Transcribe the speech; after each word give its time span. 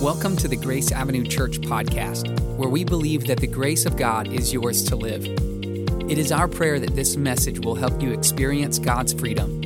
Welcome 0.00 0.36
to 0.36 0.48
the 0.48 0.56
Grace 0.56 0.92
Avenue 0.92 1.24
Church 1.24 1.58
podcast, 1.58 2.28
where 2.56 2.68
we 2.68 2.84
believe 2.84 3.26
that 3.28 3.40
the 3.40 3.46
grace 3.46 3.86
of 3.86 3.96
God 3.96 4.28
is 4.28 4.52
yours 4.52 4.84
to 4.84 4.94
live. 4.94 5.24
It 5.24 6.18
is 6.18 6.30
our 6.30 6.48
prayer 6.48 6.78
that 6.78 6.94
this 6.94 7.16
message 7.16 7.60
will 7.60 7.74
help 7.74 8.02
you 8.02 8.12
experience 8.12 8.78
God's 8.78 9.14
freedom, 9.14 9.58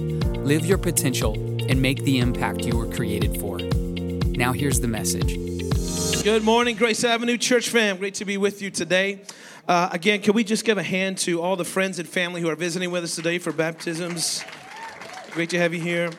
live 0.44 0.64
your 0.64 0.78
potential, 0.78 1.34
and 1.68 1.82
make 1.82 2.04
the 2.04 2.20
impact 2.20 2.64
you 2.64 2.78
were 2.78 2.86
created 2.86 3.40
for. 3.40 3.58
Now, 3.58 4.52
here's 4.52 4.78
the 4.78 4.86
message. 4.86 5.34
Good 6.22 6.44
morning, 6.44 6.76
Grace 6.76 7.02
Avenue 7.02 7.36
Church 7.36 7.68
fam. 7.68 7.96
Great 7.96 8.14
to 8.14 8.24
be 8.24 8.36
with 8.36 8.62
you 8.62 8.70
today. 8.70 9.22
Uh, 9.66 9.88
again, 9.90 10.22
can 10.22 10.34
we 10.34 10.44
just 10.44 10.64
give 10.64 10.78
a 10.78 10.82
hand 10.82 11.18
to 11.18 11.42
all 11.42 11.56
the 11.56 11.64
friends 11.64 11.98
and 11.98 12.08
family 12.08 12.40
who 12.40 12.48
are 12.48 12.56
visiting 12.56 12.92
with 12.92 13.02
us 13.02 13.16
today 13.16 13.38
for 13.38 13.52
baptisms? 13.52 14.44
Great 15.32 15.50
to 15.50 15.58
have 15.58 15.74
you 15.74 15.80
here. 15.80 16.10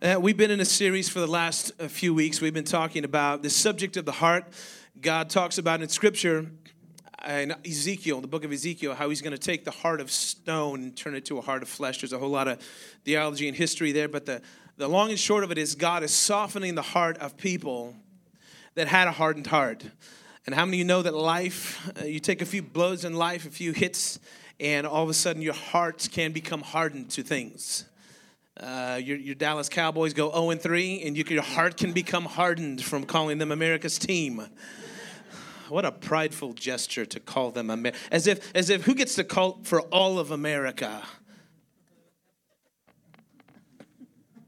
Uh, 0.00 0.16
we've 0.20 0.36
been 0.36 0.52
in 0.52 0.60
a 0.60 0.64
series 0.64 1.08
for 1.08 1.18
the 1.18 1.26
last 1.26 1.72
uh, 1.80 1.88
few 1.88 2.14
weeks. 2.14 2.40
We've 2.40 2.54
been 2.54 2.62
talking 2.62 3.02
about 3.02 3.42
the 3.42 3.50
subject 3.50 3.96
of 3.96 4.04
the 4.04 4.12
heart. 4.12 4.44
God 5.00 5.28
talks 5.28 5.58
about 5.58 5.82
in 5.82 5.88
Scripture, 5.88 6.46
uh, 7.28 7.32
in 7.32 7.54
Ezekiel, 7.66 8.20
the 8.20 8.28
book 8.28 8.44
of 8.44 8.52
Ezekiel, 8.52 8.94
how 8.94 9.08
he's 9.08 9.20
going 9.20 9.32
to 9.32 9.38
take 9.38 9.64
the 9.64 9.72
heart 9.72 10.00
of 10.00 10.12
stone 10.12 10.82
and 10.84 10.96
turn 10.96 11.16
it 11.16 11.24
to 11.24 11.38
a 11.38 11.40
heart 11.40 11.62
of 11.62 11.68
flesh. 11.68 12.00
There's 12.00 12.12
a 12.12 12.18
whole 12.18 12.28
lot 12.28 12.46
of 12.46 12.62
theology 13.04 13.48
and 13.48 13.56
history 13.56 13.90
there, 13.90 14.06
but 14.06 14.24
the, 14.24 14.40
the 14.76 14.86
long 14.86 15.10
and 15.10 15.18
short 15.18 15.42
of 15.42 15.50
it 15.50 15.58
is 15.58 15.74
God 15.74 16.04
is 16.04 16.14
softening 16.14 16.76
the 16.76 16.82
heart 16.82 17.18
of 17.18 17.36
people 17.36 17.96
that 18.76 18.86
had 18.86 19.08
a 19.08 19.12
hardened 19.12 19.48
heart. 19.48 19.84
And 20.46 20.54
how 20.54 20.64
many 20.64 20.76
of 20.76 20.78
you 20.78 20.84
know 20.84 21.02
that 21.02 21.14
life, 21.14 21.90
uh, 22.00 22.04
you 22.04 22.20
take 22.20 22.40
a 22.40 22.46
few 22.46 22.62
blows 22.62 23.04
in 23.04 23.14
life, 23.14 23.46
a 23.46 23.50
few 23.50 23.72
hits, 23.72 24.20
and 24.60 24.86
all 24.86 25.02
of 25.02 25.08
a 25.08 25.14
sudden 25.14 25.42
your 25.42 25.54
heart 25.54 26.08
can 26.12 26.30
become 26.30 26.62
hardened 26.62 27.10
to 27.10 27.24
things. 27.24 27.84
Uh, 28.60 29.00
your, 29.02 29.16
your, 29.16 29.34
Dallas 29.36 29.68
Cowboys 29.68 30.12
go 30.14 30.32
0 30.32 30.50
and 30.50 30.60
3, 30.60 31.02
and 31.02 31.16
you, 31.16 31.24
your 31.28 31.42
heart 31.42 31.76
can 31.76 31.92
become 31.92 32.24
hardened 32.24 32.82
from 32.82 33.04
calling 33.04 33.38
them 33.38 33.52
America's 33.52 33.98
team. 33.98 34.48
What 35.68 35.84
a 35.84 35.92
prideful 35.92 36.54
gesture 36.54 37.06
to 37.06 37.20
call 37.20 37.50
them 37.50 37.70
Amer- 37.70 37.92
as 38.10 38.26
if 38.26 38.50
as 38.54 38.70
if 38.70 38.84
who 38.84 38.94
gets 38.94 39.14
to 39.16 39.24
call 39.24 39.60
for 39.64 39.82
all 39.82 40.18
of 40.18 40.30
America? 40.30 41.02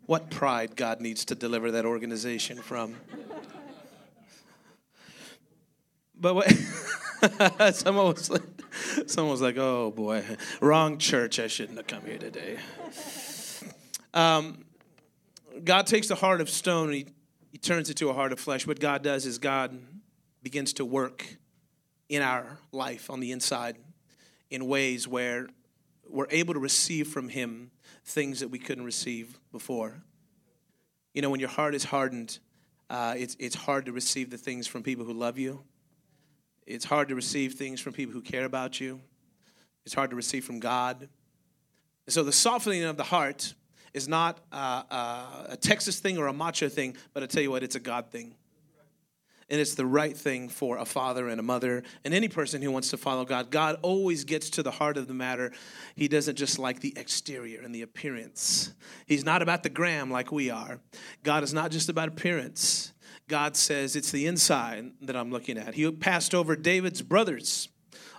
What 0.06 0.30
pride 0.30 0.76
God 0.76 1.00
needs 1.00 1.24
to 1.26 1.34
deliver 1.34 1.70
that 1.72 1.84
organization 1.84 2.58
from. 2.58 2.96
But 6.18 6.34
what, 6.34 6.50
someone 7.74 8.06
was 8.06 8.30
like, 8.30 8.42
someone 9.06 9.30
was 9.30 9.42
like, 9.42 9.56
"Oh 9.56 9.90
boy, 9.90 10.24
wrong 10.60 10.98
church. 10.98 11.38
I 11.38 11.46
shouldn't 11.46 11.76
have 11.76 11.86
come 11.86 12.04
here 12.06 12.18
today." 12.18 12.58
Um, 14.12 14.64
God 15.64 15.86
takes 15.86 16.08
the 16.08 16.14
heart 16.14 16.40
of 16.40 16.50
stone 16.50 16.88
and 16.88 16.94
he, 16.94 17.06
he 17.52 17.58
turns 17.58 17.90
it 17.90 17.96
to 17.98 18.08
a 18.08 18.12
heart 18.12 18.32
of 18.32 18.40
flesh. 18.40 18.66
What 18.66 18.80
God 18.80 19.02
does 19.02 19.26
is 19.26 19.38
God 19.38 19.78
begins 20.42 20.72
to 20.74 20.84
work 20.84 21.36
in 22.08 22.22
our 22.22 22.58
life 22.72 23.10
on 23.10 23.20
the 23.20 23.32
inside 23.32 23.76
in 24.50 24.66
ways 24.66 25.06
where 25.06 25.48
we're 26.08 26.26
able 26.30 26.54
to 26.54 26.60
receive 26.60 27.08
from 27.08 27.28
Him 27.28 27.70
things 28.04 28.40
that 28.40 28.48
we 28.48 28.58
couldn't 28.58 28.84
receive 28.84 29.38
before. 29.52 30.02
You 31.14 31.22
know, 31.22 31.30
when 31.30 31.40
your 31.40 31.48
heart 31.48 31.74
is 31.74 31.84
hardened, 31.84 32.38
uh, 32.88 33.14
it's, 33.16 33.36
it's 33.38 33.54
hard 33.54 33.86
to 33.86 33.92
receive 33.92 34.30
the 34.30 34.38
things 34.38 34.66
from 34.66 34.82
people 34.82 35.04
who 35.04 35.12
love 35.12 35.38
you. 35.38 35.62
It's 36.66 36.84
hard 36.84 37.08
to 37.08 37.14
receive 37.14 37.54
things 37.54 37.80
from 37.80 37.92
people 37.92 38.12
who 38.12 38.22
care 38.22 38.44
about 38.44 38.80
you. 38.80 39.00
It's 39.84 39.94
hard 39.94 40.10
to 40.10 40.16
receive 40.16 40.44
from 40.44 40.60
God. 40.60 41.08
And 42.06 42.12
so 42.12 42.22
the 42.22 42.32
softening 42.32 42.84
of 42.84 42.96
the 42.96 43.04
heart 43.04 43.54
is 43.94 44.08
not 44.08 44.40
a 44.52 45.56
Texas 45.60 46.00
thing 46.00 46.18
or 46.18 46.26
a 46.26 46.32
macho 46.32 46.68
thing, 46.68 46.96
but 47.12 47.22
I 47.22 47.26
tell 47.26 47.42
you 47.42 47.50
what, 47.50 47.62
it's 47.62 47.76
a 47.76 47.80
God 47.80 48.10
thing. 48.10 48.34
And 49.48 49.60
it's 49.60 49.74
the 49.74 49.84
right 49.84 50.16
thing 50.16 50.48
for 50.48 50.76
a 50.78 50.84
father 50.84 51.26
and 51.26 51.40
a 51.40 51.42
mother 51.42 51.82
and 52.04 52.14
any 52.14 52.28
person 52.28 52.62
who 52.62 52.70
wants 52.70 52.90
to 52.90 52.96
follow 52.96 53.24
God. 53.24 53.50
God 53.50 53.80
always 53.82 54.22
gets 54.22 54.48
to 54.50 54.62
the 54.62 54.70
heart 54.70 54.96
of 54.96 55.08
the 55.08 55.14
matter. 55.14 55.50
He 55.96 56.06
doesn't 56.06 56.36
just 56.36 56.60
like 56.60 56.78
the 56.78 56.92
exterior 56.96 57.60
and 57.60 57.74
the 57.74 57.82
appearance. 57.82 58.72
He's 59.06 59.24
not 59.24 59.42
about 59.42 59.64
the 59.64 59.68
gram 59.68 60.08
like 60.08 60.30
we 60.30 60.50
are. 60.50 60.78
God 61.24 61.42
is 61.42 61.52
not 61.52 61.72
just 61.72 61.88
about 61.88 62.06
appearance. 62.06 62.92
God 63.26 63.56
says 63.56 63.96
it's 63.96 64.12
the 64.12 64.28
inside 64.28 64.92
that 65.00 65.16
I'm 65.16 65.32
looking 65.32 65.58
at. 65.58 65.74
He 65.74 65.90
passed 65.90 66.32
over 66.32 66.54
David's 66.54 67.02
brothers, 67.02 67.68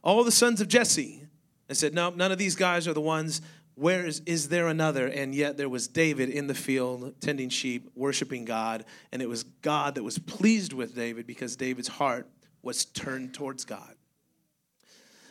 all 0.03 0.25
the 0.25 0.31
sons 0.33 0.59
of 0.59 0.67
Jesse, 0.67 1.23
and 1.69 1.77
said, 1.77 1.93
No, 1.93 2.09
none 2.09 2.33
of 2.33 2.39
these 2.39 2.55
guys 2.55 2.89
are 2.89 2.93
the 2.93 2.99
ones 2.99 3.41
where 3.75 4.05
is, 4.05 4.21
is 4.25 4.49
there 4.49 4.67
another? 4.67 5.07
And 5.07 5.33
yet 5.33 5.57
there 5.57 5.69
was 5.69 5.87
David 5.87 6.29
in 6.29 6.47
the 6.47 6.53
field 6.53 7.15
tending 7.21 7.49
sheep, 7.49 7.89
worshiping 7.95 8.45
God. 8.45 8.85
And 9.11 9.21
it 9.21 9.29
was 9.29 9.43
God 9.43 9.95
that 9.95 10.03
was 10.03 10.19
pleased 10.19 10.73
with 10.73 10.95
David 10.95 11.25
because 11.25 11.55
David's 11.55 11.87
heart 11.87 12.27
was 12.61 12.85
turned 12.85 13.33
towards 13.33 13.65
God. 13.65 13.95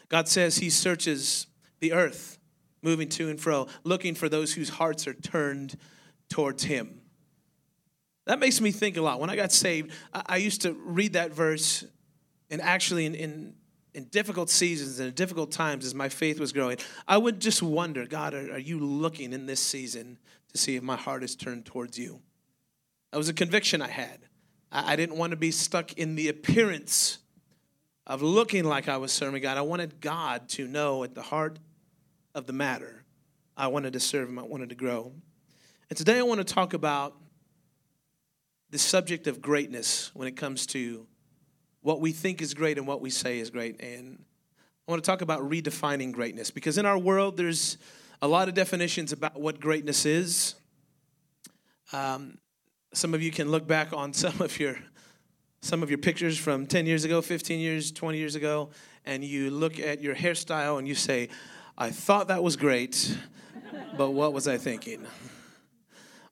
God 0.08 0.26
says 0.26 0.58
he 0.58 0.70
searches 0.70 1.46
the 1.78 1.92
earth, 1.92 2.38
moving 2.82 3.08
to 3.10 3.28
and 3.28 3.40
fro, 3.40 3.68
looking 3.84 4.14
for 4.14 4.28
those 4.28 4.52
whose 4.52 4.68
hearts 4.68 5.06
are 5.06 5.14
turned 5.14 5.76
towards 6.28 6.64
him. 6.64 7.00
That 8.26 8.38
makes 8.38 8.60
me 8.60 8.70
think 8.70 8.96
a 8.96 9.02
lot. 9.02 9.20
When 9.20 9.30
I 9.30 9.36
got 9.36 9.52
saved, 9.52 9.92
I, 10.12 10.36
used 10.36 10.62
to 10.62 10.72
read 10.72 11.14
that 11.14 11.32
verse, 11.32 11.84
and 12.50 12.60
actually, 12.60 13.06
in, 13.06 13.14
in 13.14 13.54
in 13.94 14.04
difficult 14.04 14.50
seasons 14.50 14.98
and 14.98 15.08
in 15.08 15.14
difficult 15.14 15.50
times 15.50 15.84
as 15.84 15.94
my 15.94 16.08
faith 16.08 16.38
was 16.38 16.52
growing, 16.52 16.78
I 17.08 17.18
would 17.18 17.40
just 17.40 17.62
wonder, 17.62 18.06
God, 18.06 18.34
are, 18.34 18.52
are, 18.52 18.58
you 18.58 18.78
looking 18.78 19.32
in 19.32 19.46
this 19.46 19.60
season 19.60 20.18
to 20.52 20.58
see 20.58 20.76
if 20.76 20.82
my 20.82 20.96
heart 20.96 21.24
is 21.24 21.34
turned 21.34 21.66
towards 21.66 21.98
you? 21.98 22.20
That 23.10 23.18
was 23.18 23.28
a 23.28 23.34
conviction 23.34 23.82
I 23.82 23.88
had. 23.88 24.20
I, 24.70 24.92
I 24.92 24.96
didn't 24.96 25.16
want 25.16 25.32
to 25.32 25.36
be 25.36 25.50
stuck 25.50 25.92
in 25.94 26.14
the 26.14 26.28
appearance 26.28 27.18
of 28.06 28.22
looking 28.22 28.64
like 28.64 28.88
I 28.88 28.96
was 28.96 29.12
serving 29.12 29.42
God. 29.42 29.56
I 29.56 29.62
wanted 29.62 30.00
God 30.00 30.48
to 30.50 30.66
know 30.66 31.04
at 31.04 31.14
the 31.14 31.22
heart 31.22 31.58
of 32.34 32.46
the 32.46 32.52
matter. 32.52 33.04
I 33.56 33.68
wanted 33.68 33.92
to 33.94 34.00
serve 34.00 34.28
Him, 34.28 34.38
I 34.38 34.42
wanted 34.42 34.70
to 34.70 34.74
grow. 34.74 35.12
And 35.88 35.96
today 35.96 36.18
I 36.18 36.22
want 36.22 36.38
to 36.38 36.54
talk 36.54 36.72
about 36.72 37.16
the 38.70 38.78
subject 38.78 39.26
of 39.26 39.42
greatness 39.42 40.10
when 40.14 40.28
it 40.28 40.36
comes 40.36 40.66
to 40.66 41.06
what 41.82 42.00
we 42.00 42.12
think 42.12 42.42
is 42.42 42.54
great 42.54 42.78
and 42.78 42.86
what 42.86 43.00
we 43.00 43.10
say 43.10 43.38
is 43.38 43.50
great. 43.50 43.80
And 43.80 44.24
I 44.86 44.92
want 44.92 45.02
to 45.02 45.10
talk 45.10 45.22
about 45.22 45.48
redefining 45.48 46.12
greatness 46.12 46.50
because 46.50 46.78
in 46.78 46.86
our 46.86 46.98
world, 46.98 47.36
there's 47.36 47.78
a 48.22 48.28
lot 48.28 48.48
of 48.48 48.54
definitions 48.54 49.12
about 49.12 49.40
what 49.40 49.60
greatness 49.60 50.04
is. 50.04 50.54
Um, 51.92 52.38
some 52.92 53.14
of 53.14 53.22
you 53.22 53.30
can 53.30 53.50
look 53.50 53.66
back 53.66 53.92
on 53.92 54.12
some 54.12 54.40
of 54.40 54.58
your 54.58 54.76
some 55.62 55.82
of 55.82 55.90
your 55.90 55.98
pictures 55.98 56.38
from 56.38 56.66
10 56.66 56.86
years 56.86 57.04
ago, 57.04 57.20
15 57.20 57.60
years, 57.60 57.92
20 57.92 58.16
years 58.16 58.34
ago, 58.34 58.70
and 59.04 59.22
you 59.22 59.50
look 59.50 59.78
at 59.78 60.00
your 60.00 60.14
hairstyle 60.14 60.78
and 60.78 60.88
you 60.88 60.94
say, 60.94 61.28
I 61.76 61.90
thought 61.90 62.28
that 62.28 62.42
was 62.42 62.56
great, 62.56 63.14
but 63.98 64.12
what 64.12 64.32
was 64.32 64.48
I 64.48 64.56
thinking? 64.56 65.06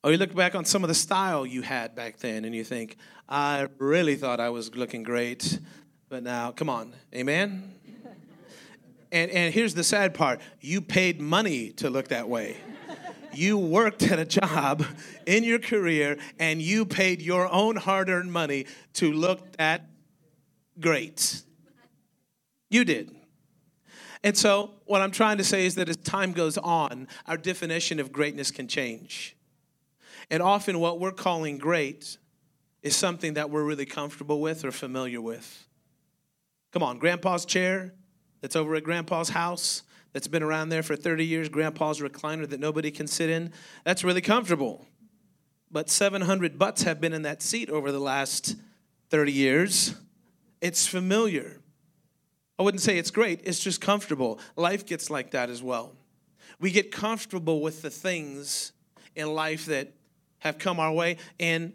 Or 0.02 0.12
you 0.12 0.16
look 0.16 0.34
back 0.34 0.54
on 0.54 0.64
some 0.64 0.82
of 0.82 0.88
the 0.88 0.94
style 0.94 1.44
you 1.44 1.60
had 1.60 1.94
back 1.94 2.18
then 2.18 2.46
and 2.46 2.54
you 2.54 2.64
think, 2.64 2.96
I 3.28 3.68
really 3.76 4.16
thought 4.16 4.40
I 4.40 4.48
was 4.48 4.74
looking 4.74 5.02
great, 5.02 5.58
but 6.08 6.22
now, 6.22 6.50
come 6.50 6.70
on, 6.70 6.94
amen? 7.14 7.74
And, 9.12 9.30
and 9.30 9.52
here's 9.52 9.74
the 9.74 9.84
sad 9.84 10.14
part 10.14 10.40
you 10.60 10.80
paid 10.80 11.20
money 11.20 11.70
to 11.72 11.90
look 11.90 12.08
that 12.08 12.28
way. 12.28 12.56
You 13.34 13.58
worked 13.58 14.02
at 14.02 14.18
a 14.18 14.24
job 14.24 14.84
in 15.26 15.44
your 15.44 15.58
career 15.58 16.18
and 16.38 16.62
you 16.62 16.86
paid 16.86 17.20
your 17.20 17.52
own 17.52 17.76
hard 17.76 18.08
earned 18.08 18.32
money 18.32 18.64
to 18.94 19.12
look 19.12 19.56
that 19.58 19.84
great. 20.80 21.42
You 22.70 22.84
did. 22.84 23.14
And 24.24 24.36
so, 24.36 24.72
what 24.86 25.02
I'm 25.02 25.10
trying 25.10 25.38
to 25.38 25.44
say 25.44 25.66
is 25.66 25.74
that 25.76 25.88
as 25.88 25.96
time 25.98 26.32
goes 26.32 26.58
on, 26.58 27.08
our 27.26 27.36
definition 27.36 28.00
of 28.00 28.10
greatness 28.10 28.50
can 28.50 28.66
change. 28.66 29.36
And 30.30 30.42
often, 30.42 30.80
what 30.80 30.98
we're 30.98 31.12
calling 31.12 31.58
great 31.58 32.16
is 32.82 32.94
something 32.96 33.34
that 33.34 33.50
we're 33.50 33.64
really 33.64 33.86
comfortable 33.86 34.40
with 34.40 34.64
or 34.64 34.70
familiar 34.70 35.20
with. 35.20 35.66
Come 36.72 36.82
on, 36.82 36.98
grandpa's 36.98 37.44
chair 37.44 37.94
that's 38.40 38.56
over 38.56 38.74
at 38.74 38.84
grandpa's 38.84 39.30
house 39.30 39.82
that's 40.12 40.28
been 40.28 40.42
around 40.42 40.68
there 40.68 40.82
for 40.82 40.96
30 40.96 41.24
years, 41.24 41.48
grandpa's 41.48 42.00
recliner 42.00 42.48
that 42.48 42.60
nobody 42.60 42.90
can 42.90 43.06
sit 43.06 43.30
in, 43.30 43.52
that's 43.84 44.04
really 44.04 44.20
comfortable. 44.20 44.86
But 45.70 45.90
700 45.90 46.58
butts 46.58 46.82
have 46.82 47.00
been 47.00 47.12
in 47.12 47.22
that 47.22 47.42
seat 47.42 47.68
over 47.68 47.92
the 47.92 47.98
last 47.98 48.56
30 49.10 49.32
years. 49.32 49.94
It's 50.60 50.86
familiar. 50.86 51.60
I 52.58 52.62
wouldn't 52.62 52.80
say 52.80 52.98
it's 52.98 53.10
great, 53.10 53.40
it's 53.44 53.60
just 53.60 53.80
comfortable. 53.80 54.40
Life 54.56 54.86
gets 54.86 55.10
like 55.10 55.32
that 55.32 55.50
as 55.50 55.62
well. 55.62 55.94
We 56.58 56.70
get 56.70 56.90
comfortable 56.90 57.60
with 57.60 57.82
the 57.82 57.90
things 57.90 58.72
in 59.14 59.32
life 59.32 59.66
that 59.66 59.92
have 60.38 60.58
come 60.58 60.80
our 60.80 60.92
way, 60.92 61.18
and 61.38 61.72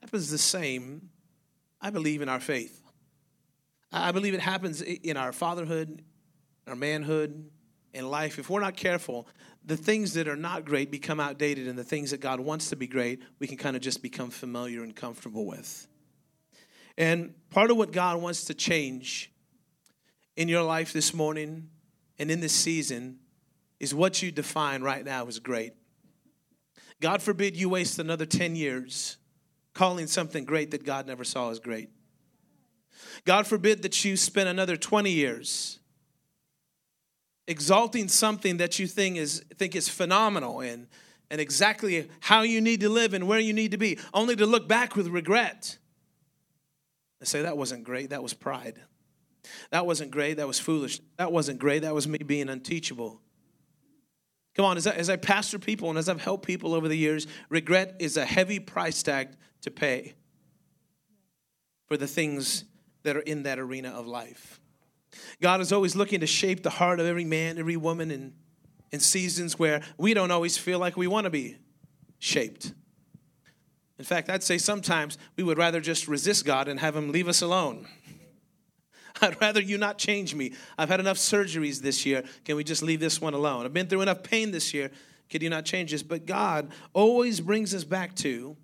happens 0.00 0.30
the 0.30 0.38
same, 0.38 1.10
I 1.80 1.90
believe, 1.90 2.22
in 2.22 2.28
our 2.28 2.40
faith. 2.40 2.82
I 3.92 4.12
believe 4.12 4.34
it 4.34 4.40
happens 4.40 4.82
in 4.82 5.16
our 5.16 5.32
fatherhood, 5.32 6.02
our 6.66 6.76
manhood, 6.76 7.50
in 7.94 8.10
life. 8.10 8.38
If 8.38 8.50
we're 8.50 8.60
not 8.60 8.76
careful, 8.76 9.26
the 9.64 9.76
things 9.76 10.14
that 10.14 10.28
are 10.28 10.36
not 10.36 10.64
great 10.64 10.90
become 10.90 11.20
outdated 11.20 11.68
and 11.68 11.78
the 11.78 11.84
things 11.84 12.10
that 12.10 12.20
God 12.20 12.40
wants 12.40 12.70
to 12.70 12.76
be 12.76 12.86
great, 12.86 13.22
we 13.38 13.46
can 13.46 13.56
kind 13.56 13.76
of 13.76 13.82
just 13.82 14.02
become 14.02 14.30
familiar 14.30 14.82
and 14.82 14.94
comfortable 14.94 15.46
with. 15.46 15.86
And 16.96 17.34
part 17.50 17.70
of 17.70 17.76
what 17.76 17.92
God 17.92 18.20
wants 18.20 18.44
to 18.46 18.54
change 18.54 19.30
in 20.36 20.48
your 20.48 20.62
life 20.62 20.92
this 20.92 21.14
morning 21.14 21.68
and 22.18 22.30
in 22.30 22.40
this 22.40 22.52
season 22.52 23.18
is 23.78 23.94
what 23.94 24.22
you 24.22 24.32
define 24.32 24.82
right 24.82 25.04
now 25.04 25.26
as 25.26 25.38
great. 25.38 25.74
God 27.00 27.22
forbid 27.22 27.56
you 27.56 27.68
waste 27.68 27.98
another 27.98 28.26
10 28.26 28.56
years 28.56 29.17
calling 29.78 30.08
something 30.08 30.44
great 30.44 30.72
that 30.72 30.84
God 30.84 31.06
never 31.06 31.22
saw 31.22 31.50
as 31.52 31.60
great. 31.60 31.88
God 33.24 33.46
forbid 33.46 33.82
that 33.82 34.04
you 34.04 34.16
spend 34.16 34.48
another 34.48 34.76
20 34.76 35.08
years 35.08 35.78
exalting 37.46 38.08
something 38.08 38.56
that 38.56 38.80
you 38.80 38.88
think 38.88 39.16
is, 39.16 39.44
think 39.54 39.76
is 39.76 39.88
phenomenal 39.88 40.58
and, 40.58 40.88
and 41.30 41.40
exactly 41.40 42.10
how 42.18 42.42
you 42.42 42.60
need 42.60 42.80
to 42.80 42.88
live 42.88 43.14
and 43.14 43.28
where 43.28 43.38
you 43.38 43.52
need 43.52 43.70
to 43.70 43.78
be, 43.78 44.00
only 44.12 44.34
to 44.34 44.46
look 44.46 44.66
back 44.66 44.96
with 44.96 45.06
regret 45.06 45.78
and 47.20 47.28
say, 47.28 47.42
That 47.42 47.56
wasn't 47.56 47.84
great, 47.84 48.10
that 48.10 48.20
was 48.20 48.34
pride. 48.34 48.80
That 49.70 49.86
wasn't 49.86 50.10
great, 50.10 50.38
that 50.38 50.48
was 50.48 50.58
foolish. 50.58 51.00
That 51.18 51.30
wasn't 51.30 51.60
great, 51.60 51.82
that 51.82 51.94
was 51.94 52.08
me 52.08 52.18
being 52.18 52.48
unteachable. 52.48 53.20
Come 54.58 54.66
on, 54.66 54.76
as 54.76 54.88
I, 54.88 54.94
as 54.94 55.08
I 55.08 55.14
pastor 55.14 55.60
people 55.60 55.88
and 55.88 55.96
as 55.96 56.08
I've 56.08 56.20
helped 56.20 56.44
people 56.44 56.74
over 56.74 56.88
the 56.88 56.96
years, 56.96 57.28
regret 57.48 57.94
is 58.00 58.16
a 58.16 58.24
heavy 58.24 58.58
price 58.58 59.04
tag 59.04 59.28
to 59.62 59.70
pay 59.70 60.14
for 61.86 61.96
the 61.96 62.08
things 62.08 62.64
that 63.04 63.16
are 63.16 63.20
in 63.20 63.44
that 63.44 63.60
arena 63.60 63.90
of 63.90 64.08
life. 64.08 64.60
God 65.40 65.60
is 65.60 65.72
always 65.72 65.94
looking 65.94 66.18
to 66.20 66.26
shape 66.26 66.64
the 66.64 66.70
heart 66.70 66.98
of 66.98 67.06
every 67.06 67.24
man, 67.24 67.56
every 67.56 67.76
woman 67.76 68.10
in, 68.10 68.32
in 68.90 68.98
seasons 68.98 69.60
where 69.60 69.80
we 69.96 70.12
don't 70.12 70.32
always 70.32 70.58
feel 70.58 70.80
like 70.80 70.96
we 70.96 71.06
want 71.06 71.26
to 71.26 71.30
be 71.30 71.58
shaped. 72.18 72.72
In 73.96 74.04
fact, 74.04 74.28
I'd 74.28 74.42
say 74.42 74.58
sometimes 74.58 75.18
we 75.36 75.44
would 75.44 75.56
rather 75.56 75.80
just 75.80 76.08
resist 76.08 76.44
God 76.44 76.66
and 76.66 76.80
have 76.80 76.96
Him 76.96 77.12
leave 77.12 77.28
us 77.28 77.42
alone. 77.42 77.86
I'd 79.22 79.40
rather 79.40 79.60
you 79.60 79.78
not 79.78 79.98
change 79.98 80.34
me. 80.34 80.52
I've 80.76 80.88
had 80.88 81.00
enough 81.00 81.16
surgeries 81.16 81.80
this 81.80 82.06
year. 82.06 82.22
Can 82.44 82.56
we 82.56 82.64
just 82.64 82.82
leave 82.82 83.00
this 83.00 83.20
one 83.20 83.34
alone? 83.34 83.64
I've 83.64 83.72
been 83.72 83.86
through 83.86 84.02
enough 84.02 84.22
pain 84.22 84.50
this 84.50 84.72
year. 84.72 84.90
Could 85.30 85.42
you 85.42 85.50
not 85.50 85.64
change 85.64 85.90
this? 85.90 86.02
But 86.02 86.26
God 86.26 86.70
always 86.92 87.40
brings 87.40 87.74
us 87.74 87.84
back 87.84 88.14
to 88.16 88.56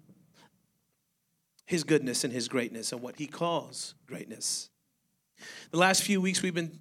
His 1.67 1.85
goodness 1.85 2.25
and 2.25 2.33
His 2.33 2.49
greatness 2.49 2.93
and 2.93 3.03
what 3.03 3.17
He 3.17 3.27
calls 3.27 3.95
greatness. 4.07 4.71
The 5.71 5.79
last 5.79 6.03
few 6.03 6.21
weeks, 6.21 6.43
we've 6.43 6.55
been 6.55 6.79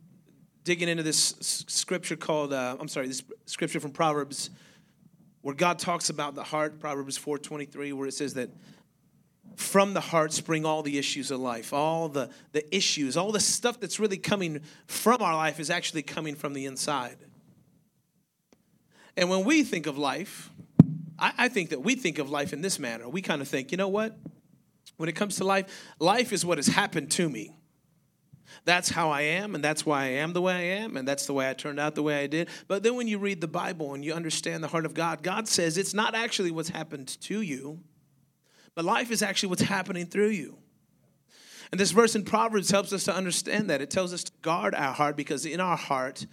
digging 0.64 0.88
into 0.88 1.04
this 1.04 1.36
scripture 1.42 2.16
called, 2.16 2.54
uh, 2.54 2.78
I'm 2.80 2.88
sorry, 2.88 3.08
this 3.08 3.24
scripture 3.46 3.80
from 3.80 3.92
Proverbs, 3.92 4.50
where 5.42 5.56
God 5.56 5.80
talks 5.80 6.10
about 6.10 6.36
the 6.36 6.44
heart, 6.44 6.80
Proverbs 6.80 7.18
4.23, 7.18 7.94
where 7.94 8.08
it 8.08 8.14
says 8.14 8.36
that 8.36 8.50
from 9.56 9.94
the 9.94 10.02
heart 10.02 10.34
spring 10.34 10.66
all 10.66 10.84
the 10.84 10.98
issues 10.98 11.32
of 11.32 11.40
life. 11.40 11.74
All 11.74 12.10
the, 12.10 12.30
the 12.52 12.76
issues, 12.76 13.18
all 13.18 13.32
the 13.32 13.40
stuff 13.40 13.80
that's 13.80 14.00
really 14.00 14.18
coming 14.18 14.62
from 14.88 15.22
our 15.22 15.36
life 15.36 15.60
is 15.60 15.70
actually 15.70 16.04
coming 16.04 16.36
from 16.36 16.54
the 16.54 16.66
inside. 16.66 17.18
And 19.16 19.30
when 19.30 19.44
we 19.44 19.64
think 19.64 19.86
of 19.86 19.98
life, 19.98 20.50
I, 21.20 21.34
I 21.38 21.48
think 21.50 21.70
that 21.70 21.84
we 21.84 21.96
think 21.96 22.20
of 22.20 22.30
life 22.30 22.54
in 22.54 22.62
this 22.62 22.80
manner. 22.80 23.08
We 23.08 23.22
kind 23.22 23.42
of 23.42 23.48
think, 23.48 23.72
you 23.72 23.78
know 23.78 23.90
what? 23.90 24.18
When 24.98 25.10
it 25.10 25.16
comes 25.16 25.38
to 25.38 25.44
life, 25.44 25.94
life 26.00 26.34
is 26.34 26.46
what 26.46 26.58
has 26.58 26.68
happened 26.68 27.12
to 27.12 27.30
me. 27.30 27.56
That's 28.66 28.90
how 28.90 29.10
I 29.10 29.22
am, 29.22 29.56
and 29.56 29.64
that's 29.64 29.86
why 29.86 30.04
I 30.04 30.08
am 30.10 30.34
the 30.34 30.42
way 30.42 30.54
I 30.54 30.82
am, 30.84 30.96
and 30.96 31.08
that's 31.08 31.26
the 31.26 31.34
way 31.34 31.50
I 31.50 31.54
turned 31.54 31.80
out 31.80 31.96
the 31.96 32.04
way 32.04 32.24
I 32.24 32.28
did. 32.28 32.50
But 32.68 32.84
then 32.84 32.96
when 32.96 33.08
you 33.08 33.18
read 33.18 33.42
the 33.42 33.48
Bible 33.48 33.94
and 33.94 34.06
you 34.06 34.14
understand 34.14 34.64
the 34.64 34.68
heart 34.68 34.86
of 34.86 34.94
God, 34.94 35.24
God 35.24 35.48
says 35.48 35.78
it's 35.78 35.94
not 35.94 36.14
actually 36.14 36.52
what's 36.52 36.70
happened 36.70 37.20
to 37.22 37.42
you, 37.42 37.80
but 38.75 38.86
life 38.86 39.12
is 39.12 39.22
actually 39.22 39.50
what's 39.50 39.62
happening 39.62 40.06
through 40.06 40.30
you. 40.30 40.58
And 41.72 41.80
this 41.80 41.92
verse 41.92 42.16
in 42.16 42.24
Proverbs 42.24 42.70
helps 42.70 42.94
us 42.94 43.04
to 43.06 43.16
understand 43.16 43.70
that. 43.70 43.81
It 43.81 43.90
tells 43.90 44.14
us 44.14 44.24
to 44.25 44.31
guard 44.42 44.75
our 44.75 44.94
heart 44.94 45.16
because 45.16 45.46
in 45.46 45.60
our 45.60 45.78
heart, 45.78 46.25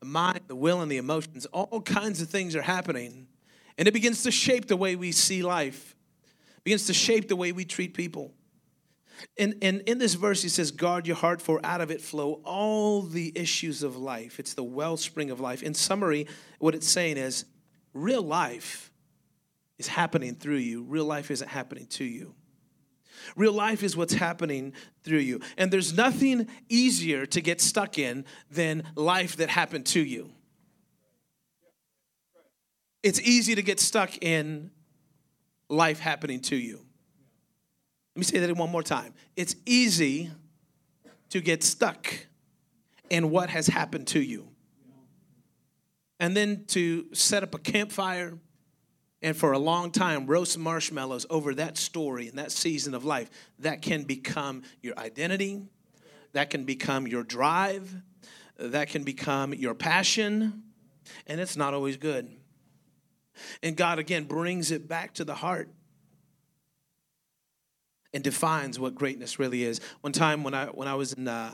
the 0.00 0.06
mind, 0.06 0.40
the 0.48 0.56
will, 0.56 0.80
and 0.80 0.90
the 0.90 0.96
emotions, 0.96 1.46
all 1.46 1.80
kinds 1.80 2.20
of 2.20 2.28
things 2.28 2.56
are 2.56 2.62
happening. 2.62 3.28
And 3.78 3.86
it 3.86 3.94
begins 3.94 4.24
to 4.24 4.30
shape 4.30 4.66
the 4.66 4.76
way 4.76 4.96
we 4.96 5.12
see 5.12 5.42
life, 5.42 5.94
it 6.56 6.64
begins 6.64 6.86
to 6.86 6.94
shape 6.94 7.28
the 7.28 7.36
way 7.36 7.52
we 7.52 7.64
treat 7.64 7.94
people. 7.94 8.34
And, 9.38 9.54
and 9.62 9.82
in 9.82 9.98
this 9.98 10.14
verse, 10.14 10.42
he 10.42 10.48
says, 10.48 10.70
Guard 10.70 11.06
your 11.06 11.16
heart, 11.16 11.42
for 11.42 11.60
out 11.62 11.80
of 11.80 11.90
it 11.90 12.00
flow 12.00 12.40
all 12.44 13.02
the 13.02 13.32
issues 13.34 13.82
of 13.82 13.96
life. 13.96 14.40
It's 14.40 14.54
the 14.54 14.64
wellspring 14.64 15.30
of 15.30 15.40
life. 15.40 15.62
In 15.62 15.74
summary, 15.74 16.26
what 16.58 16.74
it's 16.74 16.88
saying 16.88 17.16
is 17.18 17.44
real 17.92 18.22
life 18.22 18.89
is 19.80 19.88
happening 19.88 20.34
through 20.34 20.56
you, 20.56 20.84
real 20.84 21.06
life 21.06 21.30
isn't 21.30 21.48
happening 21.48 21.86
to 21.86 22.04
you. 22.04 22.34
Real 23.34 23.52
life 23.52 23.82
is 23.82 23.96
what's 23.96 24.14
happening 24.14 24.74
through 25.02 25.18
you. 25.18 25.40
And 25.56 25.70
there's 25.72 25.94
nothing 25.94 26.48
easier 26.68 27.26
to 27.26 27.40
get 27.40 27.60
stuck 27.60 27.98
in 27.98 28.24
than 28.50 28.84
life 28.94 29.36
that 29.36 29.48
happened 29.48 29.86
to 29.86 30.00
you. 30.00 30.30
It's 33.02 33.20
easy 33.20 33.54
to 33.54 33.62
get 33.62 33.80
stuck 33.80 34.18
in 34.22 34.70
life 35.68 35.98
happening 35.98 36.40
to 36.42 36.56
you. 36.56 36.76
Let 38.14 38.18
me 38.20 38.24
say 38.24 38.38
that 38.38 38.56
one 38.56 38.70
more 38.70 38.82
time. 38.82 39.14
It's 39.36 39.56
easy 39.64 40.30
to 41.30 41.40
get 41.40 41.62
stuck 41.62 42.06
in 43.08 43.30
what 43.30 43.48
has 43.48 43.66
happened 43.66 44.08
to 44.08 44.20
you. 44.20 44.48
And 46.18 46.36
then 46.36 46.64
to 46.68 47.06
set 47.14 47.42
up 47.42 47.54
a 47.54 47.58
campfire 47.58 48.38
and 49.22 49.36
for 49.36 49.52
a 49.52 49.58
long 49.58 49.90
time 49.90 50.26
roast 50.26 50.58
marshmallows 50.58 51.26
over 51.30 51.54
that 51.54 51.76
story 51.76 52.28
and 52.28 52.38
that 52.38 52.52
season 52.52 52.94
of 52.94 53.04
life. 53.04 53.30
That 53.58 53.82
can 53.82 54.04
become 54.04 54.62
your 54.80 54.98
identity, 54.98 55.62
that 56.32 56.50
can 56.50 56.64
become 56.64 57.06
your 57.06 57.22
drive, 57.22 57.94
that 58.58 58.88
can 58.88 59.04
become 59.04 59.52
your 59.54 59.74
passion, 59.74 60.62
and 61.26 61.40
it's 61.40 61.56
not 61.56 61.74
always 61.74 61.96
good. 61.96 62.30
And 63.62 63.76
God 63.76 63.98
again 63.98 64.24
brings 64.24 64.70
it 64.70 64.88
back 64.88 65.14
to 65.14 65.24
the 65.24 65.34
heart 65.34 65.70
and 68.12 68.22
defines 68.24 68.78
what 68.78 68.94
greatness 68.94 69.38
really 69.38 69.64
is. 69.64 69.80
One 70.00 70.12
time 70.12 70.42
when 70.42 70.54
I 70.54 70.66
when 70.66 70.88
I 70.88 70.94
was 70.94 71.12
in 71.12 71.28
uh, 71.28 71.50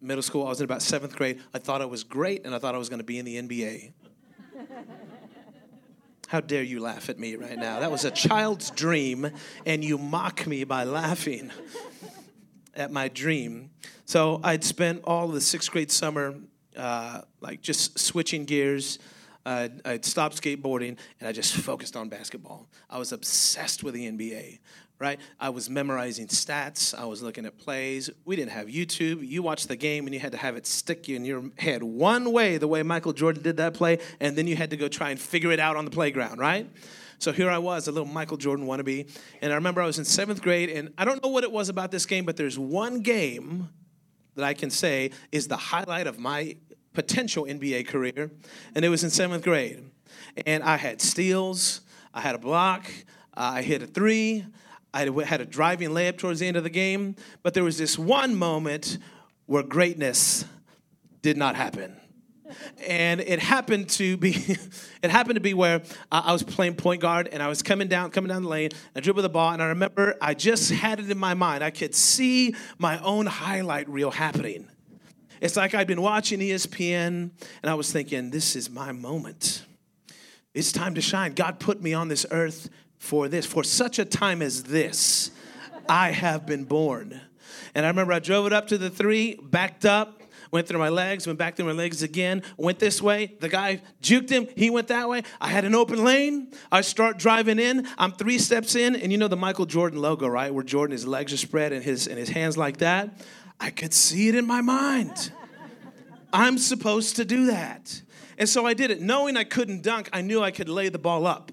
middle 0.00 0.22
school, 0.22 0.46
I 0.46 0.50
was 0.50 0.60
in 0.60 0.64
about 0.64 0.82
seventh 0.82 1.16
grade. 1.16 1.40
I 1.52 1.58
thought 1.58 1.82
I 1.82 1.86
was 1.86 2.04
great, 2.04 2.46
and 2.46 2.54
I 2.54 2.58
thought 2.58 2.74
I 2.74 2.78
was 2.78 2.88
going 2.88 3.00
to 3.00 3.04
be 3.04 3.18
in 3.18 3.24
the 3.24 3.36
NBA. 3.36 3.92
How 6.28 6.40
dare 6.40 6.62
you 6.62 6.80
laugh 6.80 7.08
at 7.08 7.18
me 7.18 7.36
right 7.36 7.58
now? 7.58 7.80
That 7.80 7.90
was 7.90 8.04
a 8.04 8.10
child's 8.10 8.70
dream, 8.70 9.30
and 9.64 9.84
you 9.84 9.96
mock 9.96 10.46
me 10.46 10.64
by 10.64 10.84
laughing 10.84 11.52
at 12.74 12.90
my 12.90 13.08
dream. 13.08 13.70
So 14.04 14.40
I'd 14.42 14.64
spent 14.64 15.02
all 15.04 15.28
of 15.28 15.34
the 15.34 15.40
sixth 15.40 15.70
grade 15.70 15.90
summer, 15.90 16.34
uh, 16.76 17.22
like 17.40 17.62
just 17.62 17.98
switching 17.98 18.44
gears. 18.44 18.98
I'd 19.46 20.04
stopped 20.04 20.42
skateboarding 20.42 20.98
and 21.20 21.28
I 21.28 21.30
just 21.30 21.54
focused 21.54 21.96
on 21.96 22.08
basketball. 22.08 22.66
I 22.90 22.98
was 22.98 23.12
obsessed 23.12 23.84
with 23.84 23.94
the 23.94 24.10
NBA 24.10 24.58
right? 24.98 25.20
I 25.38 25.50
was 25.50 25.68
memorizing 25.68 26.26
stats, 26.28 26.98
I 26.98 27.04
was 27.04 27.22
looking 27.22 27.44
at 27.44 27.58
plays. 27.58 28.08
We 28.24 28.36
didn't 28.36 28.52
have 28.52 28.68
YouTube. 28.68 29.26
You 29.26 29.42
watched 29.42 29.68
the 29.68 29.76
game 29.76 30.06
and 30.06 30.14
you 30.14 30.20
had 30.20 30.32
to 30.32 30.38
have 30.38 30.56
it 30.56 30.66
stick 30.66 31.08
you 31.08 31.16
in 31.16 31.24
your 31.24 31.50
head 31.58 31.82
one 31.82 32.32
way, 32.32 32.56
the 32.56 32.68
way 32.68 32.82
Michael 32.82 33.12
Jordan 33.12 33.42
did 33.42 33.58
that 33.58 33.74
play, 33.74 33.98
and 34.20 34.36
then 34.36 34.46
you 34.46 34.56
had 34.56 34.70
to 34.70 34.76
go 34.76 34.88
try 34.88 35.10
and 35.10 35.20
figure 35.20 35.52
it 35.52 35.60
out 35.60 35.76
on 35.76 35.84
the 35.84 35.90
playground, 35.90 36.38
right? 36.38 36.70
So 37.18 37.32
here 37.32 37.50
I 37.50 37.58
was, 37.58 37.88
a 37.88 37.92
little 37.92 38.08
Michael 38.08 38.36
Jordan 38.36 38.66
wannabe. 38.66 39.10
And 39.40 39.52
I 39.52 39.56
remember 39.56 39.80
I 39.80 39.86
was 39.86 39.98
in 39.98 40.04
seventh 40.04 40.42
grade, 40.42 40.70
and 40.70 40.92
I 40.98 41.04
don't 41.04 41.22
know 41.22 41.30
what 41.30 41.44
it 41.44 41.52
was 41.52 41.68
about 41.68 41.90
this 41.90 42.06
game, 42.06 42.24
but 42.24 42.36
there's 42.36 42.58
one 42.58 43.00
game 43.00 43.70
that 44.34 44.44
I 44.44 44.54
can 44.54 44.70
say 44.70 45.10
is 45.32 45.48
the 45.48 45.56
highlight 45.56 46.06
of 46.06 46.18
my 46.18 46.56
potential 46.92 47.44
NBA 47.44 47.88
career, 47.88 48.30
and 48.74 48.84
it 48.84 48.88
was 48.88 49.04
in 49.04 49.10
seventh 49.10 49.44
grade. 49.44 49.82
And 50.46 50.62
I 50.62 50.76
had 50.76 51.00
steals, 51.00 51.80
I 52.12 52.20
had 52.20 52.34
a 52.34 52.38
block, 52.38 52.90
I 53.34 53.62
hit 53.62 53.82
a 53.82 53.86
three, 53.86 54.44
I 54.94 55.10
had 55.24 55.40
a 55.40 55.46
driving 55.46 55.90
layup 55.90 56.18
towards 56.18 56.40
the 56.40 56.46
end 56.46 56.56
of 56.56 56.64
the 56.64 56.70
game, 56.70 57.16
but 57.42 57.54
there 57.54 57.64
was 57.64 57.78
this 57.78 57.98
one 57.98 58.34
moment 58.34 58.98
where 59.46 59.62
greatness 59.62 60.44
did 61.22 61.36
not 61.36 61.56
happen. 61.56 61.96
And 62.86 63.20
it 63.20 63.40
happened 63.40 63.88
to 63.90 64.16
be, 64.16 64.30
it 65.02 65.10
happened 65.10 65.34
to 65.34 65.40
be 65.40 65.54
where 65.54 65.82
I 66.10 66.32
was 66.32 66.42
playing 66.42 66.76
point 66.76 67.00
guard 67.00 67.28
and 67.32 67.42
I 67.42 67.48
was 67.48 67.62
coming 67.62 67.88
down, 67.88 68.10
coming 68.10 68.28
down 68.28 68.42
the 68.42 68.48
lane. 68.48 68.70
I 68.94 69.00
dribbled 69.00 69.24
the 69.24 69.28
ball, 69.30 69.52
and 69.52 69.62
I 69.62 69.66
remember 69.66 70.16
I 70.20 70.34
just 70.34 70.70
had 70.70 71.00
it 71.00 71.10
in 71.10 71.18
my 71.18 71.34
mind. 71.34 71.64
I 71.64 71.70
could 71.70 71.94
see 71.94 72.54
my 72.78 72.98
own 73.00 73.26
highlight 73.26 73.88
reel 73.88 74.10
happening. 74.10 74.68
It's 75.40 75.56
like 75.56 75.74
I'd 75.74 75.86
been 75.86 76.00
watching 76.00 76.40
ESPN, 76.40 77.30
and 77.62 77.70
I 77.70 77.74
was 77.74 77.92
thinking, 77.92 78.30
"This 78.30 78.56
is 78.56 78.70
my 78.70 78.92
moment. 78.92 79.64
It's 80.54 80.72
time 80.72 80.94
to 80.94 81.02
shine. 81.02 81.34
God 81.34 81.60
put 81.60 81.82
me 81.82 81.92
on 81.92 82.08
this 82.08 82.24
earth 82.30 82.70
for 82.98 83.28
this, 83.28 83.46
for 83.46 83.64
such 83.64 83.98
a 83.98 84.04
time 84.04 84.42
as 84.42 84.64
this, 84.64 85.30
I 85.88 86.10
have 86.10 86.46
been 86.46 86.64
born. 86.64 87.20
And 87.74 87.84
I 87.84 87.88
remember 87.88 88.12
I 88.12 88.18
drove 88.18 88.46
it 88.46 88.52
up 88.52 88.68
to 88.68 88.78
the 88.78 88.90
three, 88.90 89.36
backed 89.42 89.84
up, 89.84 90.22
went 90.50 90.66
through 90.66 90.78
my 90.78 90.88
legs, 90.88 91.26
went 91.26 91.38
back 91.38 91.56
through 91.56 91.66
my 91.66 91.72
legs 91.72 92.02
again, 92.02 92.42
went 92.56 92.78
this 92.78 93.02
way. 93.02 93.34
The 93.40 93.48
guy 93.48 93.82
juked 94.02 94.30
him, 94.30 94.46
he 94.56 94.70
went 94.70 94.88
that 94.88 95.08
way. 95.08 95.22
I 95.40 95.48
had 95.48 95.64
an 95.64 95.74
open 95.74 96.02
lane. 96.02 96.52
I 96.72 96.80
start 96.80 97.18
driving 97.18 97.58
in. 97.58 97.86
I'm 97.98 98.12
three 98.12 98.38
steps 98.38 98.74
in, 98.74 98.96
and 98.96 99.12
you 99.12 99.18
know 99.18 99.28
the 99.28 99.36
Michael 99.36 99.66
Jordan 99.66 100.00
logo, 100.00 100.26
right? 100.26 100.52
Where 100.52 100.64
Jordan, 100.64 100.92
his 100.92 101.06
legs 101.06 101.32
are 101.32 101.38
spread 101.38 101.72
and 101.72 101.84
his, 101.84 102.06
and 102.06 102.18
his 102.18 102.30
hands 102.30 102.56
like 102.56 102.78
that. 102.78 103.20
I 103.60 103.70
could 103.70 103.92
see 103.92 104.28
it 104.28 104.34
in 104.34 104.46
my 104.46 104.60
mind. 104.60 105.32
I'm 106.32 106.58
supposed 106.58 107.16
to 107.16 107.24
do 107.24 107.46
that. 107.46 108.02
And 108.38 108.48
so 108.48 108.66
I 108.66 108.74
did 108.74 108.90
it. 108.90 109.00
Knowing 109.00 109.36
I 109.36 109.44
couldn't 109.44 109.82
dunk, 109.82 110.10
I 110.12 110.20
knew 110.20 110.42
I 110.42 110.50
could 110.50 110.68
lay 110.68 110.88
the 110.88 110.98
ball 110.98 111.26
up. 111.26 111.52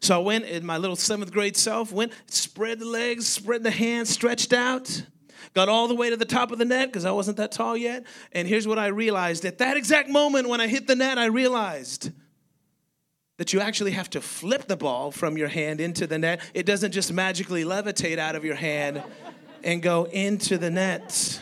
So 0.00 0.14
I 0.14 0.22
went 0.22 0.44
in 0.44 0.64
my 0.64 0.78
little 0.78 0.96
seventh 0.96 1.32
grade 1.32 1.56
self, 1.56 1.92
went, 1.92 2.12
spread 2.26 2.78
the 2.78 2.86
legs, 2.86 3.26
spread 3.26 3.62
the 3.62 3.70
hands, 3.70 4.10
stretched 4.10 4.52
out, 4.52 5.02
got 5.54 5.68
all 5.68 5.88
the 5.88 5.94
way 5.94 6.10
to 6.10 6.16
the 6.16 6.24
top 6.24 6.50
of 6.52 6.58
the 6.58 6.64
net 6.64 6.88
because 6.88 7.04
I 7.04 7.10
wasn't 7.10 7.36
that 7.38 7.52
tall 7.52 7.76
yet. 7.76 8.04
And 8.32 8.46
here's 8.46 8.66
what 8.66 8.78
I 8.78 8.88
realized 8.88 9.44
at 9.44 9.58
that 9.58 9.76
exact 9.76 10.08
moment 10.08 10.48
when 10.48 10.60
I 10.60 10.68
hit 10.68 10.86
the 10.86 10.96
net, 10.96 11.18
I 11.18 11.26
realized 11.26 12.10
that 13.38 13.52
you 13.52 13.60
actually 13.60 13.92
have 13.92 14.10
to 14.10 14.20
flip 14.20 14.66
the 14.66 14.76
ball 14.76 15.10
from 15.10 15.36
your 15.36 15.48
hand 15.48 15.80
into 15.80 16.06
the 16.06 16.18
net. 16.18 16.40
It 16.54 16.66
doesn't 16.66 16.92
just 16.92 17.12
magically 17.12 17.64
levitate 17.64 18.18
out 18.18 18.34
of 18.34 18.44
your 18.44 18.56
hand 18.56 19.02
and 19.62 19.82
go 19.82 20.04
into 20.04 20.58
the 20.58 20.70
net. 20.70 21.40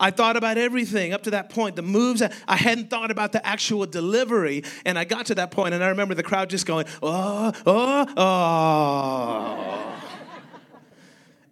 I 0.00 0.10
thought 0.10 0.36
about 0.38 0.56
everything 0.56 1.12
up 1.12 1.24
to 1.24 1.30
that 1.32 1.50
point, 1.50 1.76
the 1.76 1.82
moves. 1.82 2.22
I 2.48 2.56
hadn't 2.56 2.88
thought 2.88 3.10
about 3.10 3.32
the 3.32 3.46
actual 3.46 3.84
delivery. 3.84 4.64
And 4.86 4.98
I 4.98 5.04
got 5.04 5.26
to 5.26 5.34
that 5.36 5.50
point, 5.50 5.74
and 5.74 5.84
I 5.84 5.88
remember 5.88 6.14
the 6.14 6.22
crowd 6.22 6.48
just 6.48 6.64
going, 6.64 6.86
oh, 7.02 7.52
oh, 7.66 8.06
oh. 8.16 10.02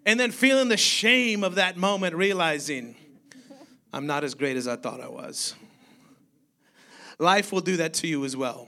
and 0.07 0.19
then 0.19 0.33
feeling 0.33 0.69
the 0.69 0.78
shame 0.78 1.45
of 1.45 1.57
that 1.57 1.76
moment, 1.76 2.17
realizing 2.17 2.97
I'm 3.93 4.07
not 4.07 4.25
as 4.25 4.35
great 4.35 4.57
as 4.57 4.67
I 4.67 4.76
thought 4.76 5.00
I 5.00 5.09
was. 5.09 5.55
Life 7.19 7.52
will 7.52 7.61
do 7.61 7.76
that 7.78 7.95
to 7.95 8.07
you 8.07 8.25
as 8.25 8.37
well. 8.37 8.67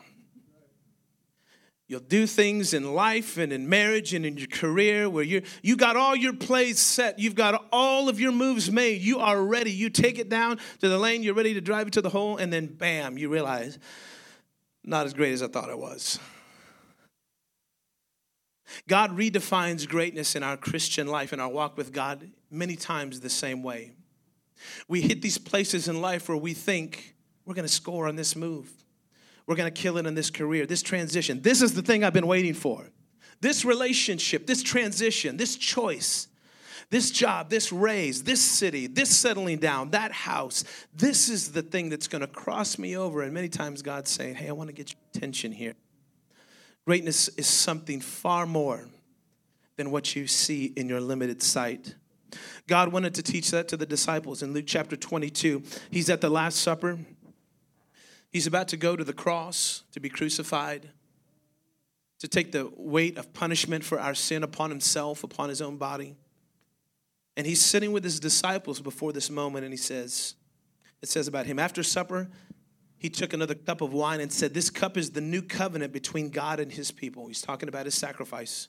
You'll 1.90 1.98
do 1.98 2.28
things 2.28 2.72
in 2.72 2.94
life 2.94 3.36
and 3.36 3.52
in 3.52 3.68
marriage 3.68 4.14
and 4.14 4.24
in 4.24 4.36
your 4.36 4.46
career 4.46 5.10
where 5.10 5.24
you 5.24 5.42
you 5.60 5.76
got 5.76 5.96
all 5.96 6.14
your 6.14 6.32
plays 6.32 6.78
set. 6.78 7.18
You've 7.18 7.34
got 7.34 7.66
all 7.72 8.08
of 8.08 8.20
your 8.20 8.30
moves 8.30 8.70
made. 8.70 9.02
You 9.02 9.18
are 9.18 9.42
ready. 9.42 9.72
You 9.72 9.90
take 9.90 10.20
it 10.20 10.28
down 10.28 10.60
to 10.78 10.88
the 10.88 10.96
lane, 10.96 11.24
you're 11.24 11.34
ready 11.34 11.52
to 11.54 11.60
drive 11.60 11.88
it 11.88 11.94
to 11.94 12.00
the 12.00 12.08
hole, 12.08 12.36
and 12.36 12.52
then 12.52 12.66
bam, 12.66 13.18
you 13.18 13.28
realize, 13.28 13.76
not 14.84 15.04
as 15.04 15.14
great 15.14 15.32
as 15.32 15.42
I 15.42 15.48
thought 15.48 15.68
I 15.68 15.74
was. 15.74 16.20
God 18.86 19.18
redefines 19.18 19.88
greatness 19.88 20.36
in 20.36 20.44
our 20.44 20.56
Christian 20.56 21.08
life 21.08 21.32
and 21.32 21.42
our 21.42 21.50
walk 21.50 21.76
with 21.76 21.92
God 21.92 22.30
many 22.52 22.76
times 22.76 23.18
the 23.18 23.28
same 23.28 23.64
way. 23.64 23.94
We 24.86 25.00
hit 25.00 25.22
these 25.22 25.38
places 25.38 25.88
in 25.88 26.00
life 26.00 26.28
where 26.28 26.38
we 26.38 26.54
think 26.54 27.16
we're 27.44 27.54
going 27.54 27.66
to 27.66 27.72
score 27.72 28.06
on 28.06 28.14
this 28.14 28.36
move. 28.36 28.79
We're 29.50 29.56
going 29.56 29.74
to 29.74 29.82
kill 29.82 29.96
it 29.96 30.06
in 30.06 30.14
this 30.14 30.30
career, 30.30 30.64
this 30.64 30.80
transition. 30.80 31.42
This 31.42 31.60
is 31.60 31.74
the 31.74 31.82
thing 31.82 32.04
I've 32.04 32.12
been 32.12 32.28
waiting 32.28 32.54
for. 32.54 32.88
This 33.40 33.64
relationship, 33.64 34.46
this 34.46 34.62
transition, 34.62 35.36
this 35.36 35.56
choice, 35.56 36.28
this 36.88 37.10
job, 37.10 37.50
this 37.50 37.72
raise, 37.72 38.22
this 38.22 38.40
city, 38.40 38.86
this 38.86 39.10
settling 39.10 39.58
down, 39.58 39.90
that 39.90 40.12
house. 40.12 40.62
This 40.94 41.28
is 41.28 41.50
the 41.50 41.62
thing 41.62 41.88
that's 41.88 42.06
going 42.06 42.20
to 42.20 42.28
cross 42.28 42.78
me 42.78 42.96
over. 42.96 43.22
And 43.22 43.34
many 43.34 43.48
times 43.48 43.82
God's 43.82 44.12
saying, 44.12 44.36
Hey, 44.36 44.48
I 44.48 44.52
want 44.52 44.68
to 44.68 44.72
get 44.72 44.92
your 44.92 45.00
attention 45.12 45.50
here. 45.50 45.74
Greatness 46.86 47.26
is 47.30 47.48
something 47.48 48.00
far 48.00 48.46
more 48.46 48.84
than 49.76 49.90
what 49.90 50.14
you 50.14 50.28
see 50.28 50.66
in 50.76 50.88
your 50.88 51.00
limited 51.00 51.42
sight. 51.42 51.96
God 52.68 52.92
wanted 52.92 53.16
to 53.16 53.22
teach 53.24 53.50
that 53.50 53.66
to 53.66 53.76
the 53.76 53.84
disciples 53.84 54.44
in 54.44 54.52
Luke 54.52 54.66
chapter 54.68 54.94
22. 54.94 55.64
He's 55.90 56.08
at 56.08 56.20
the 56.20 56.30
Last 56.30 56.60
Supper. 56.60 57.00
He's 58.30 58.46
about 58.46 58.68
to 58.68 58.76
go 58.76 58.96
to 58.96 59.04
the 59.04 59.12
cross 59.12 59.82
to 59.92 60.00
be 60.00 60.08
crucified, 60.08 60.90
to 62.20 62.28
take 62.28 62.52
the 62.52 62.70
weight 62.76 63.18
of 63.18 63.32
punishment 63.32 63.82
for 63.82 63.98
our 63.98 64.14
sin 64.14 64.42
upon 64.42 64.70
himself, 64.70 65.24
upon 65.24 65.48
his 65.48 65.60
own 65.60 65.76
body. 65.76 66.16
And 67.36 67.46
he's 67.46 67.64
sitting 67.64 67.92
with 67.92 68.04
his 68.04 68.20
disciples 68.20 68.80
before 68.80 69.12
this 69.12 69.30
moment, 69.30 69.64
and 69.64 69.72
he 69.72 69.78
says, 69.78 70.34
It 71.02 71.08
says 71.08 71.26
about 71.26 71.46
him, 71.46 71.58
after 71.58 71.82
supper, 71.82 72.28
he 72.98 73.08
took 73.08 73.32
another 73.32 73.54
cup 73.54 73.80
of 73.80 73.92
wine 73.92 74.20
and 74.20 74.30
said, 74.30 74.52
This 74.52 74.70
cup 74.70 74.96
is 74.96 75.10
the 75.10 75.22
new 75.22 75.42
covenant 75.42 75.92
between 75.92 76.28
God 76.28 76.60
and 76.60 76.70
his 76.70 76.90
people. 76.90 77.26
He's 77.26 77.42
talking 77.42 77.68
about 77.68 77.86
his 77.86 77.94
sacrifice. 77.94 78.68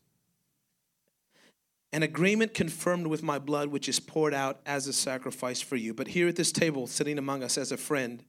An 1.94 2.04
agreement 2.04 2.54
confirmed 2.54 3.08
with 3.08 3.22
my 3.22 3.38
blood, 3.38 3.68
which 3.68 3.90
is 3.90 4.00
poured 4.00 4.34
out 4.34 4.62
as 4.66 4.88
a 4.88 4.94
sacrifice 4.94 5.60
for 5.60 5.76
you. 5.76 5.94
But 5.94 6.08
here 6.08 6.30
at 6.30 6.38
this 6.38 6.54
table, 6.54 6.88
sitting 6.88 7.18
among 7.18 7.44
us 7.44 7.58
as 7.58 7.74
a 7.74 7.78
friend, 7.78 8.24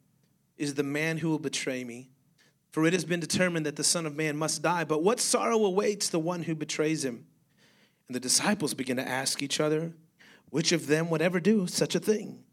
is 0.57 0.75
the 0.75 0.83
man 0.83 1.19
who 1.19 1.31
will 1.31 1.39
betray 1.39 1.85
me. 1.85 2.11
For 2.71 2.87
it 2.87 2.95
has 2.95 3.05
been 3.05 3.21
determined 3.21 3.67
that 3.67 3.77
the 3.77 3.85
Son 3.85 4.07
of 4.07 4.17
Man 4.17 4.37
must 4.37 4.63
die. 4.63 4.85
But 4.85 5.03
what 5.03 5.21
sorrow 5.21 5.65
awaits 5.65 6.09
the 6.09 6.19
one 6.19 6.43
who 6.45 6.55
betrays 6.55 7.05
him? 7.05 7.27
And 8.09 8.15
the 8.15 8.21
disciples 8.21 8.75
begin 8.75 8.97
to 8.97 9.07
ask 9.09 9.43
each 9.43 9.61
other, 9.61 9.93
which 10.51 10.73
of 10.73 10.87
them 10.87 11.11
would 11.11 11.23
ever 11.23 11.41
do 11.41 11.67
such 11.67 11.95
a 11.95 12.01
thing? 12.01 12.45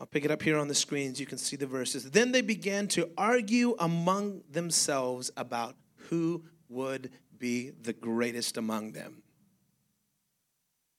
I'll 0.00 0.06
pick 0.06 0.24
it 0.24 0.30
up 0.30 0.42
here 0.42 0.58
on 0.58 0.68
the 0.68 0.74
screens. 0.74 1.20
You 1.20 1.26
can 1.26 1.38
see 1.38 1.56
the 1.56 1.66
verses. 1.66 2.10
Then 2.10 2.32
they 2.32 2.40
began 2.40 2.88
to 2.88 3.10
argue 3.16 3.76
among 3.78 4.42
themselves 4.50 5.30
about 5.36 5.76
who 6.08 6.44
would 6.68 7.10
be 7.38 7.70
the 7.70 7.92
greatest 7.92 8.56
among 8.56 8.92
them. 8.92 9.22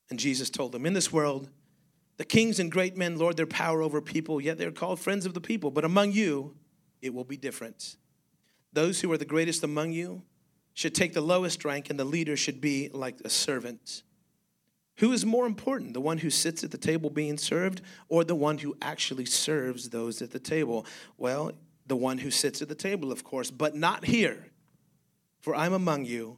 And 0.10 0.20
Jesus 0.20 0.50
told 0.50 0.72
them, 0.72 0.86
In 0.86 0.94
this 0.94 1.12
world, 1.12 1.50
the 2.18 2.26
kings 2.26 2.60
and 2.60 2.72
great 2.72 2.96
men 2.96 3.18
lord 3.18 3.38
their 3.38 3.46
power 3.46 3.82
over 3.82 4.02
people, 4.02 4.40
yet 4.40 4.58
they're 4.58 4.72
called 4.72 5.00
friends 5.00 5.26
of 5.26 5.34
the 5.34 5.42
people. 5.42 5.72
But 5.72 5.86
among 5.86 6.12
you, 6.12 6.56
it 7.02 7.14
will 7.14 7.24
be 7.24 7.38
different. 7.38 7.98
Those 8.74 9.02
who 9.02 9.12
are 9.12 9.18
the 9.18 9.26
greatest 9.26 9.64
among 9.64 9.92
you 9.92 10.24
should 10.74 10.94
take 10.94 11.14
the 11.14 11.22
lowest 11.22 11.64
rank, 11.64 11.90
and 11.90 12.00
the 12.00 12.06
leader 12.06 12.36
should 12.36 12.60
be 12.60 12.90
like 12.94 13.16
a 13.24 13.30
servant. 13.30 14.04
Who 14.98 15.12
is 15.12 15.26
more 15.26 15.46
important, 15.46 15.94
the 15.94 16.02
one 16.02 16.18
who 16.20 16.30
sits 16.30 16.64
at 16.64 16.72
the 16.72 16.78
table 16.78 17.10
being 17.10 17.38
served, 17.38 17.82
or 18.10 18.24
the 18.24 18.36
one 18.36 18.58
who 18.58 18.76
actually 18.82 19.26
serves 19.26 19.90
those 19.90 20.22
at 20.22 20.32
the 20.32 20.40
table? 20.40 20.86
Well, 21.18 21.52
the 21.86 21.96
one 21.96 22.18
who 22.18 22.32
sits 22.32 22.62
at 22.62 22.70
the 22.70 22.76
table, 22.76 23.12
of 23.12 23.24
course, 23.24 23.52
but 23.52 23.76
not 23.76 24.06
here, 24.06 24.48
for 25.42 25.56
I'm 25.56 25.74
among 25.74 26.06
you 26.06 26.38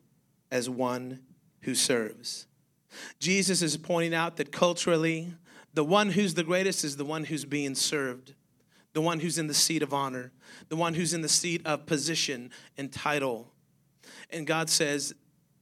as 0.52 0.70
one 0.70 1.22
who 1.62 1.76
serves. 1.76 2.48
Jesus 3.20 3.62
is 3.62 3.78
pointing 3.78 4.14
out 4.14 4.38
that 4.38 4.52
culturally, 4.52 5.34
the 5.78 5.84
one 5.84 6.10
who's 6.10 6.34
the 6.34 6.44
greatest 6.44 6.84
is 6.84 6.98
the 6.98 7.06
one 7.06 7.26
who's 7.26 7.46
being 7.46 7.76
served, 7.76 8.34
the 8.94 9.02
one 9.02 9.20
who's 9.20 9.38
in 9.38 9.46
the 9.46 9.54
seat 9.54 9.84
of 9.84 9.94
honor, 9.94 10.32
the 10.70 10.76
one 10.76 10.96
who's 10.96 11.14
in 11.14 11.22
the 11.22 11.30
seat 11.30 11.62
of 11.66 11.86
position 11.86 12.50
and 12.80 12.92
title. 12.92 13.54
And 14.32 14.48
God 14.48 14.72
says, 14.72 15.14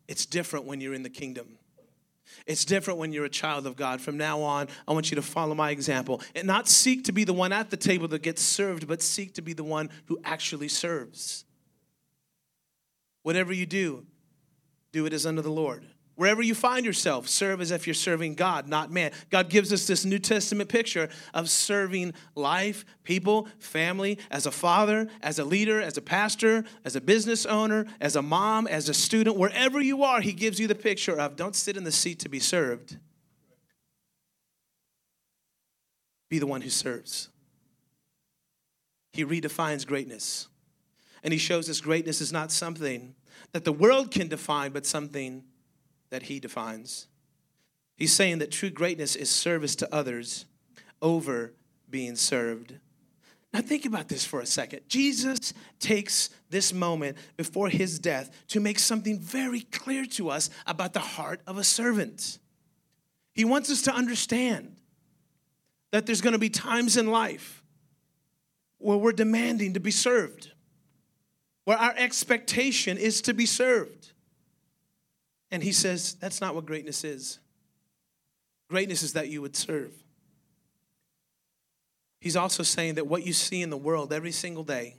it's 0.08 0.26
different 0.26 0.64
when 0.64 0.80
you're 0.80 0.94
in 0.94 1.04
the 1.04 1.10
kingdom. 1.10 1.58
It's 2.48 2.64
different 2.64 2.98
when 2.98 3.12
you're 3.12 3.26
a 3.26 3.30
child 3.30 3.68
of 3.68 3.76
God. 3.76 4.00
From 4.00 4.16
now 4.16 4.42
on, 4.42 4.70
I 4.88 4.94
want 4.94 5.12
you 5.12 5.16
to 5.16 5.22
follow 5.22 5.54
my 5.54 5.72
example 5.72 6.22
and 6.34 6.48
not 6.48 6.70
seek 6.70 7.04
to 7.04 7.12
be 7.12 7.26
the 7.26 7.34
one 7.34 7.52
at 7.52 7.70
the 7.70 7.76
table 7.76 8.08
that 8.08 8.22
gets 8.22 8.42
served, 8.42 8.88
but 8.88 9.02
seek 9.02 9.34
to 9.34 9.42
be 9.42 9.52
the 9.52 9.66
one 9.66 9.90
who 10.06 10.18
actually 10.24 10.70
serves. 10.70 11.44
Whatever 13.24 13.52
you 13.52 13.66
do, 13.66 14.06
do 14.94 15.06
it 15.06 15.12
as 15.12 15.26
unto 15.26 15.42
the 15.42 15.52
Lord. 15.52 15.86
Wherever 16.16 16.42
you 16.42 16.56
find 16.56 16.86
yourself, 16.86 17.28
serve 17.28 17.60
as 17.60 17.72
if 17.72 17.86
you're 17.86 17.94
serving 17.94 18.36
God, 18.36 18.70
not 18.70 18.90
man. 18.90 19.12
God 19.30 19.50
gives 19.50 19.74
us 19.74 19.86
this 19.86 20.06
New 20.06 20.20
Testament 20.20 20.70
picture 20.70 21.10
of 21.34 21.50
serving 21.50 22.14
life, 22.36 22.86
people, 23.04 23.50
family, 23.60 24.18
as 24.32 24.46
a 24.46 24.52
father, 24.52 25.10
as 25.22 25.40
a 25.40 25.44
leader, 25.44 25.82
as 25.82 25.98
a 25.98 26.02
pastor, 26.02 26.64
as 26.86 26.96
a 26.96 27.02
business 27.02 27.46
owner, 27.46 27.86
as 28.00 28.16
a 28.16 28.22
mom, 28.22 28.66
as 28.66 28.88
a 28.88 28.94
student. 28.94 29.36
Wherever 29.36 29.82
you 29.82 30.04
are, 30.04 30.22
He 30.22 30.32
gives 30.32 30.58
you 30.58 30.68
the 30.68 30.76
picture 30.76 31.20
of 31.20 31.36
don't 31.36 31.56
sit 31.56 31.76
in 31.76 31.84
the 31.84 31.92
seat 31.92 32.20
to 32.20 32.30
be 32.30 32.40
served, 32.40 32.98
be 36.30 36.40
the 36.40 36.48
one 36.48 36.62
who 36.62 36.70
serves. 36.70 37.30
He 39.12 39.26
redefines 39.26 39.86
greatness. 39.86 40.48
And 41.24 41.34
He 41.34 41.40
shows 41.40 41.70
us 41.70 41.82
greatness 41.82 42.22
is 42.22 42.32
not 42.32 42.52
something 42.52 43.16
that 43.52 43.66
the 43.66 43.74
world 43.74 44.12
can 44.12 44.28
define, 44.30 44.72
but 44.72 44.86
something 44.86 45.44
that 46.16 46.24
he 46.24 46.40
defines. 46.40 47.08
He's 47.98 48.14
saying 48.14 48.40
that 48.40 48.50
true 48.50 48.70
greatness 48.70 49.18
is 49.18 49.30
service 49.30 49.76
to 49.76 49.94
others 49.94 50.46
over 51.02 51.52
being 51.90 52.16
served. 52.16 52.74
Now, 53.54 53.60
think 53.60 53.84
about 53.84 54.08
this 54.08 54.24
for 54.24 54.40
a 54.40 54.46
second. 54.46 54.84
Jesus 54.88 55.52
takes 55.78 56.30
this 56.50 56.72
moment 56.72 57.18
before 57.36 57.68
his 57.68 58.00
death 58.00 58.32
to 58.48 58.62
make 58.62 58.80
something 58.80 59.20
very 59.20 59.60
clear 59.60 60.06
to 60.06 60.30
us 60.30 60.50
about 60.66 60.94
the 60.94 61.02
heart 61.02 61.42
of 61.46 61.58
a 61.58 61.66
servant. 61.66 62.40
He 63.34 63.44
wants 63.44 63.70
us 63.70 63.82
to 63.82 63.94
understand 63.94 64.78
that 65.92 66.06
there's 66.06 66.22
going 66.22 66.32
to 66.32 66.40
be 66.40 66.50
times 66.50 66.96
in 66.96 67.08
life 67.08 67.62
where 68.78 68.96
we're 68.96 69.12
demanding 69.12 69.74
to 69.74 69.82
be 69.82 69.92
served, 69.92 70.54
where 71.66 71.78
our 71.78 71.94
expectation 71.98 72.98
is 72.98 73.22
to 73.24 73.34
be 73.34 73.46
served. 73.46 74.14
And 75.56 75.64
he 75.64 75.72
says, 75.72 76.16
that's 76.16 76.42
not 76.42 76.54
what 76.54 76.66
greatness 76.66 77.06
is. 77.06 77.40
Greatness 78.70 79.04
is 79.04 79.14
that 79.14 79.30
you 79.30 79.42
would 79.42 79.56
serve. 79.56 79.94
He's 82.20 82.36
also 82.36 82.62
saying 82.62 82.96
that 82.96 83.08
what 83.08 83.26
you 83.26 83.32
see 83.32 83.62
in 83.62 83.70
the 83.70 83.78
world 83.78 84.12
every 84.12 84.34
single 84.34 84.66
day, 84.66 84.98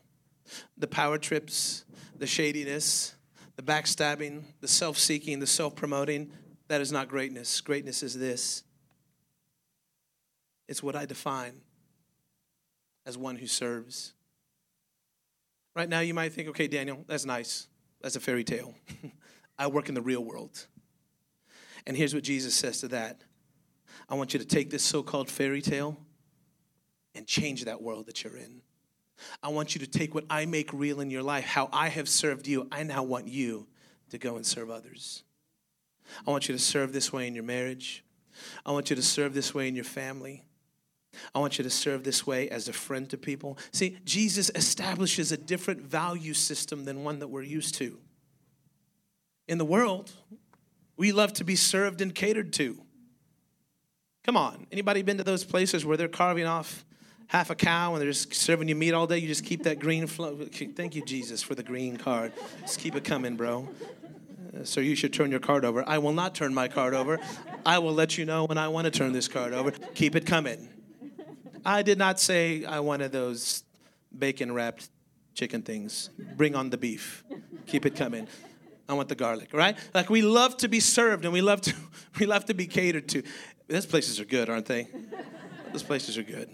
the 0.78 0.86
power 0.86 1.18
trips, 1.18 1.84
the 2.18 2.26
shadiness, 2.26 3.14
the 3.56 3.62
backstabbing, 3.62 4.44
the 4.62 4.68
self 4.68 4.96
seeking, 4.96 5.40
the 5.40 5.46
self 5.46 5.76
promoting, 5.76 6.32
that 6.68 6.80
is 6.80 6.90
not 6.90 7.08
greatness. 7.08 7.60
Greatness 7.60 8.02
is 8.02 8.18
this 8.18 8.64
it's 10.70 10.82
what 10.82 10.96
I 10.96 11.04
define 11.04 11.60
as 13.04 13.18
one 13.18 13.36
who 13.36 13.46
serves. 13.46 14.14
Right 15.74 15.90
now, 15.90 16.00
you 16.00 16.14
might 16.14 16.32
think, 16.32 16.48
okay, 16.48 16.66
Daniel, 16.66 17.04
that's 17.06 17.26
nice. 17.26 17.66
That's 18.00 18.16
a 18.16 18.20
fairy 18.20 18.42
tale. 18.42 18.74
I 19.58 19.66
work 19.68 19.88
in 19.88 19.94
the 19.94 20.02
real 20.02 20.24
world. 20.24 20.66
And 21.86 21.96
here's 21.96 22.14
what 22.14 22.24
Jesus 22.24 22.54
says 22.54 22.80
to 22.80 22.88
that 22.88 23.22
I 24.08 24.14
want 24.14 24.34
you 24.34 24.40
to 24.40 24.46
take 24.46 24.70
this 24.70 24.82
so 24.82 25.02
called 25.02 25.30
fairy 25.30 25.62
tale 25.62 25.96
and 27.14 27.26
change 27.26 27.64
that 27.64 27.82
world 27.82 28.06
that 28.06 28.22
you're 28.24 28.36
in. 28.36 28.60
I 29.42 29.48
want 29.48 29.74
you 29.74 29.80
to 29.80 29.86
take 29.86 30.14
what 30.14 30.24
I 30.28 30.44
make 30.46 30.72
real 30.72 31.00
in 31.00 31.10
your 31.10 31.22
life, 31.22 31.44
how 31.44 31.68
I 31.72 31.88
have 31.88 32.08
served 32.08 32.46
you. 32.46 32.68
I 32.70 32.82
now 32.82 33.02
want 33.02 33.28
you 33.28 33.66
to 34.10 34.18
go 34.18 34.36
and 34.36 34.44
serve 34.44 34.70
others. 34.70 35.22
I 36.26 36.30
want 36.30 36.48
you 36.48 36.54
to 36.54 36.60
serve 36.60 36.92
this 36.92 37.12
way 37.12 37.26
in 37.26 37.34
your 37.34 37.44
marriage. 37.44 38.04
I 38.64 38.72
want 38.72 38.90
you 38.90 38.96
to 38.96 39.02
serve 39.02 39.34
this 39.34 39.54
way 39.54 39.68
in 39.68 39.74
your 39.74 39.84
family. 39.84 40.44
I 41.34 41.38
want 41.38 41.56
you 41.56 41.64
to 41.64 41.70
serve 41.70 42.04
this 42.04 42.26
way 42.26 42.50
as 42.50 42.68
a 42.68 42.72
friend 42.74 43.08
to 43.08 43.16
people. 43.16 43.58
See, 43.72 43.96
Jesus 44.04 44.50
establishes 44.54 45.32
a 45.32 45.38
different 45.38 45.80
value 45.80 46.34
system 46.34 46.84
than 46.84 47.04
one 47.04 47.20
that 47.20 47.28
we're 47.28 47.42
used 47.42 47.74
to. 47.76 47.98
In 49.48 49.58
the 49.58 49.64
world, 49.64 50.12
we 50.96 51.12
love 51.12 51.32
to 51.34 51.44
be 51.44 51.56
served 51.56 52.00
and 52.00 52.14
catered 52.14 52.52
to. 52.54 52.80
Come 54.24 54.36
on, 54.36 54.66
anybody 54.72 55.02
been 55.02 55.18
to 55.18 55.24
those 55.24 55.44
places 55.44 55.84
where 55.84 55.96
they're 55.96 56.08
carving 56.08 56.46
off 56.46 56.84
half 57.28 57.50
a 57.50 57.54
cow 57.54 57.92
and 57.92 58.00
they're 58.00 58.10
just 58.10 58.34
serving 58.34 58.68
you 58.68 58.74
meat 58.74 58.92
all 58.92 59.06
day? 59.06 59.18
You 59.18 59.28
just 59.28 59.44
keep 59.44 59.62
that 59.64 59.78
green 59.78 60.06
flow. 60.08 60.36
Thank 60.46 60.96
you, 60.96 61.04
Jesus, 61.04 61.42
for 61.42 61.54
the 61.54 61.62
green 61.62 61.96
card. 61.96 62.32
Just 62.62 62.80
keep 62.80 62.96
it 62.96 63.04
coming, 63.04 63.36
bro. 63.36 63.68
Uh, 64.56 64.64
so 64.64 64.80
you 64.80 64.96
should 64.96 65.12
turn 65.12 65.30
your 65.30 65.40
card 65.40 65.64
over. 65.64 65.88
I 65.88 65.98
will 65.98 66.12
not 66.12 66.34
turn 66.34 66.52
my 66.54 66.66
card 66.66 66.94
over. 66.94 67.20
I 67.64 67.78
will 67.78 67.94
let 67.94 68.18
you 68.18 68.24
know 68.24 68.46
when 68.46 68.58
I 68.58 68.68
want 68.68 68.86
to 68.86 68.90
turn 68.90 69.12
this 69.12 69.28
card 69.28 69.52
over. 69.52 69.70
Keep 69.94 70.16
it 70.16 70.26
coming. 70.26 70.68
I 71.64 71.82
did 71.82 71.98
not 71.98 72.18
say 72.18 72.64
I 72.64 72.80
wanted 72.80 73.12
those 73.12 73.64
bacon 74.16 74.52
wrapped 74.52 74.88
chicken 75.34 75.62
things. 75.62 76.10
Bring 76.36 76.54
on 76.54 76.70
the 76.70 76.78
beef. 76.78 77.24
Keep 77.66 77.86
it 77.86 77.94
coming. 77.94 78.26
I 78.88 78.94
want 78.94 79.08
the 79.08 79.14
garlic, 79.14 79.50
right? 79.52 79.76
Like 79.94 80.10
we 80.10 80.22
love 80.22 80.56
to 80.58 80.68
be 80.68 80.80
served 80.80 81.24
and 81.24 81.32
we 81.32 81.40
love 81.40 81.60
to 81.62 81.74
we 82.20 82.26
love 82.26 82.44
to 82.46 82.54
be 82.54 82.66
catered 82.66 83.08
to. 83.10 83.22
Those 83.68 83.86
places 83.86 84.20
are 84.20 84.24
good, 84.24 84.48
aren't 84.48 84.66
they? 84.66 84.88
Those 85.72 85.82
places 85.82 86.16
are 86.18 86.22
good. 86.22 86.48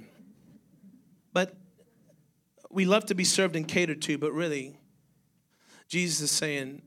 But 1.33 1.55
we 2.71 2.85
love 2.85 3.07
to 3.07 3.15
be 3.15 3.25
served 3.25 3.55
and 3.55 3.69
catered 3.69 4.01
to, 4.03 4.19
but 4.19 4.33
really 4.33 4.79
Jesus 5.89 6.21
is 6.23 6.31
saying 6.31 6.83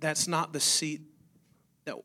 that's 0.00 0.26
not 0.26 0.52
the 0.52 0.60
seat 0.60 1.02
that 1.84 1.96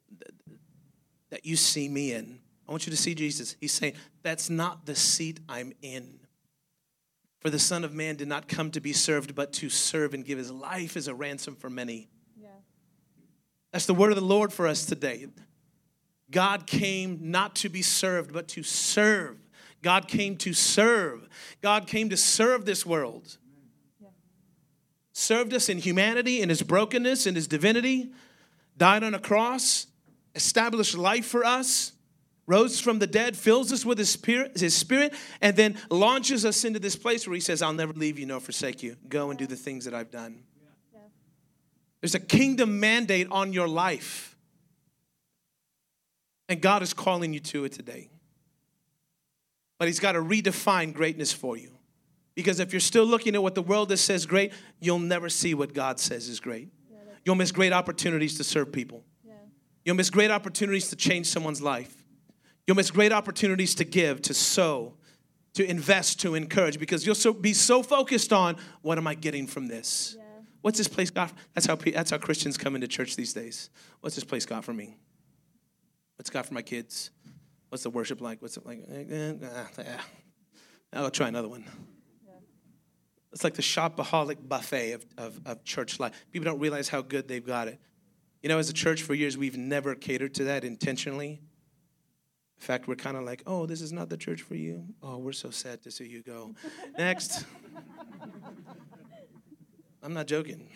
that 1.30 1.46
you 1.46 1.56
see 1.56 1.88
me 1.88 2.14
in. 2.14 2.40
I 2.68 2.72
want 2.72 2.86
you 2.86 2.92
to 2.92 2.98
see 2.98 3.14
Jesus. 3.16 3.56
He's 3.60 3.72
saying, 3.72 3.94
That's 4.22 4.50
not 4.50 4.86
the 4.86 4.96
seat 4.96 5.40
I'm 5.50 5.74
in. 5.82 6.20
For 7.40 7.50
the 7.50 7.60
Son 7.60 7.84
of 7.84 7.94
Man 7.94 8.16
did 8.16 8.28
not 8.28 8.48
come 8.48 8.72
to 8.72 8.80
be 8.80 8.94
served, 8.94 9.36
but 9.36 9.52
to 9.54 9.70
serve 9.70 10.14
and 10.14 10.24
give 10.24 10.38
his 10.38 10.50
life 10.50 10.96
as 10.96 11.08
a 11.08 11.16
ransom 11.16 11.56
for 11.56 11.70
many. 11.70 12.10
That's 13.74 13.86
the 13.86 13.94
word 13.94 14.12
of 14.12 14.16
the 14.16 14.24
Lord 14.24 14.54
for 14.54 14.66
us 14.66 14.86
today. 14.86 15.28
God 16.32 16.66
came 16.66 17.20
not 17.20 17.56
to 17.58 17.70
be 17.70 17.82
served, 17.82 18.32
but 18.32 18.48
to 18.50 18.64
serve. 18.64 19.38
God 19.82 20.08
came 20.08 20.38
to 20.38 20.54
serve. 20.54 21.28
God 21.62 21.88
came 21.88 22.10
to 22.10 22.16
serve 22.16 22.64
this 22.64 22.86
world. 22.86 23.38
Served 25.12 25.54
us 25.54 25.68
in 25.68 25.80
humanity, 25.80 26.42
in 26.42 26.48
his 26.48 26.62
brokenness, 26.62 27.28
in 27.28 27.36
his 27.36 27.48
divinity, 27.48 28.12
died 28.78 29.04
on 29.04 29.14
a 29.14 29.20
cross, 29.20 29.88
established 30.34 30.96
life 30.96 31.26
for 31.26 31.44
us 31.44 31.92
rose 32.46 32.80
from 32.80 33.00
the 33.00 33.08
dead, 33.08 33.38
fills 33.38 33.72
us 33.72 33.86
with 33.86 33.98
his 33.98 34.10
spirit, 34.10 34.60
his 34.60 34.76
spirit, 34.76 35.14
and 35.42 35.56
then 35.56 35.78
launches 35.90 36.46
us 36.46 36.66
into 36.66 36.80
this 36.80 36.96
place 36.96 37.28
where 37.28 37.36
he 37.36 37.40
says, 37.40 37.62
I'll 37.62 37.74
never 37.74 37.94
leave 37.94 38.20
you 38.20 38.26
nor 38.26 38.40
forsake 38.40 38.84
you. 38.84 38.98
Go 39.08 39.30
and 39.30 39.40
do 39.40 39.48
the 39.48 39.56
things 39.56 39.86
that 39.86 39.94
I've 39.94 40.12
done. 40.12 40.44
There's 42.04 42.16
a 42.16 42.20
kingdom 42.20 42.82
mandate 42.82 43.30
on 43.32 43.54
your 43.54 43.70
life. 43.70 44.36
And 46.50 46.60
God 46.62 46.84
is 46.84 46.94
calling 46.94 47.34
you 47.34 47.40
to 47.40 47.64
it 47.64 47.72
today. 47.72 48.10
But 49.80 49.88
he's 49.88 50.02
got 50.02 50.12
to 50.12 50.20
redefine 50.20 50.94
greatness 50.94 51.32
for 51.32 51.56
you. 51.56 51.72
Because 52.36 52.60
if 52.60 52.74
you're 52.74 52.82
still 52.82 53.06
looking 53.06 53.36
at 53.36 53.42
what 53.42 53.56
the 53.56 53.62
world 53.62 53.98
says 53.98 54.26
great, 54.26 54.52
you'll 54.82 55.00
never 55.00 55.30
see 55.30 55.54
what 55.54 55.74
God 55.74 55.98
says 55.98 56.28
is 56.28 56.42
great. 56.42 56.68
You'll 57.24 57.36
miss 57.36 57.54
great 57.54 57.72
opportunities 57.72 58.36
to 58.36 58.44
serve 58.44 58.74
people. 58.74 59.06
You'll 59.86 59.96
miss 59.96 60.10
great 60.10 60.30
opportunities 60.30 60.90
to 60.90 60.98
change 60.98 61.28
someone's 61.28 61.62
life. 61.62 62.04
You'll 62.68 62.76
miss 62.76 62.92
great 62.92 63.14
opportunities 63.14 63.76
to 63.76 63.86
give, 63.86 64.22
to 64.24 64.34
sow, 64.34 64.96
to 65.54 65.66
invest, 65.66 66.20
to 66.20 66.36
encourage, 66.36 66.80
because 66.80 67.06
you'll 67.06 67.16
so, 67.16 67.32
be 67.32 67.54
so 67.54 67.82
focused 67.82 68.34
on 68.34 68.58
what 68.82 68.98
am 68.98 69.08
I 69.08 69.16
getting 69.16 69.48
from 69.48 69.68
this? 69.70 70.18
What's 70.64 70.78
this 70.78 70.88
place 70.88 71.10
got? 71.10 71.34
That's 71.54 71.68
how 71.68 71.76
that's 71.76 72.10
how 72.10 72.18
Christians 72.18 72.58
come 72.58 72.76
into 72.76 72.88
church 72.88 73.18
these 73.18 73.34
days. 73.34 73.70
What's 74.00 74.16
this 74.16 74.24
place 74.24 74.46
got 74.46 74.64
for 74.64 74.74
me? 74.74 74.96
What's 76.16 76.30
got 76.30 76.46
for 76.46 76.54
my 76.54 76.62
kids? 76.62 77.12
What's 77.68 77.84
the 77.84 77.90
worship 77.90 78.22
like? 78.22 78.42
What's 78.42 78.56
it 78.56 78.66
like? 78.66 78.82
Eh, 78.90 79.34
eh, 79.42 79.98
I'll 80.94 81.12
try 81.12 81.28
another 81.28 81.50
one. 81.50 81.66
It's 83.34 83.44
like 83.44 83.56
the 83.56 83.62
shopaholic 83.62 84.48
buffet 84.48 84.94
of, 84.94 85.06
of, 85.18 85.42
of 85.46 85.64
church 85.66 86.00
life. 86.00 86.14
People 86.32 86.46
don't 86.46 86.60
realize 86.60 86.88
how 86.88 87.02
good 87.02 87.28
they've 87.28 87.46
got 87.46 87.68
it. 87.68 87.82
You 88.42 88.48
know, 88.48 88.58
as 88.58 88.70
a 88.70 88.74
church 88.74 89.02
for 89.02 89.14
years, 89.14 89.38
we've 89.38 89.58
never 89.58 89.96
catered 89.96 90.34
to 90.36 90.46
that 90.46 90.64
intentionally. 90.64 91.42
In 92.58 92.66
fact, 92.66 92.88
we're 92.88 92.96
kind 92.96 93.18
of 93.18 93.24
like, 93.24 93.44
oh, 93.46 93.66
this 93.66 93.82
is 93.82 93.92
not 93.92 94.08
the 94.08 94.18
church 94.18 94.44
for 94.44 94.56
you. 94.56 94.86
Oh, 95.02 95.18
we're 95.18 95.34
so 95.34 95.50
sad 95.50 95.82
to 95.82 95.92
see 95.92 96.08
you 96.08 96.22
go. 96.22 96.56
Next. 96.98 97.46
I'm 100.04 100.14
not 100.14 100.28
joking. 100.28 100.70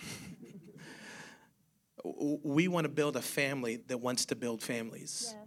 we 2.43 2.67
want 2.67 2.85
to 2.85 2.89
build 2.89 3.15
a 3.15 3.21
family 3.21 3.77
that 3.87 3.99
wants 3.99 4.25
to 4.27 4.35
build 4.35 4.61
families. 4.61 5.33
Yeah. 5.35 5.43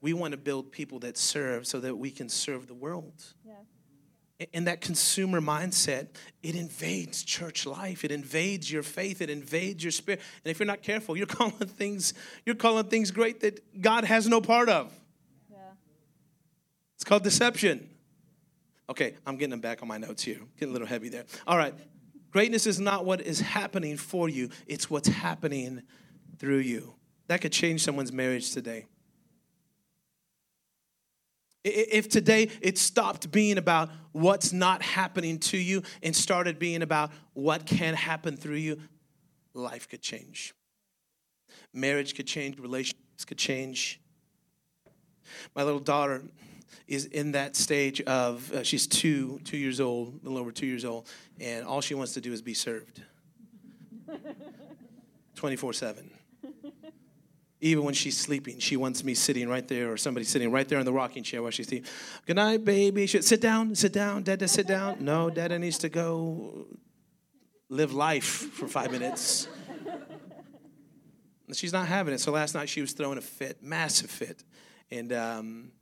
We 0.00 0.12
want 0.12 0.32
to 0.32 0.38
build 0.38 0.70
people 0.70 1.00
that 1.00 1.18
serve 1.18 1.66
so 1.66 1.80
that 1.80 1.96
we 1.96 2.10
can 2.10 2.28
serve 2.28 2.68
the 2.68 2.74
world. 2.74 3.14
Yeah. 3.44 3.54
And 4.54 4.68
that 4.68 4.80
consumer 4.80 5.40
mindset, 5.40 6.10
it 6.44 6.54
invades 6.54 7.24
church 7.24 7.66
life. 7.66 8.04
It 8.04 8.12
invades 8.12 8.70
your 8.70 8.84
faith. 8.84 9.20
It 9.20 9.30
invades 9.30 9.82
your 9.82 9.90
spirit. 9.90 10.20
And 10.44 10.50
if 10.52 10.60
you're 10.60 10.66
not 10.66 10.82
careful, 10.82 11.16
you're 11.16 11.26
calling 11.40 11.52
things, 11.54 12.14
you're 12.46 12.54
calling 12.54 12.84
things 12.84 13.10
great 13.10 13.40
that 13.40 13.80
God 13.80 14.04
has 14.04 14.28
no 14.28 14.40
part 14.40 14.68
of. 14.68 14.92
It's 16.94 17.04
called 17.04 17.22
deception. 17.22 17.88
Okay, 18.90 19.14
I'm 19.24 19.36
getting 19.36 19.50
them 19.50 19.60
back 19.60 19.82
on 19.82 19.88
my 19.88 19.98
notes 19.98 20.24
here. 20.24 20.40
Getting 20.58 20.70
a 20.70 20.72
little 20.72 20.88
heavy 20.88 21.08
there. 21.08 21.26
All 21.46 21.56
right. 21.56 21.74
Greatness 22.30 22.66
is 22.66 22.78
not 22.78 23.04
what 23.04 23.20
is 23.20 23.40
happening 23.40 23.96
for 23.96 24.28
you, 24.28 24.50
it's 24.66 24.90
what's 24.90 25.08
happening 25.08 25.82
through 26.38 26.58
you. 26.58 26.94
That 27.28 27.40
could 27.40 27.52
change 27.52 27.82
someone's 27.82 28.12
marriage 28.12 28.52
today. 28.52 28.86
If 31.64 32.08
today 32.08 32.50
it 32.62 32.78
stopped 32.78 33.30
being 33.30 33.58
about 33.58 33.90
what's 34.12 34.52
not 34.52 34.80
happening 34.80 35.38
to 35.40 35.58
you 35.58 35.82
and 36.02 36.14
started 36.14 36.58
being 36.58 36.82
about 36.82 37.10
what 37.34 37.66
can 37.66 37.94
happen 37.94 38.36
through 38.36 38.56
you, 38.56 38.78
life 39.54 39.88
could 39.88 40.00
change. 40.00 40.54
Marriage 41.74 42.14
could 42.14 42.26
change, 42.26 42.58
relationships 42.58 43.24
could 43.26 43.38
change. 43.38 44.00
My 45.54 45.62
little 45.62 45.80
daughter, 45.80 46.22
is 46.86 47.06
in 47.06 47.32
that 47.32 47.56
stage 47.56 48.00
of 48.02 48.52
uh, 48.52 48.62
she's 48.62 48.86
two 48.86 49.40
two 49.44 49.56
years 49.56 49.80
old, 49.80 50.20
a 50.22 50.24
little 50.24 50.38
over 50.38 50.52
two 50.52 50.66
years 50.66 50.84
old, 50.84 51.06
and 51.40 51.64
all 51.66 51.80
she 51.80 51.94
wants 51.94 52.14
to 52.14 52.20
do 52.20 52.32
is 52.32 52.42
be 52.42 52.54
served, 52.54 53.02
twenty 55.34 55.56
four 55.56 55.72
seven. 55.72 56.10
Even 57.60 57.82
when 57.82 57.94
she's 57.94 58.16
sleeping, 58.16 58.60
she 58.60 58.76
wants 58.76 59.02
me 59.02 59.14
sitting 59.14 59.48
right 59.48 59.66
there, 59.66 59.90
or 59.90 59.96
somebody 59.96 60.24
sitting 60.24 60.52
right 60.52 60.68
there 60.68 60.78
in 60.78 60.84
the 60.84 60.92
rocking 60.92 61.24
chair 61.24 61.42
while 61.42 61.50
she's 61.50 61.66
sleeping. 61.66 61.90
Good 62.24 62.36
night, 62.36 62.64
baby. 62.64 63.06
She, 63.08 63.20
sit 63.20 63.40
down, 63.40 63.74
sit 63.74 63.92
down, 63.92 64.22
Dada, 64.22 64.46
sit 64.46 64.68
down. 64.68 64.98
No, 65.00 65.28
Dada 65.28 65.58
needs 65.58 65.78
to 65.78 65.88
go 65.88 66.68
live 67.68 67.92
life 67.92 68.24
for 68.24 68.68
five 68.68 68.92
minutes. 68.92 69.48
She's 71.52 71.72
not 71.72 71.88
having 71.88 72.14
it. 72.14 72.20
So 72.20 72.32
last 72.32 72.54
night 72.54 72.68
she 72.68 72.80
was 72.80 72.92
throwing 72.92 73.18
a 73.18 73.22
fit, 73.22 73.62
massive 73.62 74.10
fit, 74.10 74.44
and 74.90 75.12
um, 75.12 75.72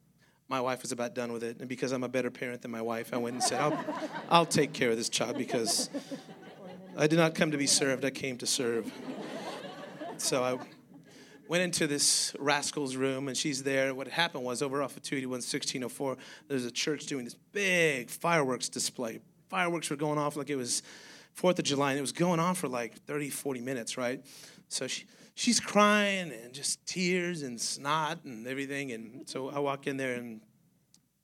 my 0.49 0.61
wife 0.61 0.83
was 0.83 0.93
about 0.93 1.15
done 1.15 1.33
with 1.33 1.43
it. 1.43 1.59
And 1.59 1.69
because 1.69 1.93
I'm 1.93 2.05
a 2.05 2.09
better 2.09 2.31
parent 2.31 2.63
than 2.63 2.71
my 2.71 2.83
wife, 2.83 3.11
I 3.13 3.17
went 3.17 3.35
and 3.35 3.43
said, 3.43 3.61
I'll, 3.61 3.85
I'll 4.31 4.47
take 4.47 4.73
care 4.73 4.91
of 4.91 4.97
this 4.97 5.09
child 5.09 5.37
because 5.37 5.91
I 6.97 7.07
did 7.07 7.17
not 7.17 7.35
come 7.35 7.51
to 7.51 7.59
be 7.59 7.67
served, 7.67 8.05
I 8.05 8.11
came 8.11 8.39
to 8.39 8.47
serve. 8.47 8.91
So 10.19 10.43
I 10.43 10.59
went 11.49 11.63
into 11.63 11.87
this 11.87 12.35
rascal's 12.39 12.97
room 12.97 13.29
and 13.29 13.37
she's 13.37 13.63
there. 13.63 13.95
What 13.95 14.09
happened 14.09 14.45
was 14.45 14.63
over 14.63 14.83
off 14.83 14.97
of 14.97 15.03
281 15.03 15.39
1604, 15.39 16.17
there's 16.49 16.65
a 16.65 16.71
church 16.71 17.07
doing 17.07 17.25
this 17.25 17.35
big 17.53 18.09
fireworks 18.09 18.69
display. 18.69 19.21
Fireworks 19.49 19.91
were 19.91 19.97
going 19.97 20.19
off 20.19 20.37
like 20.37 20.51
it 20.51 20.57
was 20.57 20.83
Fourth 21.35 21.59
of 21.59 21.67
July, 21.67 21.91
and 21.91 21.99
it 21.99 22.01
was 22.01 22.13
going 22.13 22.41
on 22.41 22.55
for 22.55 22.67
like 22.67 22.97
30, 23.03 23.29
40 23.29 23.61
minutes, 23.61 23.99
right? 23.99 24.25
So 24.71 24.87
she 24.87 25.05
she's 25.37 25.61
crying 25.61 26.33
and 26.33 26.53
just 26.53 26.85
tears 26.87 27.42
and 27.42 27.61
snot 27.61 28.25
and 28.25 28.46
everything. 28.49 28.90
And 28.90 29.29
so 29.29 29.51
I 29.51 29.61
walk 29.61 29.87
in 29.87 29.96
there 29.96 30.14
and 30.14 30.40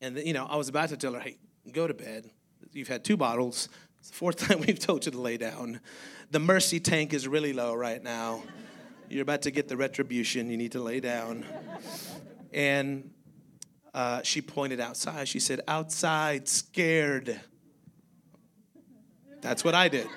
and 0.01 0.19
you 0.19 0.33
know 0.33 0.47
I 0.49 0.57
was 0.57 0.69
about 0.69 0.91
to 0.91 0.97
tell 0.97 1.15
her, 1.15 1.21
hey, 1.21 1.39
go 1.73 1.89
to 1.89 1.95
bed. 1.95 2.31
You've 2.71 2.89
had 2.89 3.03
two 3.05 3.17
bottles. 3.17 3.69
It's 3.99 4.11
the 4.11 4.17
fourth 4.17 4.37
time 4.49 4.61
we've 4.61 4.79
told 4.79 5.05
you 5.07 5.13
to 5.13 5.21
lay 5.21 5.39
down. 5.39 5.81
The 6.31 6.39
mercy 6.39 6.79
tank 6.79 7.13
is 7.13 7.27
really 7.27 7.53
low 7.53 7.75
right 7.75 8.03
now. 8.03 8.43
You're 9.09 9.23
about 9.23 9.43
to 9.43 9.51
get 9.51 9.69
the 9.69 9.77
retribution. 9.77 10.49
You 10.51 10.57
need 10.57 10.73
to 10.73 10.81
lay 10.81 11.01
down. 11.01 11.45
And 12.53 13.11
uh, 13.93 14.23
she 14.23 14.41
pointed 14.41 14.81
outside. 14.81 15.29
She 15.29 15.39
said, 15.39 15.61
outside, 15.69 16.49
scared. 16.49 17.39
That's 19.43 19.65
what 19.65 19.75
I 19.75 19.89
did. 19.89 20.09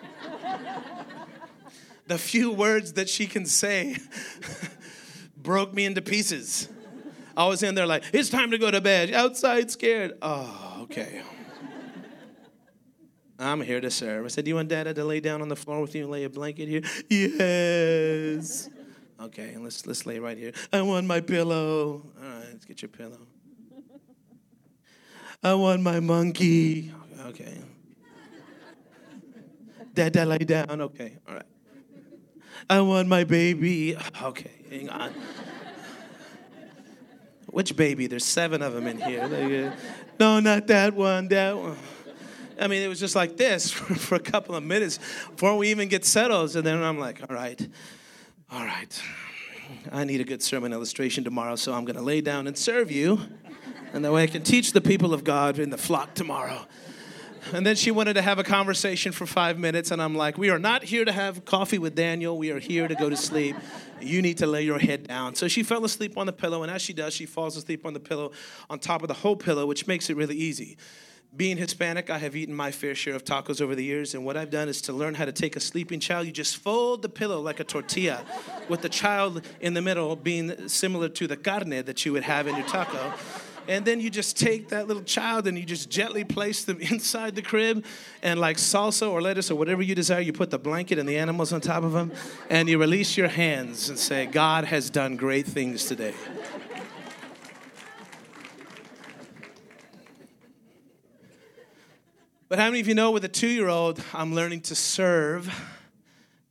The 2.07 2.17
few 2.17 2.51
words 2.51 2.93
that 2.93 3.09
she 3.09 3.27
can 3.27 3.45
say 3.45 3.97
broke 5.37 5.73
me 5.73 5.85
into 5.85 6.01
pieces. 6.01 6.69
I 7.37 7.47
was 7.47 7.63
in 7.63 7.75
there 7.75 7.85
like, 7.85 8.03
it's 8.13 8.29
time 8.29 8.51
to 8.51 8.57
go 8.57 8.71
to 8.71 8.79
bed. 8.79 9.13
Outside, 9.13 9.69
scared. 9.69 10.17
Oh, 10.21 10.79
okay. 10.83 11.21
I'm 13.37 13.61
here 13.61 13.81
to 13.81 13.91
serve. 13.91 14.25
I 14.25 14.27
said, 14.29 14.45
Do 14.45 14.49
you 14.49 14.55
want 14.55 14.69
Dada 14.69 14.93
to 14.93 15.03
lay 15.03 15.19
down 15.19 15.41
on 15.41 15.49
the 15.49 15.55
floor 15.55 15.81
with 15.81 15.93
you 15.93 16.03
and 16.03 16.11
lay 16.11 16.23
a 16.23 16.29
blanket 16.29 16.69
here? 16.69 16.81
Yes. 17.09 18.69
Okay, 19.19 19.55
let's 19.57 19.85
let's 19.85 20.05
lay 20.05 20.19
right 20.19 20.37
here. 20.37 20.51
I 20.71 20.81
want 20.81 21.05
my 21.07 21.19
pillow. 21.19 22.05
All 22.17 22.23
right, 22.23 22.47
let's 22.51 22.65
get 22.65 22.81
your 22.81 22.89
pillow. 22.89 23.27
I 25.43 25.53
want 25.53 25.81
my 25.81 25.99
monkey. 25.99 26.93
Okay. 27.27 27.57
Dada 29.93 30.25
lay 30.25 30.37
down. 30.39 30.81
Okay, 30.81 31.17
all 31.27 31.35
right. 31.35 31.45
I 32.69 32.81
want 32.81 33.07
my 33.07 33.23
baby. 33.23 33.95
Okay, 34.23 34.51
hang 34.69 34.89
on. 34.89 35.13
Which 37.47 37.75
baby? 37.75 38.07
There's 38.07 38.25
seven 38.25 38.61
of 38.61 38.73
them 38.73 38.87
in 38.87 38.99
here. 38.99 39.23
Uh, 39.23 39.75
no, 40.19 40.39
not 40.39 40.67
that 40.67 40.93
one. 40.93 41.27
That 41.27 41.55
one. 41.55 41.77
I 42.59 42.67
mean, 42.67 42.81
it 42.81 42.87
was 42.87 42.99
just 42.99 43.15
like 43.15 43.37
this 43.37 43.71
for, 43.71 43.95
for, 43.95 44.15
a 44.15 44.19
couple 44.19 44.55
of 44.55 44.63
minutes 44.63 44.99
before 45.31 45.57
we 45.57 45.69
even 45.69 45.87
get 45.87 46.05
settled. 46.05 46.55
And 46.55 46.65
then 46.65 46.81
I'm 46.81 46.99
like, 46.99 47.21
all 47.29 47.35
right, 47.35 47.67
all 48.51 48.65
right. 48.65 49.01
I 49.91 50.03
need 50.03 50.21
a 50.21 50.23
good 50.23 50.41
sermon 50.43 50.73
illustration 50.73 51.23
tomorrow, 51.23 51.55
so 51.55 51.73
I'm 51.73 51.85
going 51.85 51.95
to 51.95 52.01
lay 52.01 52.21
down 52.21 52.47
and 52.47 52.57
serve 52.57 52.91
you. 52.91 53.19
And 53.93 54.03
that 54.03 54.11
way 54.11 54.23
I 54.23 54.27
can 54.27 54.43
teach 54.43 54.73
the 54.73 54.81
people 54.81 55.13
of 55.13 55.23
God 55.23 55.59
in 55.59 55.69
the 55.69 55.77
flock 55.77 56.13
tomorrow. 56.13 56.65
And 57.53 57.65
then 57.65 57.75
she 57.75 57.91
wanted 57.91 58.13
to 58.15 58.21
have 58.21 58.39
a 58.39 58.43
conversation 58.43 59.11
for 59.11 59.25
five 59.25 59.59
minutes, 59.59 59.91
and 59.91 60.01
I'm 60.01 60.15
like, 60.15 60.37
We 60.37 60.49
are 60.49 60.59
not 60.59 60.83
here 60.83 61.05
to 61.05 61.11
have 61.11 61.45
coffee 61.45 61.77
with 61.77 61.95
Daniel. 61.95 62.37
We 62.37 62.51
are 62.51 62.59
here 62.59 62.87
to 62.87 62.95
go 62.95 63.09
to 63.09 63.17
sleep. 63.17 63.55
You 64.01 64.21
need 64.21 64.39
to 64.39 64.47
lay 64.47 64.63
your 64.63 64.79
head 64.79 65.07
down. 65.07 65.35
So 65.35 65.47
she 65.47 65.63
fell 65.63 65.85
asleep 65.85 66.17
on 66.17 66.25
the 66.25 66.33
pillow, 66.33 66.63
and 66.63 66.71
as 66.71 66.81
she 66.81 66.93
does, 66.93 67.13
she 67.13 67.25
falls 67.25 67.55
asleep 67.55 67.85
on 67.85 67.93
the 67.93 67.99
pillow 67.99 68.31
on 68.69 68.79
top 68.79 69.03
of 69.03 69.07
the 69.07 69.13
whole 69.13 69.35
pillow, 69.35 69.65
which 69.65 69.87
makes 69.87 70.09
it 70.09 70.17
really 70.17 70.35
easy. 70.35 70.77
Being 71.35 71.57
Hispanic, 71.57 72.09
I 72.09 72.17
have 72.17 72.33
eaten 72.35 72.55
my 72.55 72.71
fair 72.71 72.95
share 72.95 73.13
of 73.13 73.25
tacos 73.25 73.59
over 73.59 73.75
the 73.75 73.83
years, 73.83 74.13
and 74.13 74.25
what 74.25 74.37
I've 74.37 74.49
done 74.49 74.69
is 74.69 74.81
to 74.83 74.93
learn 74.93 75.15
how 75.15 75.25
to 75.25 75.33
take 75.33 75.57
a 75.57 75.59
sleeping 75.59 75.99
child. 75.99 76.25
You 76.25 76.31
just 76.31 76.57
fold 76.57 77.01
the 77.01 77.09
pillow 77.09 77.41
like 77.41 77.59
a 77.59 77.65
tortilla, 77.65 78.23
with 78.69 78.81
the 78.81 78.89
child 78.89 79.45
in 79.59 79.73
the 79.73 79.81
middle 79.81 80.15
being 80.15 80.69
similar 80.69 81.09
to 81.09 81.27
the 81.27 81.35
carne 81.35 81.69
that 81.83 82.05
you 82.05 82.13
would 82.13 82.23
have 82.23 82.47
in 82.47 82.55
your 82.55 82.65
taco. 82.67 83.13
And 83.67 83.83
then 83.83 83.99
you 83.99 84.09
just 84.09 84.37
take 84.37 84.69
that 84.69 84.87
little 84.87 85.03
child 85.03 85.47
and 85.47 85.57
you 85.57 85.65
just 85.65 85.89
gently 85.89 86.23
place 86.23 86.63
them 86.65 86.79
inside 86.81 87.35
the 87.35 87.41
crib, 87.41 87.85
and 88.21 88.39
like 88.39 88.57
salsa 88.57 89.09
or 89.09 89.21
lettuce 89.21 89.49
or 89.49 89.55
whatever 89.55 89.81
you 89.81 89.95
desire, 89.95 90.21
you 90.21 90.33
put 90.33 90.51
the 90.51 90.59
blanket 90.59 90.99
and 90.99 91.07
the 91.07 91.17
animals 91.17 91.51
on 91.53 91.61
top 91.61 91.83
of 91.83 91.91
them, 91.91 92.11
and 92.49 92.69
you 92.69 92.77
release 92.77 93.17
your 93.17 93.27
hands 93.27 93.89
and 93.89 93.97
say, 93.97 94.25
God 94.25 94.65
has 94.65 94.89
done 94.89 95.15
great 95.15 95.45
things 95.45 95.85
today. 95.85 96.13
But 102.47 102.59
how 102.59 102.65
many 102.65 102.79
of 102.79 102.87
you 102.87 102.93
know 102.93 103.09
with 103.09 103.25
a 103.25 103.29
two 103.29 103.47
year 103.47 103.67
old, 103.67 104.01
I'm 104.13 104.35
learning 104.35 104.61
to 104.61 104.75
serve 104.75 105.53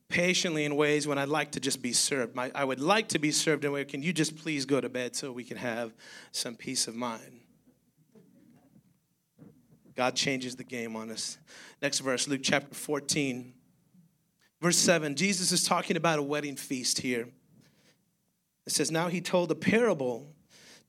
patiently 0.09 0.64
in 0.64 0.77
ways 0.77 1.07
when 1.07 1.19
I'd 1.19 1.29
like 1.29 1.53
to 1.53 1.61
just 1.61 1.83
be 1.83 1.93
served? 1.93 2.35
My, 2.35 2.51
I 2.55 2.64
would 2.64 2.81
like 2.81 3.09
to 3.09 3.19
be 3.19 3.33
served 3.33 3.64
in 3.64 3.71
a 3.71 3.73
way, 3.73 3.85
can 3.85 4.03
you 4.03 4.12
just 4.12 4.37
please 4.37 4.67
go 4.67 4.81
to 4.81 4.88
bed 4.88 5.17
so 5.17 5.33
we 5.33 5.45
can 5.45 5.57
have 5.57 5.93
some 6.33 6.55
peace 6.57 6.88
of 6.88 6.95
mind? 6.95 7.40
God 9.95 10.17
changes 10.17 10.57
the 10.57 10.64
game 10.64 10.97
on 10.97 11.11
us. 11.11 11.38
Next 11.81 12.01
verse, 12.01 12.27
Luke 12.27 12.40
chapter 12.43 12.75
14, 12.75 13.53
verse 14.61 14.77
7. 14.77 15.14
Jesus 15.14 15.53
is 15.53 15.62
talking 15.62 15.97
about 15.97 16.19
a 16.19 16.23
wedding 16.23 16.57
feast 16.57 17.01
here. 17.01 17.29
It 18.67 18.73
says, 18.73 18.90
Now 18.90 19.09
he 19.09 19.21
told 19.21 19.51
a 19.51 19.55
parable 19.55 20.35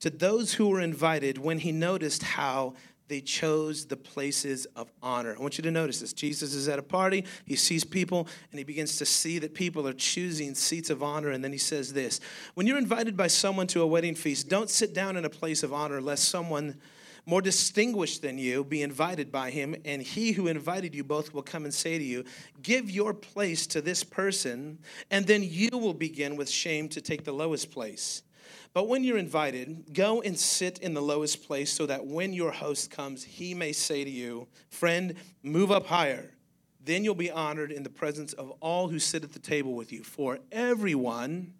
to 0.00 0.10
those 0.10 0.54
who 0.54 0.68
were 0.68 0.80
invited 0.80 1.38
when 1.38 1.58
he 1.58 1.72
noticed 1.72 2.22
how 2.22 2.74
they 3.08 3.20
chose 3.20 3.86
the 3.86 3.96
places 3.96 4.66
of 4.76 4.90
honor. 5.02 5.34
I 5.36 5.40
want 5.40 5.58
you 5.58 5.62
to 5.62 5.70
notice 5.70 6.00
this. 6.00 6.12
Jesus 6.12 6.54
is 6.54 6.68
at 6.68 6.78
a 6.78 6.82
party, 6.82 7.24
he 7.44 7.56
sees 7.56 7.84
people, 7.84 8.28
and 8.50 8.58
he 8.58 8.64
begins 8.64 8.96
to 8.96 9.06
see 9.06 9.38
that 9.38 9.54
people 9.54 9.86
are 9.86 9.92
choosing 9.92 10.54
seats 10.54 10.90
of 10.90 11.02
honor. 11.02 11.30
And 11.30 11.42
then 11.42 11.52
he 11.52 11.58
says 11.58 11.92
this 11.92 12.20
When 12.54 12.66
you're 12.66 12.78
invited 12.78 13.16
by 13.16 13.28
someone 13.28 13.66
to 13.68 13.82
a 13.82 13.86
wedding 13.86 14.14
feast, 14.14 14.48
don't 14.48 14.70
sit 14.70 14.94
down 14.94 15.16
in 15.16 15.24
a 15.24 15.30
place 15.30 15.62
of 15.62 15.72
honor 15.72 16.00
lest 16.00 16.28
someone 16.28 16.76
more 17.26 17.42
distinguished 17.42 18.22
than 18.22 18.38
you 18.38 18.62
be 18.64 18.82
invited 18.82 19.32
by 19.32 19.50
him, 19.50 19.74
and 19.84 20.00
he 20.00 20.32
who 20.32 20.46
invited 20.46 20.94
you 20.94 21.02
both 21.02 21.34
will 21.34 21.42
come 21.42 21.64
and 21.64 21.74
say 21.74 21.98
to 21.98 22.04
you, 22.04 22.24
Give 22.62 22.88
your 22.88 23.12
place 23.12 23.66
to 23.68 23.82
this 23.82 24.04
person, 24.04 24.78
and 25.10 25.26
then 25.26 25.42
you 25.42 25.70
will 25.72 25.94
begin 25.94 26.36
with 26.36 26.48
shame 26.48 26.88
to 26.90 27.00
take 27.00 27.24
the 27.24 27.32
lowest 27.32 27.72
place. 27.72 28.22
But 28.72 28.88
when 28.88 29.04
you're 29.04 29.18
invited, 29.18 29.92
go 29.94 30.20
and 30.22 30.38
sit 30.38 30.78
in 30.78 30.94
the 30.94 31.02
lowest 31.02 31.46
place 31.46 31.72
so 31.72 31.86
that 31.86 32.06
when 32.06 32.32
your 32.32 32.52
host 32.52 32.90
comes, 32.90 33.24
he 33.24 33.54
may 33.54 33.72
say 33.72 34.04
to 34.04 34.10
you, 34.10 34.48
Friend, 34.68 35.14
move 35.42 35.70
up 35.70 35.86
higher. 35.86 36.32
Then 36.84 37.02
you'll 37.02 37.14
be 37.14 37.30
honored 37.30 37.72
in 37.72 37.82
the 37.82 37.90
presence 37.90 38.32
of 38.32 38.50
all 38.60 38.88
who 38.88 38.98
sit 38.98 39.24
at 39.24 39.32
the 39.32 39.38
table 39.38 39.74
with 39.74 39.92
you. 39.92 40.04
For 40.04 40.38
everyone 40.52 41.54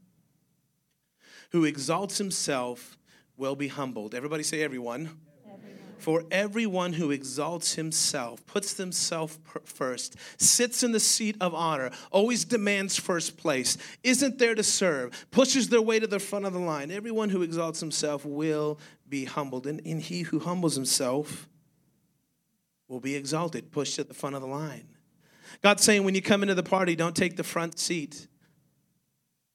who 1.51 1.65
exalts 1.65 2.19
himself 2.19 2.97
will 3.37 3.57
be 3.57 3.69
humbled. 3.69 4.15
Everybody 4.15 4.43
say, 4.43 4.63
everyone. 4.63 5.19
For 5.99 6.25
everyone 6.31 6.93
who 6.93 7.11
exalts 7.11 7.75
himself, 7.75 8.45
puts 8.47 8.77
himself 8.77 9.39
first, 9.65 10.17
sits 10.39 10.83
in 10.83 10.93
the 10.93 11.01
seat 11.01 11.37
of 11.41 11.55
honor, 11.55 11.91
always 12.11 12.45
demands 12.45 12.97
first 12.97 13.37
place, 13.37 13.79
isn't 14.03 14.39
there 14.39 14.55
to 14.55 14.63
serve, 14.63 15.27
pushes 15.31 15.69
their 15.69 15.83
way 15.83 15.99
to 15.99 16.07
the 16.07 16.19
front 16.19 16.45
of 16.45 16.53
the 16.53 16.59
line. 16.59 16.91
Everyone 16.91 17.31
who 17.31 17.43
exalts 17.43 17.81
himself 17.81 18.25
will 18.25 18.79
be 19.09 19.25
humbled. 19.25 19.67
And, 19.67 19.81
and 19.87 20.01
he 20.01 20.23
who 20.23 20.39
humbles 20.39 20.75
himself 20.75 21.49
will 22.89 23.01
be 23.01 23.15
exalted, 23.15 23.73
pushed 23.73 23.99
at 23.99 24.09
the 24.09 24.15
front 24.15 24.37
of 24.37 24.43
the 24.43 24.49
line. 24.49 24.89
God's 25.63 25.83
saying 25.83 26.05
when 26.05 26.15
you 26.15 26.23
come 26.23 26.43
into 26.43 26.55
the 26.55 26.63
party, 26.63 26.95
don't 26.95 27.17
take 27.17 27.37
the 27.37 27.45
front 27.45 27.79
seat. 27.79 28.29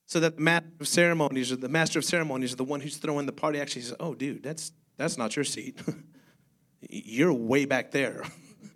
So 0.05 0.19
that 0.19 0.35
the 0.35 0.41
master 0.41 0.67
of 0.81 0.87
ceremonies 0.87 1.51
or 1.51 1.55
the 1.55 1.69
master 1.69 1.99
of 1.99 2.05
ceremonies 2.05 2.51
or 2.51 2.57
the 2.57 2.65
one 2.65 2.81
who's 2.81 2.97
throwing 2.97 3.25
the 3.25 3.31
party 3.31 3.61
actually 3.61 3.83
says, 3.83 3.95
Oh, 3.99 4.13
dude, 4.13 4.43
that's 4.43 4.73
that's 4.97 5.17
not 5.17 5.35
your 5.35 5.45
seat. 5.45 5.81
you're 6.89 7.33
way 7.33 7.65
back 7.65 7.91
there. 7.91 8.23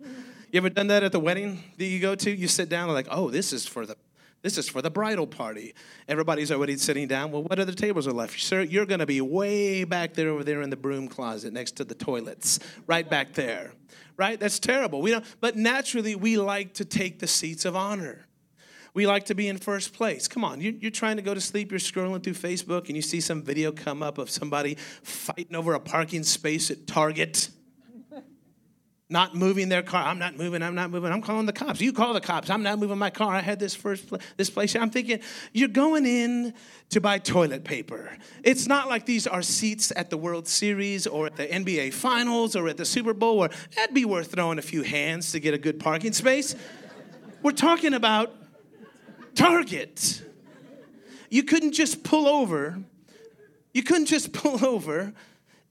you 0.52 0.58
ever 0.58 0.70
done 0.70 0.88
that 0.88 1.02
at 1.02 1.12
the 1.12 1.20
wedding 1.20 1.62
that 1.78 1.84
you 1.84 2.00
go 2.00 2.14
to? 2.14 2.30
You 2.30 2.48
sit 2.48 2.68
down 2.68 2.88
like, 2.88 3.08
oh, 3.10 3.30
this 3.30 3.52
is 3.52 3.66
for 3.66 3.86
the 3.86 3.96
this 4.42 4.58
is 4.58 4.68
for 4.68 4.80
the 4.80 4.90
bridal 4.90 5.26
party. 5.26 5.74
Everybody's 6.06 6.52
already 6.52 6.76
sitting 6.76 7.08
down. 7.08 7.32
Well, 7.32 7.42
what 7.42 7.58
other 7.58 7.72
tables 7.72 8.06
are 8.06 8.12
left? 8.12 8.38
Sir, 8.40 8.60
you're 8.60 8.86
going 8.86 9.00
to 9.00 9.06
be 9.06 9.20
way 9.20 9.82
back 9.82 10.14
there 10.14 10.28
over 10.28 10.44
there 10.44 10.62
in 10.62 10.70
the 10.70 10.76
broom 10.76 11.08
closet 11.08 11.52
next 11.52 11.72
to 11.76 11.84
the 11.84 11.96
toilets, 11.96 12.60
right 12.86 13.10
back 13.10 13.32
there. 13.32 13.72
Right? 14.16 14.38
That's 14.38 14.60
terrible. 14.60 15.02
We 15.02 15.10
don't, 15.10 15.24
but 15.40 15.56
naturally, 15.56 16.14
we 16.14 16.38
like 16.38 16.74
to 16.74 16.84
take 16.84 17.18
the 17.18 17.26
seats 17.26 17.64
of 17.64 17.74
honor. 17.74 18.26
We 18.94 19.06
like 19.06 19.24
to 19.26 19.34
be 19.34 19.48
in 19.48 19.58
first 19.58 19.92
place. 19.92 20.28
Come 20.28 20.44
on, 20.44 20.60
you're, 20.60 20.90
trying 20.90 21.16
to 21.16 21.22
go 21.22 21.34
to 21.34 21.40
sleep, 21.40 21.70
you're 21.70 21.78
scrolling 21.80 22.22
through 22.22 22.34
Facebook, 22.34 22.86
and 22.86 22.96
you 22.96 23.02
see 23.02 23.20
some 23.20 23.42
video 23.42 23.70
come 23.72 24.02
up 24.02 24.16
of 24.16 24.30
somebody 24.30 24.76
fighting 25.02 25.54
over 25.54 25.74
a 25.74 25.80
parking 25.80 26.22
space 26.22 26.70
at 26.70 26.86
Target 26.86 27.50
not 29.08 29.36
moving 29.36 29.68
their 29.68 29.82
car. 29.82 30.04
I'm 30.04 30.18
not 30.18 30.36
moving. 30.36 30.62
I'm 30.62 30.74
not 30.74 30.90
moving. 30.90 31.12
I'm 31.12 31.22
calling 31.22 31.46
the 31.46 31.52
cops. 31.52 31.80
You 31.80 31.92
call 31.92 32.12
the 32.12 32.20
cops. 32.20 32.50
I'm 32.50 32.64
not 32.64 32.80
moving 32.80 32.98
my 32.98 33.10
car. 33.10 33.32
I 33.32 33.40
had 33.40 33.60
this 33.60 33.74
first 33.74 34.08
pl- 34.08 34.18
this 34.36 34.50
place. 34.50 34.74
I'm 34.74 34.90
thinking 34.90 35.20
you're 35.52 35.68
going 35.68 36.04
in 36.06 36.54
to 36.90 37.00
buy 37.00 37.18
toilet 37.18 37.62
paper. 37.62 38.16
It's 38.42 38.66
not 38.66 38.88
like 38.88 39.06
these 39.06 39.28
are 39.28 39.42
seats 39.42 39.92
at 39.94 40.10
the 40.10 40.16
World 40.16 40.48
Series 40.48 41.06
or 41.06 41.26
at 41.26 41.36
the 41.36 41.46
NBA 41.46 41.94
Finals 41.94 42.56
or 42.56 42.68
at 42.68 42.78
the 42.78 42.84
Super 42.84 43.14
Bowl 43.14 43.38
where 43.38 43.50
that'd 43.76 43.94
be 43.94 44.04
worth 44.04 44.32
throwing 44.32 44.58
a 44.58 44.62
few 44.62 44.82
hands 44.82 45.30
to 45.32 45.40
get 45.40 45.54
a 45.54 45.58
good 45.58 45.78
parking 45.78 46.12
space. 46.12 46.56
We're 47.42 47.52
talking 47.52 47.94
about 47.94 48.34
Target. 49.36 50.22
you 51.30 51.44
couldn't 51.44 51.72
just 51.72 52.02
pull 52.02 52.26
over. 52.26 52.82
You 53.72 53.84
couldn't 53.84 54.06
just 54.06 54.32
pull 54.32 54.64
over 54.64 55.12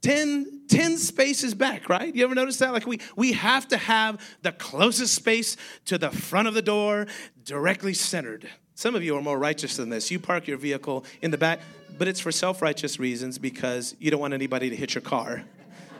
10, 0.06 0.62
10 0.68 0.98
spaces 1.00 1.56
back, 1.56 1.89
right? 1.89 2.13
You 2.13 2.26
ever 2.26 2.36
notice 2.36 2.58
that? 2.58 2.74
Like 2.74 2.86
we, 2.86 3.00
we 3.15 3.32
have 3.32 3.68
to 3.70 3.78
have 3.78 4.24
the 4.44 4.52
closest 4.52 5.15
space 5.15 5.58
to 5.86 5.98
the 5.98 6.12
front 6.12 6.48
of 6.48 6.54
the 6.54 6.62
door 6.62 7.08
directly 7.44 7.96
centered. 7.96 8.48
Some 8.76 8.94
of 8.94 9.04
you 9.04 9.18
are 9.18 9.22
more 9.24 9.39
righteous 9.39 9.78
than 9.78 9.89
this. 9.89 10.12
You 10.12 10.20
park 10.20 10.46
your 10.46 10.60
vehicle 10.60 11.06
in 11.24 11.32
the 11.32 11.39
back, 11.39 11.60
but 11.98 12.08
it's 12.08 12.20
for 12.20 12.32
self 12.32 12.62
righteous 12.62 13.00
reasons 13.00 13.39
because 13.39 13.96
you 13.98 14.12
don't 14.12 14.20
want 14.20 14.36
anybody 14.36 14.70
to 14.70 14.76
hit 14.76 14.94
your 14.94 15.02
car. 15.02 15.44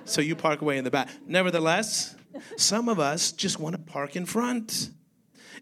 So 0.04 0.22
you 0.22 0.36
park 0.36 0.62
away 0.62 0.78
in 0.78 0.84
the 0.84 0.92
back. 0.92 1.10
Nevertheless, 1.26 2.16
some 2.58 2.90
of 2.90 3.00
us 3.00 3.32
just 3.32 3.60
want 3.60 3.76
to 3.76 3.82
park 3.82 4.16
in 4.16 4.28
front. 4.28 4.92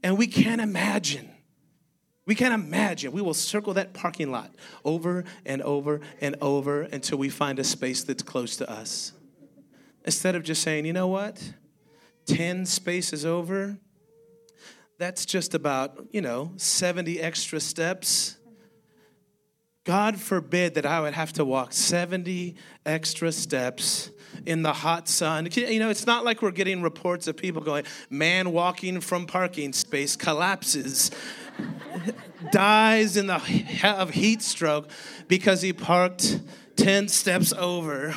And 0.03 0.17
we 0.17 0.27
can't 0.27 0.59
imagine. 0.59 1.32
We 2.25 2.35
can't 2.35 2.53
imagine. 2.53 3.11
We 3.11 3.21
will 3.21 3.33
circle 3.33 3.73
that 3.73 3.93
parking 3.93 4.31
lot 4.31 4.53
over 4.85 5.25
and 5.45 5.61
over 5.61 5.99
and 6.21 6.35
over 6.39 6.83
until 6.83 7.17
we 7.17 7.29
find 7.29 7.59
a 7.59 7.63
space 7.63 8.03
that's 8.03 8.23
close 8.23 8.55
to 8.57 8.69
us. 8.69 9.11
Instead 10.05 10.35
of 10.35 10.43
just 10.43 10.61
saying, 10.61 10.85
you 10.85 10.93
know 10.93 11.07
what? 11.07 11.53
10 12.25 12.65
spaces 12.65 13.25
over, 13.25 13.77
that's 14.97 15.25
just 15.25 15.53
about, 15.53 16.07
you 16.11 16.21
know, 16.21 16.53
70 16.55 17.19
extra 17.19 17.59
steps. 17.59 18.37
God 19.83 20.17
forbid 20.17 20.75
that 20.75 20.85
I 20.85 21.01
would 21.01 21.13
have 21.13 21.33
to 21.33 21.43
walk 21.43 21.73
70 21.73 22.55
extra 22.85 23.33
steps 23.33 24.11
in 24.45 24.61
the 24.61 24.71
hot 24.71 25.09
sun. 25.09 25.49
You 25.51 25.79
know, 25.79 25.89
it's 25.89 26.07
not 26.07 26.23
like 26.23 26.41
we're 26.41 26.51
getting 26.51 26.81
reports 26.81 27.27
of 27.27 27.35
people 27.35 27.61
going, 27.61 27.83
man 28.09 28.53
walking 28.53 29.01
from 29.01 29.25
parking 29.25 29.73
space 29.73 30.15
collapses, 30.15 31.11
dies 32.51 33.17
in 33.17 33.27
the 33.27 33.41
of 33.83 34.11
heat 34.11 34.41
stroke 34.41 34.89
because 35.27 35.61
he 35.61 35.73
parked 35.73 36.39
10 36.75 37.07
steps 37.07 37.53
over 37.53 38.15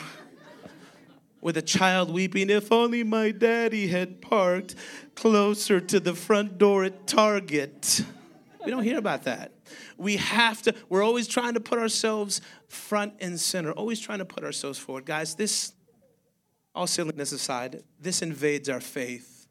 with 1.40 1.56
a 1.56 1.62
child 1.62 2.12
weeping, 2.12 2.50
if 2.50 2.72
only 2.72 3.04
my 3.04 3.30
daddy 3.30 3.86
had 3.86 4.20
parked 4.20 4.74
closer 5.14 5.80
to 5.80 6.00
the 6.00 6.14
front 6.14 6.58
door 6.58 6.84
at 6.84 7.06
Target. 7.06 8.02
We 8.64 8.72
don't 8.72 8.82
hear 8.82 8.98
about 8.98 9.24
that. 9.24 9.52
We 9.96 10.16
have 10.16 10.60
to, 10.62 10.74
we're 10.88 11.04
always 11.04 11.28
trying 11.28 11.54
to 11.54 11.60
put 11.60 11.78
ourselves 11.78 12.40
front 12.68 13.14
and 13.20 13.38
center, 13.38 13.70
always 13.70 14.00
trying 14.00 14.18
to 14.18 14.24
put 14.24 14.42
ourselves 14.42 14.78
forward. 14.78 15.04
Guys, 15.04 15.36
this, 15.36 15.72
all 16.74 16.88
silliness 16.88 17.30
aside, 17.30 17.84
this 18.00 18.22
invades 18.22 18.68
our 18.68 18.80
faith. 18.80 19.46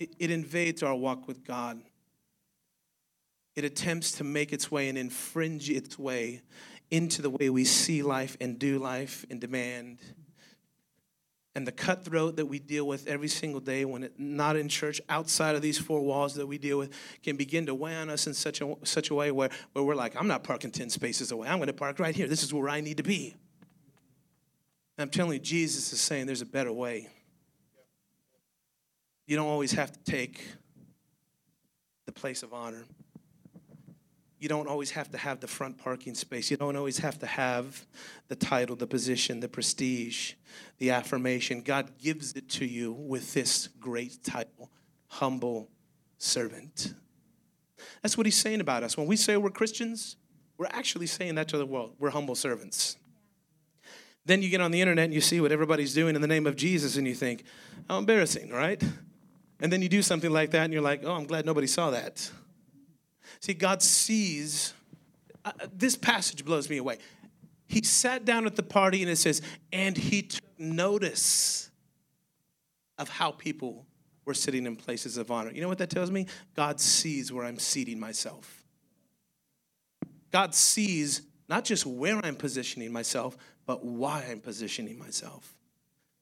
It, 0.00 0.14
it 0.18 0.30
invades 0.32 0.82
our 0.82 0.96
walk 0.96 1.28
with 1.28 1.44
God. 1.44 1.80
It 3.54 3.64
attempts 3.64 4.12
to 4.12 4.24
make 4.24 4.52
its 4.52 4.70
way 4.70 4.88
and 4.88 4.96
infringe 4.96 5.68
its 5.68 5.98
way 5.98 6.42
into 6.90 7.22
the 7.22 7.30
way 7.30 7.50
we 7.50 7.64
see 7.64 8.02
life 8.02 8.36
and 8.40 8.58
do 8.58 8.78
life 8.78 9.24
and 9.30 9.40
demand. 9.40 9.98
And 11.54 11.66
the 11.66 11.72
cutthroat 11.72 12.36
that 12.36 12.46
we 12.46 12.58
deal 12.58 12.86
with 12.86 13.06
every 13.06 13.28
single 13.28 13.60
day 13.60 13.84
when 13.84 14.04
it 14.04 14.18
not 14.18 14.56
in 14.56 14.68
church 14.68 15.02
outside 15.08 15.54
of 15.54 15.60
these 15.60 15.78
four 15.78 16.00
walls 16.00 16.34
that 16.34 16.46
we 16.46 16.56
deal 16.56 16.78
with 16.78 16.92
can 17.22 17.36
begin 17.36 17.66
to 17.66 17.74
weigh 17.74 17.96
on 17.96 18.08
us 18.08 18.26
in 18.26 18.32
such 18.32 18.62
a 18.62 18.74
such 18.84 19.10
a 19.10 19.14
way 19.14 19.30
where, 19.30 19.50
where 19.72 19.84
we're 19.84 19.94
like 19.94 20.16
i'm 20.16 20.26
not 20.26 20.44
parking 20.44 20.70
10 20.70 20.88
spaces 20.88 21.30
away. 21.30 21.48
I'm 21.48 21.58
going 21.58 21.66
to 21.66 21.74
park 21.74 21.98
right 21.98 22.14
here. 22.14 22.26
This 22.26 22.42
is 22.42 22.54
where 22.54 22.70
i 22.70 22.80
need 22.80 22.96
to 22.98 23.02
be. 23.02 23.34
And 24.96 25.02
i'm 25.02 25.10
telling 25.10 25.34
you 25.34 25.38
jesus 25.40 25.92
is 25.92 26.00
saying 26.00 26.26
there's 26.26 26.42
a 26.42 26.46
better 26.46 26.72
way. 26.72 27.08
You 29.26 29.36
don't 29.36 29.48
always 29.48 29.72
have 29.72 29.92
to 29.92 30.10
take 30.10 30.42
the 32.06 32.12
place 32.12 32.42
of 32.42 32.54
honor 32.54 32.84
you 34.42 34.48
don't 34.48 34.66
always 34.66 34.90
have 34.90 35.08
to 35.12 35.16
have 35.16 35.38
the 35.38 35.46
front 35.46 35.78
parking 35.78 36.16
space. 36.16 36.50
You 36.50 36.56
don't 36.56 36.74
always 36.74 36.98
have 36.98 37.16
to 37.20 37.26
have 37.26 37.86
the 38.26 38.34
title, 38.34 38.74
the 38.74 38.88
position, 38.88 39.38
the 39.38 39.48
prestige, 39.48 40.32
the 40.78 40.90
affirmation. 40.90 41.62
God 41.62 41.96
gives 41.96 42.32
it 42.32 42.48
to 42.50 42.66
you 42.66 42.92
with 42.92 43.34
this 43.34 43.68
great 43.78 44.24
title 44.24 44.68
humble 45.06 45.68
servant. 46.18 46.92
That's 48.02 48.16
what 48.18 48.26
he's 48.26 48.36
saying 48.36 48.60
about 48.60 48.82
us. 48.82 48.96
When 48.96 49.06
we 49.06 49.14
say 49.14 49.36
we're 49.36 49.50
Christians, 49.50 50.16
we're 50.58 50.66
actually 50.70 51.06
saying 51.06 51.36
that 51.36 51.46
to 51.48 51.56
the 51.56 51.66
world. 51.66 51.94
We're 52.00 52.10
humble 52.10 52.34
servants. 52.34 52.96
Then 54.24 54.42
you 54.42 54.48
get 54.48 54.60
on 54.60 54.72
the 54.72 54.80
internet 54.80 55.04
and 55.04 55.14
you 55.14 55.20
see 55.20 55.40
what 55.40 55.52
everybody's 55.52 55.94
doing 55.94 56.16
in 56.16 56.20
the 56.20 56.28
name 56.28 56.48
of 56.48 56.56
Jesus 56.56 56.96
and 56.96 57.06
you 57.06 57.14
think, 57.14 57.44
how 57.88 57.98
embarrassing, 57.98 58.50
right? 58.50 58.82
And 59.60 59.72
then 59.72 59.82
you 59.82 59.88
do 59.88 60.02
something 60.02 60.32
like 60.32 60.50
that 60.50 60.64
and 60.64 60.72
you're 60.72 60.82
like, 60.82 61.04
oh, 61.04 61.12
I'm 61.12 61.26
glad 61.26 61.46
nobody 61.46 61.68
saw 61.68 61.90
that. 61.90 62.28
See, 63.42 63.54
God 63.54 63.82
sees. 63.82 64.72
Uh, 65.44 65.50
this 65.74 65.96
passage 65.96 66.44
blows 66.44 66.70
me 66.70 66.76
away. 66.78 66.98
He 67.66 67.82
sat 67.82 68.24
down 68.24 68.46
at 68.46 68.54
the 68.54 68.62
party 68.62 69.02
and 69.02 69.10
it 69.10 69.16
says, 69.16 69.42
and 69.72 69.96
he 69.96 70.22
took 70.22 70.44
notice 70.58 71.68
of 72.98 73.08
how 73.08 73.32
people 73.32 73.84
were 74.24 74.34
sitting 74.34 74.64
in 74.64 74.76
places 74.76 75.16
of 75.16 75.32
honor. 75.32 75.50
You 75.50 75.60
know 75.60 75.68
what 75.68 75.78
that 75.78 75.90
tells 75.90 76.10
me? 76.10 76.26
God 76.54 76.78
sees 76.78 77.32
where 77.32 77.44
I'm 77.44 77.58
seating 77.58 77.98
myself. 77.98 78.64
God 80.30 80.54
sees 80.54 81.22
not 81.48 81.64
just 81.64 81.84
where 81.84 82.24
I'm 82.24 82.36
positioning 82.36 82.92
myself, 82.92 83.36
but 83.66 83.84
why 83.84 84.24
I'm 84.30 84.40
positioning 84.40 84.98
myself. 84.98 85.56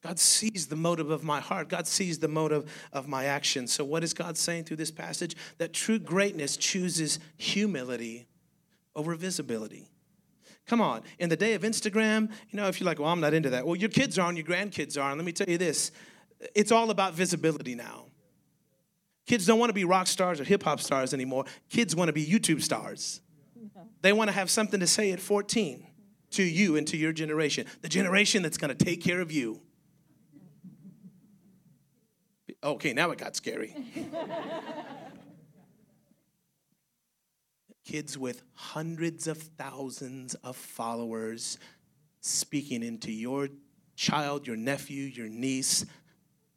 God 0.02 0.18
sees 0.18 0.66
the 0.66 0.76
motive 0.76 1.10
of 1.10 1.22
my 1.22 1.40
heart. 1.40 1.68
God 1.68 1.86
sees 1.86 2.18
the 2.18 2.28
motive 2.28 2.72
of 2.92 3.06
my 3.06 3.26
action. 3.26 3.66
So, 3.66 3.84
what 3.84 4.02
is 4.02 4.14
God 4.14 4.38
saying 4.38 4.64
through 4.64 4.78
this 4.78 4.90
passage? 4.90 5.36
That 5.58 5.72
true 5.72 5.98
greatness 5.98 6.56
chooses 6.56 7.18
humility 7.36 8.26
over 8.96 9.14
visibility. 9.14 9.90
Come 10.66 10.80
on, 10.80 11.02
in 11.18 11.28
the 11.28 11.36
day 11.36 11.54
of 11.54 11.62
Instagram, 11.62 12.30
you 12.50 12.56
know, 12.56 12.68
if 12.68 12.80
you're 12.80 12.86
like, 12.86 12.98
well, 12.98 13.08
I'm 13.08 13.20
not 13.20 13.34
into 13.34 13.50
that. 13.50 13.66
Well, 13.66 13.76
your 13.76 13.88
kids 13.88 14.18
are 14.18 14.28
and 14.28 14.38
your 14.38 14.46
grandkids 14.46 15.00
are. 15.00 15.10
And 15.10 15.18
let 15.18 15.24
me 15.24 15.32
tell 15.32 15.48
you 15.48 15.58
this 15.58 15.90
it's 16.54 16.72
all 16.72 16.90
about 16.90 17.14
visibility 17.14 17.74
now. 17.74 18.06
Kids 19.26 19.46
don't 19.46 19.58
want 19.58 19.68
to 19.68 19.74
be 19.74 19.84
rock 19.84 20.06
stars 20.06 20.40
or 20.40 20.44
hip 20.44 20.62
hop 20.62 20.80
stars 20.80 21.12
anymore. 21.12 21.44
Kids 21.68 21.94
want 21.94 22.08
to 22.08 22.12
be 22.12 22.24
YouTube 22.24 22.62
stars. 22.62 23.20
They 24.02 24.12
want 24.12 24.28
to 24.28 24.32
have 24.32 24.50
something 24.50 24.80
to 24.80 24.86
say 24.86 25.12
at 25.12 25.20
14 25.20 25.86
to 26.32 26.42
you 26.42 26.76
and 26.76 26.86
to 26.86 26.96
your 26.96 27.12
generation, 27.12 27.66
the 27.82 27.88
generation 27.88 28.42
that's 28.42 28.56
going 28.56 28.74
to 28.74 28.84
take 28.84 29.02
care 29.02 29.20
of 29.20 29.30
you. 29.30 29.60
Okay, 32.62 32.92
now 32.92 33.10
it 33.10 33.18
got 33.18 33.34
scary. 33.34 33.74
Kids 37.86 38.18
with 38.18 38.42
hundreds 38.52 39.26
of 39.26 39.38
thousands 39.38 40.34
of 40.34 40.56
followers 40.56 41.58
speaking 42.20 42.82
into 42.82 43.10
your 43.10 43.48
child, 43.96 44.46
your 44.46 44.56
nephew, 44.56 45.04
your 45.04 45.28
niece, 45.28 45.86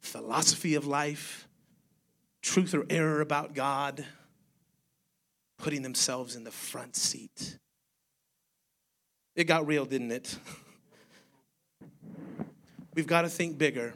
philosophy 0.00 0.74
of 0.74 0.86
life, 0.86 1.48
truth 2.42 2.74
or 2.74 2.84
error 2.90 3.22
about 3.22 3.54
God, 3.54 4.04
putting 5.56 5.80
themselves 5.80 6.36
in 6.36 6.44
the 6.44 6.50
front 6.50 6.96
seat. 6.96 7.58
It 9.34 9.44
got 9.44 9.66
real, 9.66 9.86
didn't 9.86 10.12
it? 10.12 10.36
We've 12.94 13.06
got 13.06 13.22
to 13.22 13.30
think 13.30 13.56
bigger 13.56 13.94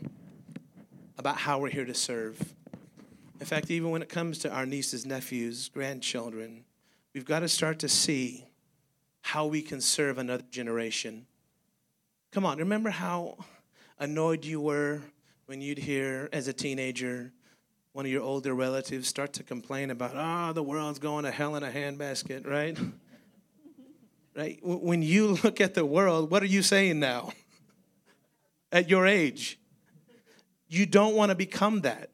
about 1.19 1.37
how 1.37 1.59
we're 1.59 1.71
here 1.71 1.85
to 1.85 1.95
serve. 1.95 2.41
In 3.41 3.47
fact, 3.47 3.71
even 3.71 3.91
when 3.91 4.03
it 4.03 4.09
comes 4.09 4.39
to 4.39 4.51
our 4.51 4.65
nieces, 4.65 5.05
nephews, 5.05 5.69
grandchildren, 5.69 6.65
we've 7.13 7.25
got 7.25 7.41
to 7.41 7.49
start 7.49 7.81
to 7.81 7.89
see 7.89 8.45
how 9.21 9.47
we 9.47 9.61
can 9.61 9.81
serve 9.81 10.19
another 10.19 10.45
generation. 10.51 11.27
Come 12.33 12.47
on, 12.47 12.59
remember 12.59 12.91
how 12.91 13.37
annoyed 13.99 14.45
you 14.45 14.61
were 14.61 15.03
when 15.47 15.61
you'd 15.61 15.79
hear 15.79 16.29
as 16.33 16.47
a 16.47 16.53
teenager 16.53 17.33
one 17.93 18.07
of 18.07 18.13
your 18.13 18.23
older 18.23 18.55
relatives 18.55 19.09
start 19.09 19.33
to 19.33 19.43
complain 19.43 19.91
about, 19.91 20.13
oh, 20.15 20.53
the 20.53 20.63
world's 20.63 21.01
going 21.01 21.25
to 21.25 21.33
hell 21.33 21.57
in 21.57 21.65
a 21.65 21.71
handbasket, 21.71 22.47
right? 22.47 22.79
right? 24.37 24.61
When 24.63 25.03
you 25.03 25.39
look 25.43 25.61
at 25.61 25.75
the 25.75 25.85
world, 25.85 26.31
what 26.31 26.43
are 26.43 26.47
you 26.47 26.63
saying 26.63 27.01
now? 27.01 27.33
At 28.71 28.89
your 28.89 29.07
age, 29.07 29.58
you 30.69 30.87
don't 30.87 31.15
want 31.15 31.31
to 31.31 31.35
become 31.35 31.81
that. 31.81 32.11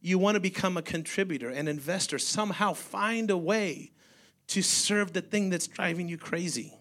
You 0.00 0.18
want 0.18 0.36
to 0.36 0.40
become 0.40 0.76
a 0.76 0.82
contributor, 0.82 1.48
an 1.48 1.68
investor, 1.68 2.18
somehow 2.18 2.72
find 2.72 3.30
a 3.30 3.36
way 3.36 3.92
to 4.48 4.62
serve 4.62 5.12
the 5.12 5.20
thing 5.20 5.50
that's 5.50 5.66
driving 5.66 6.08
you 6.08 6.18
crazy. 6.18 6.74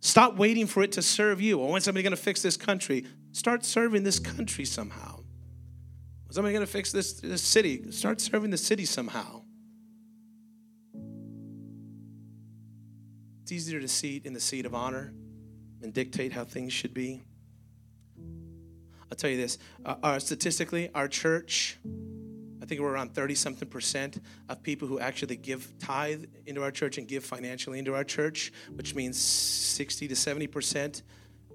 Stop 0.00 0.36
waiting 0.36 0.66
for 0.66 0.82
it 0.82 0.92
to 0.92 1.02
serve 1.02 1.40
you. 1.40 1.60
Or 1.60 1.70
when 1.72 1.80
somebody 1.80 2.02
going 2.02 2.16
to 2.16 2.16
fix 2.16 2.42
this 2.42 2.56
country, 2.56 3.06
start 3.32 3.64
serving 3.64 4.02
this 4.02 4.18
country 4.18 4.64
somehow. 4.64 5.16
When 5.16 6.32
somebody 6.32 6.54
going 6.54 6.66
to 6.66 6.72
fix 6.72 6.90
this, 6.90 7.14
this 7.14 7.42
city, 7.42 7.90
start 7.92 8.20
serving 8.20 8.50
the 8.50 8.58
city 8.58 8.84
somehow. 8.84 9.42
It's 13.42 13.52
easier 13.52 13.80
to 13.80 13.88
seat 13.88 14.24
in 14.24 14.32
the 14.32 14.40
seat 14.40 14.66
of 14.66 14.74
honor 14.74 15.12
and 15.82 15.92
dictate 15.92 16.32
how 16.32 16.44
things 16.44 16.72
should 16.72 16.94
be. 16.94 17.22
I'll 19.12 19.16
tell 19.16 19.28
you 19.28 19.36
this: 19.36 19.58
uh, 19.84 19.96
our, 20.02 20.20
statistically, 20.20 20.88
our 20.94 21.06
church 21.06 21.76
I 22.62 22.64
think 22.64 22.80
we're 22.80 22.92
around 22.92 23.12
30 23.12 23.34
something 23.34 23.68
percent 23.68 24.22
of 24.48 24.62
people 24.62 24.86
who 24.86 25.00
actually 25.00 25.36
give 25.36 25.76
tithe 25.80 26.24
into 26.46 26.62
our 26.62 26.70
church 26.70 26.96
and 26.96 27.06
give 27.08 27.24
financially 27.24 27.78
into 27.78 27.94
our 27.94 28.04
church, 28.04 28.52
which 28.74 28.94
means 28.94 29.18
60 29.18 30.08
to 30.08 30.16
70 30.16 30.46
percent 30.46 31.02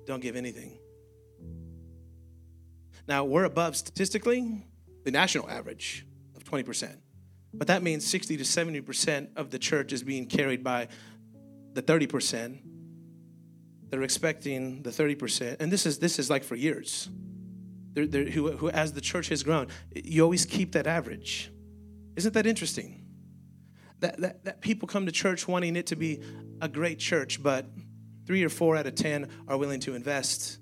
don't 0.06 0.22
give 0.22 0.36
anything. 0.36 0.78
Now, 3.08 3.24
we're 3.24 3.46
above 3.46 3.76
statistically 3.76 4.65
the 5.04 5.12
national 5.12 5.50
average 5.50 6.06
of 6.36 6.43
20 6.43 6.63
percent. 6.63 7.00
But 7.54 7.67
that 7.67 7.82
means 7.82 8.06
60 8.06 8.38
to 8.38 8.46
70 8.46 8.82
percent 8.82 9.30
of 9.36 9.50
the 9.50 9.58
church 9.58 9.93
is 9.93 10.04
being 10.04 10.28
carried 10.28 10.63
by 10.63 10.89
the 11.74 11.82
30 11.82 12.06
percent. 12.06 12.58
They're 13.89 14.04
expecting 14.04 14.84
the 14.84 14.91
30 14.91 15.15
percent, 15.15 15.62
and 15.62 15.72
this 15.72 15.86
is 15.86 16.00
this 16.00 16.20
is 16.20 16.30
like 16.30 16.43
for 16.43 16.56
years 16.56 17.10
they're, 17.97 18.05
they're, 18.05 18.25
who, 18.25 18.51
who, 18.51 18.69
as 18.69 18.93
the 18.93 19.01
church 19.01 19.29
has 19.29 19.41
grown, 19.41 19.67
you 19.95 20.21
always 20.21 20.45
keep 20.45 20.73
that 20.73 20.86
average. 20.86 21.51
Isn't 22.15 22.36
that 22.36 22.45
interesting? 22.45 23.03
That, 24.01 24.21
that, 24.21 24.45
that 24.45 24.62
people 24.62 24.88
come 24.88 25.07
to 25.07 25.12
church 25.12 25.47
wanting 25.47 25.75
it 25.75 25.88
to 25.88 25.95
be 25.95 26.21
a 26.62 26.69
great 26.69 26.99
church, 26.99 27.41
but 27.41 27.65
three 28.27 28.43
or 28.43 28.49
four 28.49 28.77
out 28.77 28.86
of 28.86 28.93
ten 28.93 29.29
are 29.47 29.57
willing 29.57 29.79
to 29.79 29.95
invest, 29.95 30.60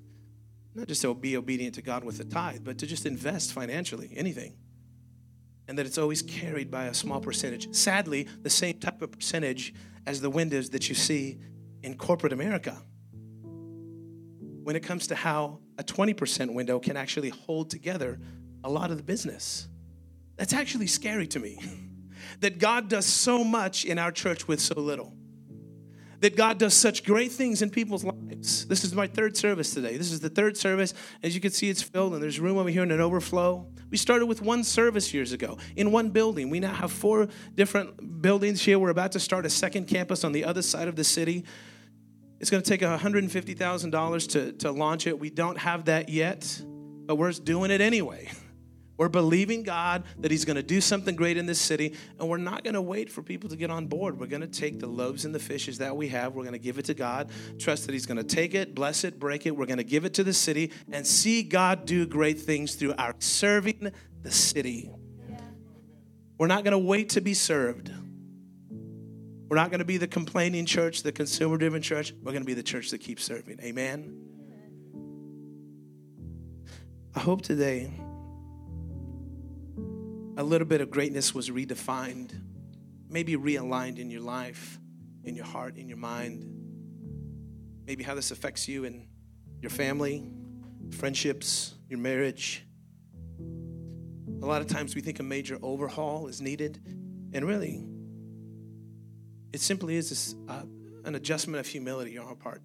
not 0.73 0.87
just 0.87 1.01
to 1.01 1.13
be 1.13 1.35
obedient 1.35 1.75
to 1.75 1.81
God 1.81 2.05
with 2.05 2.17
the 2.17 2.23
tithe, 2.23 2.63
but 2.63 2.77
to 2.77 2.87
just 2.87 3.05
invest 3.05 3.51
financially, 3.51 4.13
anything. 4.15 4.55
And 5.67 5.77
that 5.77 5.85
it's 5.85 5.97
always 5.97 6.21
carried 6.21 6.71
by 6.71 6.85
a 6.85 6.93
small 6.93 7.19
percentage. 7.19 7.75
Sadly, 7.75 8.29
the 8.43 8.49
same 8.49 8.79
type 8.79 9.01
of 9.01 9.11
percentage 9.11 9.73
as 10.05 10.21
the 10.21 10.29
windows 10.29 10.69
that 10.69 10.87
you 10.87 10.95
see 10.95 11.39
in 11.83 11.97
corporate 11.97 12.31
America 12.31 12.81
when 14.65 14.75
it 14.75 14.81
comes 14.81 15.05
to 15.05 15.13
how 15.13 15.59
a 15.77 15.83
20% 15.83 16.51
window 16.51 16.79
can 16.79 16.97
actually 16.97 17.29
hold 17.29 17.69
together 17.69 18.19
a 18.63 18.69
lot 18.69 18.89
of 18.89 18.97
the 18.97 19.03
business. 19.03 19.67
That's 20.37 20.53
actually 20.53 20.87
scary 20.87 21.27
to 21.27 21.39
me. 21.39 21.59
that 22.39 22.57
God 22.57 22.89
does 22.89 23.05
so 23.05 23.43
much 23.43 23.85
in 23.85 23.99
our 23.99 24.11
church 24.11 24.47
with 24.47 24.59
so 24.59 24.73
little. 24.73 25.13
That 26.21 26.35
God 26.35 26.57
does 26.57 26.73
such 26.73 27.03
great 27.03 27.31
things 27.31 27.61
in 27.61 27.69
people's 27.69 28.03
lives. 28.03 28.65
This 28.65 28.83
is 28.83 28.95
my 28.95 29.05
third 29.05 29.37
service 29.37 29.71
today. 29.71 29.97
This 29.97 30.11
is 30.11 30.19
the 30.19 30.29
third 30.29 30.57
service. 30.57 30.95
As 31.21 31.35
you 31.35 31.41
can 31.41 31.51
see, 31.51 31.69
it's 31.69 31.83
filled, 31.83 32.13
and 32.13 32.23
there's 32.23 32.39
room 32.39 32.57
over 32.57 32.69
here 32.69 32.81
in 32.81 32.89
an 32.89 33.01
overflow. 33.01 33.67
We 33.91 33.97
started 33.97 34.25
with 34.25 34.41
one 34.41 34.63
service 34.63 35.13
years 35.13 35.31
ago 35.31 35.59
in 35.75 35.91
one 35.91 36.09
building. 36.09 36.49
We 36.49 36.59
now 36.59 36.73
have 36.73 36.91
four 36.91 37.27
different 37.53 38.23
buildings 38.23 38.63
here. 38.63 38.79
We're 38.79 38.89
about 38.89 39.11
to 39.11 39.19
start 39.19 39.45
a 39.45 39.49
second 39.51 39.87
campus 39.87 40.23
on 40.23 40.31
the 40.31 40.43
other 40.43 40.63
side 40.63 40.87
of 40.87 40.95
the 40.95 41.03
city. 41.03 41.45
It's 42.39 42.49
going 42.49 42.61
to 42.61 42.69
take 42.69 42.81
$150,000 42.81 44.29
to, 44.31 44.51
to 44.53 44.71
launch 44.71 45.07
it. 45.07 45.17
We 45.17 45.29
don't 45.29 45.57
have 45.57 45.85
that 45.85 46.09
yet, 46.09 46.61
but 46.63 47.15
we're 47.15 47.31
doing 47.31 47.71
it 47.71 47.81
anyway. 47.81 48.29
We're 48.97 49.09
believing 49.09 49.63
God 49.63 50.05
that 50.19 50.31
He's 50.31 50.45
going 50.45 50.55
to 50.55 50.63
do 50.63 50.79
something 50.79 51.17
great 51.17 51.35
in 51.35 51.45
this 51.45 51.59
city, 51.59 51.95
and 52.17 52.29
we're 52.29 52.37
not 52.37 52.63
going 52.63 52.75
to 52.75 52.81
wait 52.81 53.09
for 53.09 53.21
people 53.21 53.49
to 53.49 53.57
get 53.57 53.69
on 53.69 53.87
board. 53.87 54.17
We're 54.17 54.27
going 54.27 54.41
to 54.41 54.47
take 54.47 54.79
the 54.79 54.87
loaves 54.87 55.25
and 55.25 55.35
the 55.35 55.39
fishes 55.39 55.79
that 55.79 55.97
we 55.97 56.07
have, 56.07 56.33
we're 56.33 56.43
going 56.43 56.53
to 56.53 56.59
give 56.59 56.77
it 56.77 56.85
to 56.85 56.93
God, 56.93 57.29
trust 57.59 57.87
that 57.87 57.91
He's 57.91 58.05
going 58.05 58.17
to 58.17 58.23
take 58.23 58.55
it, 58.55 58.73
bless 58.73 59.03
it, 59.03 59.19
break 59.19 59.45
it. 59.45 59.51
We're 59.51 59.65
going 59.65 59.79
to 59.79 59.83
give 59.83 60.05
it 60.05 60.13
to 60.13 60.23
the 60.23 60.31
city, 60.31 60.71
and 60.93 61.05
see 61.05 61.43
God 61.43 61.85
do 61.85 62.05
great 62.05 62.39
things 62.39 62.75
through 62.75 62.93
our 62.97 63.13
serving 63.19 63.91
the 64.21 64.31
city. 64.31 64.89
We're 66.37 66.47
not 66.47 66.63
going 66.63 66.71
to 66.71 66.77
wait 66.77 67.09
to 67.09 67.21
be 67.21 67.33
served. 67.33 67.91
We're 69.47 69.57
not 69.57 69.69
going 69.69 69.79
to 69.79 69.85
be 69.85 69.97
the 69.97 70.07
complaining 70.07 70.65
church, 70.65 71.03
the 71.03 71.11
consumer 71.11 71.57
driven 71.57 71.81
church. 71.81 72.13
We're 72.23 72.31
going 72.31 72.41
to 72.41 72.47
be 72.47 72.55
the 72.55 72.63
church 72.63 72.89
that 72.89 72.97
keeps 72.97 73.23
serving. 73.23 73.59
Amen. 73.61 74.21
I 77.13 77.19
hope 77.19 77.43
today 77.43 77.93
a 80.37 80.43
little 80.43 80.67
bit 80.67 80.81
of 80.81 80.89
greatness 80.89 81.33
was 81.33 81.49
redefined, 81.49 82.33
maybe 83.07 83.35
realigned 83.37 83.99
in 83.99 84.09
your 84.09 84.21
life, 84.21 84.79
in 85.23 85.35
your 85.35 85.45
heart, 85.45 85.77
in 85.77 85.87
your 85.87 85.97
mind. 85.97 86.51
Maybe 87.85 88.03
how 88.03 88.15
this 88.15 88.31
affects 88.31 88.67
you 88.67 88.85
and 88.85 89.07
your 89.61 89.69
family, 89.69 90.23
friendships, 90.91 91.75
your 91.87 91.99
marriage. 91.99 92.65
A 94.41 94.45
lot 94.45 94.61
of 94.61 94.67
times 94.67 94.95
we 94.95 95.01
think 95.01 95.19
a 95.19 95.23
major 95.23 95.59
overhaul 95.61 96.27
is 96.27 96.41
needed, 96.41 96.81
and 97.33 97.45
really, 97.45 97.87
it 99.55 99.61
simply 99.61 99.95
is 99.95 100.09
this, 100.09 100.35
uh, 100.49 100.63
an 101.05 101.15
adjustment 101.15 101.61
of 101.61 101.65
humility 101.65 102.17
on 102.17 102.27
our 102.27 102.35
part 102.35 102.61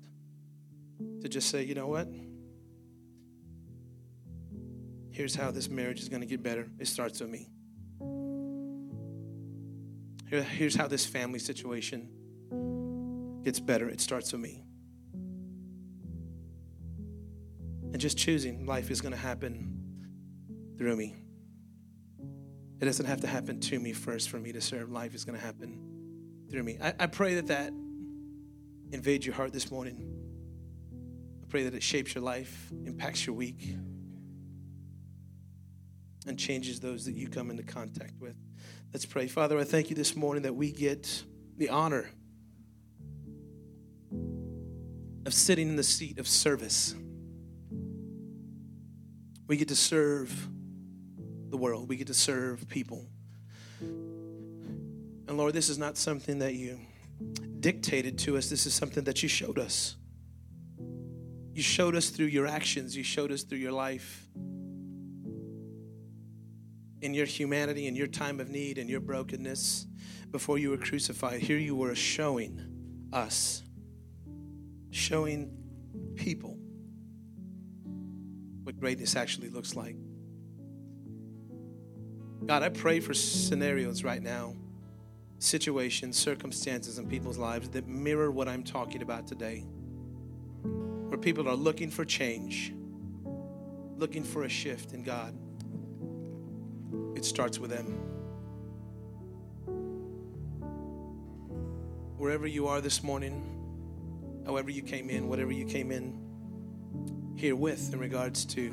to 1.22 1.28
just 1.28 1.48
say, 1.48 1.62
you 1.62 1.76
know 1.76 1.86
what? 1.86 2.08
Here's 5.12 5.36
how 5.36 5.52
this 5.52 5.68
marriage 5.68 6.00
is 6.00 6.08
going 6.08 6.22
to 6.22 6.26
get 6.26 6.42
better. 6.42 6.68
It 6.80 6.88
starts 6.88 7.20
with 7.20 7.30
me. 7.30 7.48
Here, 10.28 10.42
here's 10.42 10.74
how 10.74 10.88
this 10.88 11.06
family 11.06 11.38
situation 11.38 12.08
gets 13.44 13.60
better. 13.60 13.88
It 13.88 14.00
starts 14.00 14.32
with 14.32 14.40
me. 14.40 14.64
And 17.92 18.00
just 18.00 18.18
choosing 18.18 18.66
life 18.66 18.90
is 18.90 19.00
going 19.00 19.12
to 19.12 19.18
happen 19.18 20.74
through 20.76 20.96
me. 20.96 21.14
It 22.80 22.84
doesn't 22.84 23.06
have 23.06 23.20
to 23.20 23.28
happen 23.28 23.60
to 23.60 23.78
me 23.78 23.92
first 23.92 24.28
for 24.28 24.38
me 24.38 24.50
to 24.50 24.60
serve. 24.60 24.90
Life 24.90 25.14
is 25.14 25.24
going 25.24 25.38
to 25.38 25.44
happen 25.44 25.89
through 26.50 26.62
me. 26.64 26.78
I, 26.82 26.94
I 26.98 27.06
pray 27.06 27.34
that 27.36 27.46
that 27.46 27.72
invades 28.92 29.24
your 29.24 29.34
heart 29.34 29.52
this 29.52 29.70
morning. 29.70 30.06
I 31.42 31.46
pray 31.48 31.64
that 31.64 31.74
it 31.74 31.82
shapes 31.82 32.14
your 32.14 32.24
life, 32.24 32.70
impacts 32.84 33.26
your 33.26 33.36
week, 33.36 33.74
and 36.26 36.38
changes 36.38 36.80
those 36.80 37.04
that 37.04 37.14
you 37.14 37.28
come 37.28 37.50
into 37.50 37.62
contact 37.62 38.14
with. 38.20 38.36
Let's 38.92 39.06
pray. 39.06 39.28
Father, 39.28 39.58
I 39.58 39.64
thank 39.64 39.90
you 39.90 39.96
this 39.96 40.16
morning 40.16 40.42
that 40.42 40.54
we 40.54 40.72
get 40.72 41.22
the 41.56 41.70
honor 41.70 42.10
of 45.24 45.32
sitting 45.32 45.68
in 45.68 45.76
the 45.76 45.84
seat 45.84 46.18
of 46.18 46.26
service. 46.26 46.94
We 49.46 49.56
get 49.56 49.68
to 49.68 49.76
serve 49.76 50.48
the 51.48 51.56
world, 51.56 51.88
we 51.88 51.96
get 51.96 52.08
to 52.08 52.14
serve 52.14 52.68
people. 52.68 53.06
And 55.30 55.38
Lord, 55.38 55.52
this 55.52 55.68
is 55.68 55.78
not 55.78 55.96
something 55.96 56.40
that 56.40 56.54
you 56.54 56.80
dictated 57.60 58.18
to 58.18 58.36
us, 58.36 58.50
this 58.50 58.66
is 58.66 58.74
something 58.74 59.04
that 59.04 59.22
you 59.22 59.28
showed 59.28 59.60
us. 59.60 59.94
You 61.54 61.62
showed 61.62 61.94
us 61.94 62.10
through 62.10 62.26
your 62.26 62.48
actions, 62.48 62.96
you 62.96 63.04
showed 63.04 63.30
us 63.30 63.44
through 63.44 63.58
your 63.58 63.70
life. 63.70 64.26
In 67.00 67.14
your 67.14 67.26
humanity, 67.26 67.86
in 67.86 67.94
your 67.94 68.08
time 68.08 68.40
of 68.40 68.48
need, 68.48 68.76
in 68.76 68.88
your 68.88 68.98
brokenness, 68.98 69.86
before 70.32 70.58
you 70.58 70.70
were 70.70 70.76
crucified, 70.76 71.40
here 71.40 71.58
you 71.58 71.76
were 71.76 71.94
showing 71.94 72.60
us, 73.12 73.62
showing 74.90 75.56
people 76.16 76.58
what 78.64 78.80
greatness 78.80 79.14
actually 79.14 79.48
looks 79.48 79.76
like. 79.76 79.94
God, 82.46 82.64
I 82.64 82.68
pray 82.68 82.98
for 82.98 83.14
scenarios 83.14 84.02
right 84.02 84.20
now 84.20 84.56
situations, 85.40 86.18
circumstances 86.18 86.98
in 86.98 87.08
people's 87.08 87.38
lives 87.38 87.70
that 87.70 87.88
mirror 87.88 88.30
what 88.30 88.46
I'm 88.46 88.62
talking 88.62 89.02
about 89.02 89.26
today. 89.26 89.64
Where 90.62 91.18
people 91.18 91.48
are 91.48 91.56
looking 91.56 91.90
for 91.90 92.04
change, 92.04 92.72
looking 93.96 94.22
for 94.22 94.44
a 94.44 94.48
shift 94.48 94.92
in 94.92 95.02
God. 95.02 95.34
It 97.16 97.24
starts 97.24 97.58
with 97.58 97.70
them. 97.70 97.86
Wherever 102.18 102.46
you 102.46 102.68
are 102.68 102.82
this 102.82 103.02
morning, 103.02 104.42
however 104.44 104.70
you 104.70 104.82
came 104.82 105.08
in, 105.08 105.26
whatever 105.26 105.52
you 105.52 105.64
came 105.64 105.90
in 105.90 106.18
here 107.34 107.56
with 107.56 107.94
in 107.94 107.98
regards 107.98 108.44
to 108.44 108.72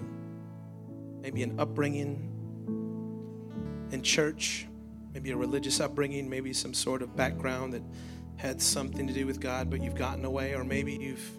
maybe 1.22 1.44
an 1.44 1.58
upbringing 1.60 2.30
in 3.92 4.02
church, 4.02 4.68
maybe 5.14 5.32
a 5.32 5.38
religious 5.38 5.80
upbringing, 5.80 6.30
maybe 6.30 6.54
some 6.54 6.74
sort 6.74 7.02
of 7.02 7.16
background 7.16 7.74
that 7.74 7.84
had 8.36 8.62
something 8.62 9.08
to 9.08 9.14
do 9.14 9.26
with 9.26 9.40
God, 9.40 9.70
but 9.70 9.82
you've 9.82 9.96
gotten 9.96 10.26
away, 10.26 10.54
or 10.54 10.64
maybe 10.64 10.94
you've 10.94 11.30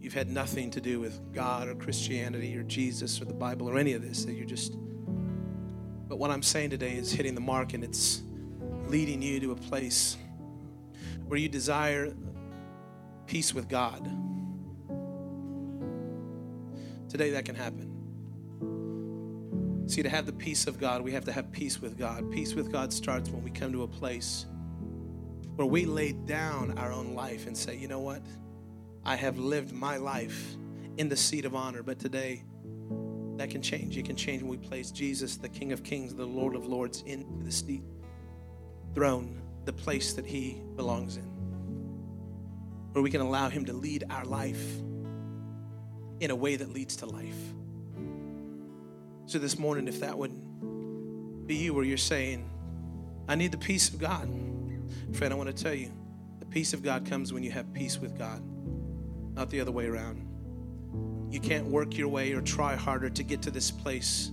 you've 0.00 0.14
had 0.14 0.28
nothing 0.28 0.70
to 0.70 0.80
do 0.80 1.00
with 1.00 1.20
God 1.32 1.68
or 1.68 1.74
Christianity 1.74 2.56
or 2.56 2.62
Jesus 2.62 3.20
or 3.20 3.24
the 3.24 3.34
Bible 3.34 3.68
or 3.68 3.76
any 3.76 3.92
of 3.92 4.02
this, 4.02 4.24
that 4.24 4.32
you're 4.34 4.46
just 4.46 4.76
but 6.08 6.18
what 6.18 6.30
I'm 6.30 6.42
saying 6.42 6.70
today 6.70 6.96
is 6.96 7.12
hitting 7.12 7.34
the 7.34 7.40
mark 7.40 7.74
and 7.74 7.84
it's 7.84 8.22
leading 8.86 9.20
you 9.20 9.38
to 9.40 9.52
a 9.52 9.56
place 9.56 10.16
where 11.26 11.38
you 11.38 11.50
desire 11.50 12.14
peace 13.26 13.52
with 13.52 13.68
God. 13.68 14.10
Today 17.10 17.30
that 17.30 17.44
can 17.44 17.54
happen. 17.54 17.97
See, 19.88 20.02
to 20.02 20.08
have 20.10 20.26
the 20.26 20.34
peace 20.34 20.66
of 20.66 20.78
God, 20.78 21.00
we 21.00 21.12
have 21.12 21.24
to 21.24 21.32
have 21.32 21.50
peace 21.50 21.80
with 21.80 21.98
God. 21.98 22.30
Peace 22.30 22.54
with 22.54 22.70
God 22.70 22.92
starts 22.92 23.30
when 23.30 23.42
we 23.42 23.50
come 23.50 23.72
to 23.72 23.82
a 23.84 23.88
place 23.88 24.44
where 25.56 25.66
we 25.66 25.86
lay 25.86 26.12
down 26.12 26.78
our 26.78 26.92
own 26.92 27.14
life 27.14 27.46
and 27.46 27.56
say, 27.56 27.74
you 27.74 27.88
know 27.88 28.00
what? 28.00 28.22
I 29.04 29.16
have 29.16 29.38
lived 29.38 29.72
my 29.72 29.96
life 29.96 30.56
in 30.98 31.08
the 31.08 31.16
seat 31.16 31.46
of 31.46 31.54
honor, 31.54 31.82
but 31.82 31.98
today 31.98 32.44
That 33.38 33.50
can 33.50 33.62
change. 33.62 33.96
It 33.96 34.04
can 34.04 34.16
change 34.16 34.42
when 34.42 34.50
we 34.50 34.56
place 34.56 34.90
Jesus, 34.90 35.36
the 35.36 35.48
King 35.48 35.70
of 35.70 35.84
Kings, 35.84 36.12
the 36.12 36.26
Lord 36.26 36.56
of 36.56 36.66
Lords, 36.66 37.04
in 37.06 37.24
the 37.44 37.52
seat, 37.52 37.84
throne, 38.94 39.40
the 39.64 39.72
place 39.72 40.12
that 40.14 40.26
He 40.26 40.60
belongs 40.74 41.16
in. 41.16 41.22
Where 42.92 43.02
we 43.02 43.12
can 43.12 43.20
allow 43.20 43.48
Him 43.48 43.64
to 43.66 43.72
lead 43.72 44.04
our 44.10 44.24
life 44.24 44.60
in 46.18 46.32
a 46.32 46.36
way 46.36 46.56
that 46.56 46.70
leads 46.70 46.96
to 46.96 47.06
life. 47.06 47.36
So 49.28 49.38
this 49.38 49.58
morning, 49.58 49.88
if 49.88 50.00
that 50.00 50.16
would 50.16 50.32
be 51.46 51.56
you, 51.56 51.74
where 51.74 51.84
you're 51.84 51.98
saying, 51.98 52.48
I 53.28 53.34
need 53.34 53.52
the 53.52 53.58
peace 53.58 53.90
of 53.90 53.98
God. 53.98 54.26
Friend, 55.12 55.34
I 55.34 55.36
want 55.36 55.54
to 55.54 55.62
tell 55.62 55.74
you, 55.74 55.92
the 56.40 56.46
peace 56.46 56.72
of 56.72 56.82
God 56.82 57.04
comes 57.04 57.30
when 57.30 57.42
you 57.42 57.50
have 57.50 57.70
peace 57.74 57.98
with 57.98 58.16
God, 58.16 58.42
not 59.34 59.50
the 59.50 59.60
other 59.60 59.70
way 59.70 59.84
around. 59.84 60.26
You 61.30 61.40
can't 61.40 61.66
work 61.66 61.98
your 61.98 62.08
way 62.08 62.32
or 62.32 62.40
try 62.40 62.74
harder 62.74 63.10
to 63.10 63.22
get 63.22 63.42
to 63.42 63.50
this 63.50 63.70
place 63.70 64.30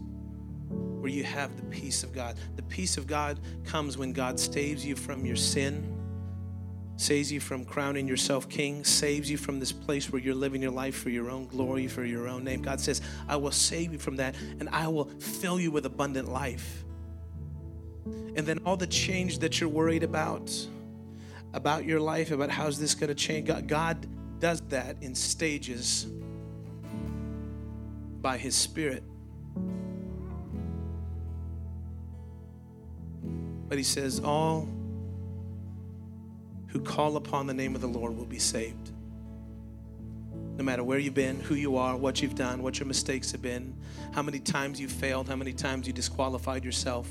where 0.69 1.11
you 1.11 1.25
have 1.25 1.57
the 1.57 1.63
peace 1.63 2.03
of 2.03 2.13
God. 2.13 2.37
The 2.55 2.63
peace 2.63 2.95
of 2.95 3.05
God 3.05 3.41
comes 3.65 3.97
when 3.97 4.13
God 4.13 4.39
saves 4.39 4.85
you 4.85 4.95
from 4.95 5.25
your 5.25 5.35
sin, 5.35 5.93
saves 6.97 7.31
you 7.31 7.39
from 7.39 7.65
crowning 7.65 8.07
yourself 8.07 8.47
king, 8.47 8.83
saves 8.83 9.29
you 9.29 9.37
from 9.37 9.59
this 9.59 9.71
place 9.71 10.11
where 10.11 10.21
you're 10.21 10.35
living 10.35 10.61
your 10.61 10.71
life 10.71 10.95
for 10.95 11.09
your 11.09 11.29
own 11.29 11.45
glory, 11.47 11.87
for 11.87 12.05
your 12.05 12.27
own 12.27 12.43
name. 12.43 12.61
God 12.61 12.79
says, 12.79 13.01
I 13.27 13.35
will 13.35 13.51
save 13.51 13.91
you 13.91 13.99
from 13.99 14.15
that 14.17 14.35
and 14.59 14.69
I 14.69 14.87
will 14.87 15.05
fill 15.19 15.59
you 15.59 15.71
with 15.71 15.85
abundant 15.85 16.31
life. 16.31 16.83
And 18.05 18.45
then 18.45 18.59
all 18.65 18.77
the 18.77 18.87
change 18.87 19.39
that 19.39 19.59
you're 19.59 19.69
worried 19.69 20.03
about, 20.03 20.51
about 21.53 21.85
your 21.85 21.99
life, 21.99 22.31
about 22.31 22.49
how's 22.49 22.79
this 22.79 22.95
going 22.95 23.09
to 23.09 23.15
change, 23.15 23.47
God, 23.47 23.67
God 23.67 24.07
does 24.39 24.61
that 24.69 24.97
in 25.01 25.15
stages 25.15 26.05
by 28.21 28.37
His 28.37 28.55
Spirit. 28.55 29.03
But 33.67 33.77
He 33.77 33.83
says, 33.83 34.19
All 34.19 34.67
who 36.75 36.81
call 36.81 37.15
upon 37.15 37.47
the 37.47 37.53
name 37.53 37.73
of 37.73 37.79
the 37.79 37.87
Lord 37.87 38.17
will 38.17 38.25
be 38.25 38.37
saved. 38.37 38.91
No 40.57 40.63
matter 40.65 40.83
where 40.83 40.99
you've 40.99 41.13
been, 41.13 41.39
who 41.39 41.55
you 41.55 41.77
are, 41.77 41.95
what 41.95 42.21
you've 42.21 42.35
done, 42.35 42.61
what 42.61 42.79
your 42.79 42.85
mistakes 42.85 43.31
have 43.31 43.41
been, 43.41 43.73
how 44.11 44.21
many 44.21 44.41
times 44.41 44.77
you 44.77 44.89
failed, 44.89 45.29
how 45.29 45.37
many 45.37 45.53
times 45.53 45.87
you 45.87 45.93
disqualified 45.93 46.65
yourself, 46.65 47.07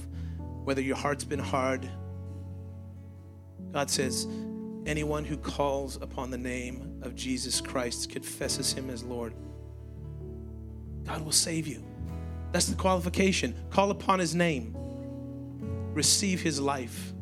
whether 0.64 0.82
your 0.82 0.96
heart's 0.96 1.24
been 1.24 1.38
hard. 1.38 1.88
God 3.72 3.88
says, 3.88 4.28
anyone 4.84 5.24
who 5.24 5.38
calls 5.38 5.96
upon 5.96 6.30
the 6.30 6.36
name 6.36 7.00
of 7.00 7.14
Jesus 7.14 7.62
Christ, 7.62 8.10
confesses 8.10 8.70
Him 8.70 8.90
as 8.90 9.02
Lord, 9.02 9.32
God 11.04 11.24
will 11.24 11.32
save 11.32 11.66
you. 11.66 11.82
That's 12.52 12.66
the 12.66 12.76
qualification. 12.76 13.54
Call 13.70 13.90
upon 13.90 14.18
his 14.18 14.34
name, 14.34 14.76
receive 15.94 16.42
his 16.42 16.60
life. 16.60 17.13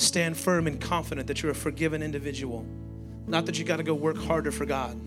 Stand 0.00 0.36
firm 0.36 0.66
and 0.66 0.80
confident 0.80 1.26
that 1.26 1.42
you're 1.42 1.52
a 1.52 1.54
forgiven 1.54 2.02
individual. 2.02 2.64
Not 3.26 3.46
that 3.46 3.58
you 3.58 3.64
got 3.64 3.76
to 3.76 3.82
go 3.82 3.94
work 3.94 4.16
harder 4.16 4.50
for 4.50 4.64
God. 4.64 4.98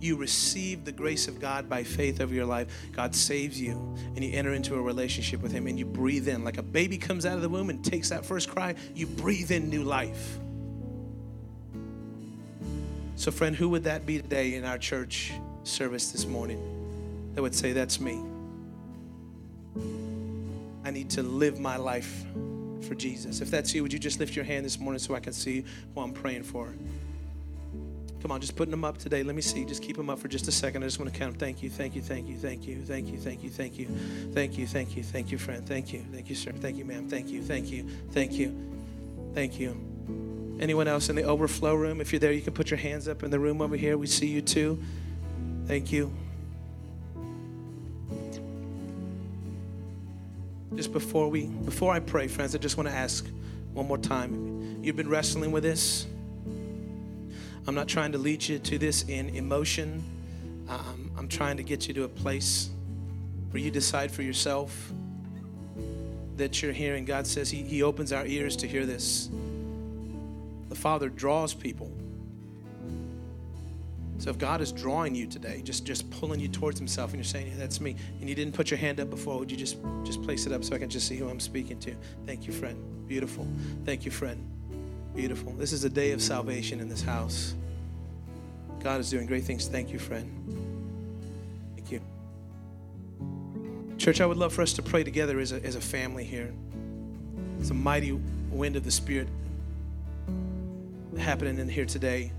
You 0.00 0.16
receive 0.16 0.84
the 0.84 0.92
grace 0.92 1.28
of 1.28 1.40
God 1.40 1.68
by 1.68 1.82
faith 1.82 2.20
over 2.20 2.34
your 2.34 2.44
life. 2.44 2.68
God 2.92 3.14
saves 3.14 3.60
you, 3.60 3.72
and 4.16 4.24
you 4.24 4.32
enter 4.34 4.52
into 4.52 4.74
a 4.74 4.80
relationship 4.80 5.40
with 5.40 5.52
Him, 5.52 5.66
and 5.66 5.78
you 5.78 5.84
breathe 5.84 6.28
in. 6.28 6.44
Like 6.44 6.58
a 6.58 6.62
baby 6.62 6.98
comes 6.98 7.24
out 7.24 7.36
of 7.36 7.42
the 7.42 7.48
womb 7.48 7.70
and 7.70 7.84
takes 7.84 8.10
that 8.10 8.24
first 8.24 8.50
cry, 8.50 8.74
you 8.94 9.06
breathe 9.06 9.50
in 9.50 9.70
new 9.70 9.82
life. 9.82 10.38
So, 13.16 13.30
friend, 13.30 13.54
who 13.54 13.68
would 13.70 13.84
that 13.84 14.04
be 14.04 14.20
today 14.20 14.54
in 14.54 14.64
our 14.64 14.78
church? 14.78 15.32
service 15.64 16.12
this 16.12 16.26
morning 16.26 16.60
that 17.34 17.42
would 17.42 17.54
say, 17.54 17.72
That's 17.72 18.00
me. 18.00 18.20
I 20.84 20.90
need 20.90 21.10
to 21.10 21.22
live 21.22 21.58
my 21.58 21.76
life 21.76 22.24
for 22.84 22.94
Jesus. 22.94 23.40
If 23.40 23.50
that's 23.50 23.74
you, 23.74 23.82
would 23.82 23.92
you 23.92 23.98
just 23.98 24.20
lift 24.20 24.36
your 24.36 24.44
hand 24.44 24.64
this 24.64 24.78
morning 24.78 24.98
so 24.98 25.14
I 25.14 25.20
can 25.20 25.32
see 25.32 25.64
who 25.94 26.00
I'm 26.00 26.12
praying 26.12 26.44
for? 26.44 26.72
Come 28.24 28.32
on, 28.32 28.40
just 28.40 28.56
putting 28.56 28.70
them 28.70 28.84
up 28.84 28.96
today. 28.96 29.22
Let 29.22 29.36
me 29.36 29.42
see. 29.42 29.66
Just 29.66 29.82
keep 29.82 29.98
them 29.98 30.08
up 30.08 30.18
for 30.18 30.28
just 30.28 30.48
a 30.48 30.52
second. 30.52 30.82
I 30.82 30.86
just 30.86 30.98
want 30.98 31.12
to 31.12 31.18
count. 31.18 31.38
Thank 31.38 31.62
you, 31.62 31.68
thank 31.68 31.94
you, 31.94 32.00
thank 32.00 32.26
you, 32.26 32.36
thank 32.36 32.66
you, 32.66 32.80
thank 32.80 33.08
you, 33.08 33.18
thank 33.18 33.42
you, 33.42 33.50
thank 33.50 33.78
you, 33.78 33.86
thank 34.32 34.58
you, 34.58 34.66
thank 34.66 34.96
you, 34.96 35.02
thank 35.02 35.30
you, 35.30 35.36
friend. 35.36 35.66
Thank 35.68 35.92
you, 35.92 36.02
thank 36.10 36.30
you, 36.30 36.34
sir. 36.34 36.52
Thank 36.52 36.78
you, 36.78 36.86
ma'am. 36.86 37.06
Thank 37.06 37.28
you, 37.28 37.42
thank 37.42 37.70
you, 37.70 37.86
thank 38.12 38.32
you, 38.32 38.56
thank 39.34 39.60
you. 39.60 40.56
Anyone 40.58 40.88
else 40.88 41.10
in 41.10 41.16
the 41.16 41.24
overflow 41.24 41.74
room? 41.74 42.00
If 42.00 42.12
you're 42.12 42.20
there, 42.20 42.32
you 42.32 42.40
can 42.40 42.54
put 42.54 42.70
your 42.70 42.78
hands 42.78 43.08
up 43.08 43.24
in 43.24 43.30
the 43.30 43.38
room 43.38 43.60
over 43.60 43.76
here. 43.76 43.98
We 43.98 44.06
see 44.06 44.28
you 44.28 44.40
too. 44.40 44.82
Thank 45.66 45.92
you. 45.92 46.10
Just 50.76 50.92
before 50.92 51.28
we 51.28 51.46
before 51.46 51.92
I 51.92 52.00
pray, 52.00 52.26
friends, 52.26 52.54
I 52.54 52.58
just 52.58 52.76
want 52.76 52.88
to 52.88 52.94
ask 52.94 53.26
one 53.72 53.86
more 53.86 53.98
time. 53.98 54.82
You've 54.82 54.96
been 54.96 55.08
wrestling 55.08 55.52
with 55.52 55.62
this. 55.62 56.06
I'm 57.66 57.74
not 57.74 57.88
trying 57.88 58.12
to 58.12 58.18
lead 58.18 58.46
you 58.46 58.58
to 58.58 58.78
this 58.78 59.04
in 59.08 59.30
emotion. 59.30 60.02
Um, 60.68 61.12
I'm 61.16 61.28
trying 61.28 61.56
to 61.56 61.62
get 61.62 61.88
you 61.88 61.94
to 61.94 62.04
a 62.04 62.08
place 62.08 62.70
where 63.50 63.62
you 63.62 63.70
decide 63.70 64.10
for 64.10 64.22
yourself 64.22 64.92
that 66.36 66.60
you're 66.60 66.72
hearing. 66.72 67.04
God 67.04 67.26
says 67.26 67.50
he, 67.50 67.62
he 67.62 67.82
opens 67.82 68.12
our 68.12 68.26
ears 68.26 68.56
to 68.56 68.66
hear 68.66 68.84
this. 68.84 69.30
The 70.68 70.74
Father 70.74 71.08
draws 71.08 71.54
people 71.54 71.90
so 74.18 74.30
if 74.30 74.38
God 74.38 74.60
is 74.60 74.72
drawing 74.72 75.14
you 75.14 75.26
today, 75.26 75.60
just 75.62 75.84
just 75.84 76.08
pulling 76.10 76.40
you 76.40 76.48
towards 76.48 76.78
Himself, 76.78 77.10
and 77.10 77.18
you're 77.18 77.24
saying, 77.24 77.48
yeah, 77.48 77.54
"That's 77.56 77.80
me," 77.80 77.96
and 78.20 78.28
you 78.28 78.34
didn't 78.34 78.54
put 78.54 78.70
your 78.70 78.78
hand 78.78 79.00
up 79.00 79.10
before, 79.10 79.38
would 79.38 79.50
you 79.50 79.56
just 79.56 79.76
just 80.04 80.22
place 80.22 80.46
it 80.46 80.52
up 80.52 80.64
so 80.64 80.74
I 80.74 80.78
can 80.78 80.88
just 80.88 81.08
see 81.08 81.16
who 81.16 81.28
I'm 81.28 81.40
speaking 81.40 81.78
to? 81.80 81.94
Thank 82.26 82.46
you, 82.46 82.52
friend. 82.52 82.78
Beautiful. 83.08 83.46
Thank 83.84 84.04
you, 84.04 84.10
friend. 84.10 84.40
Beautiful. 85.14 85.52
This 85.52 85.72
is 85.72 85.84
a 85.84 85.90
day 85.90 86.12
of 86.12 86.22
salvation 86.22 86.80
in 86.80 86.88
this 86.88 87.02
house. 87.02 87.54
God 88.80 89.00
is 89.00 89.10
doing 89.10 89.26
great 89.26 89.44
things. 89.44 89.66
Thank 89.66 89.92
you, 89.92 89.98
friend. 89.98 90.30
Thank 91.74 91.90
you. 91.90 92.00
Church, 93.96 94.20
I 94.20 94.26
would 94.26 94.36
love 94.36 94.52
for 94.52 94.62
us 94.62 94.72
to 94.74 94.82
pray 94.82 95.04
together 95.04 95.38
as 95.38 95.52
a, 95.52 95.62
as 95.64 95.76
a 95.76 95.80
family 95.80 96.24
here. 96.24 96.52
It's 97.60 97.70
a 97.70 97.74
mighty 97.74 98.12
wind 98.50 98.76
of 98.76 98.84
the 98.84 98.90
Spirit 98.90 99.28
happening 101.18 101.58
in 101.58 101.68
here 101.68 101.86
today 101.86 102.32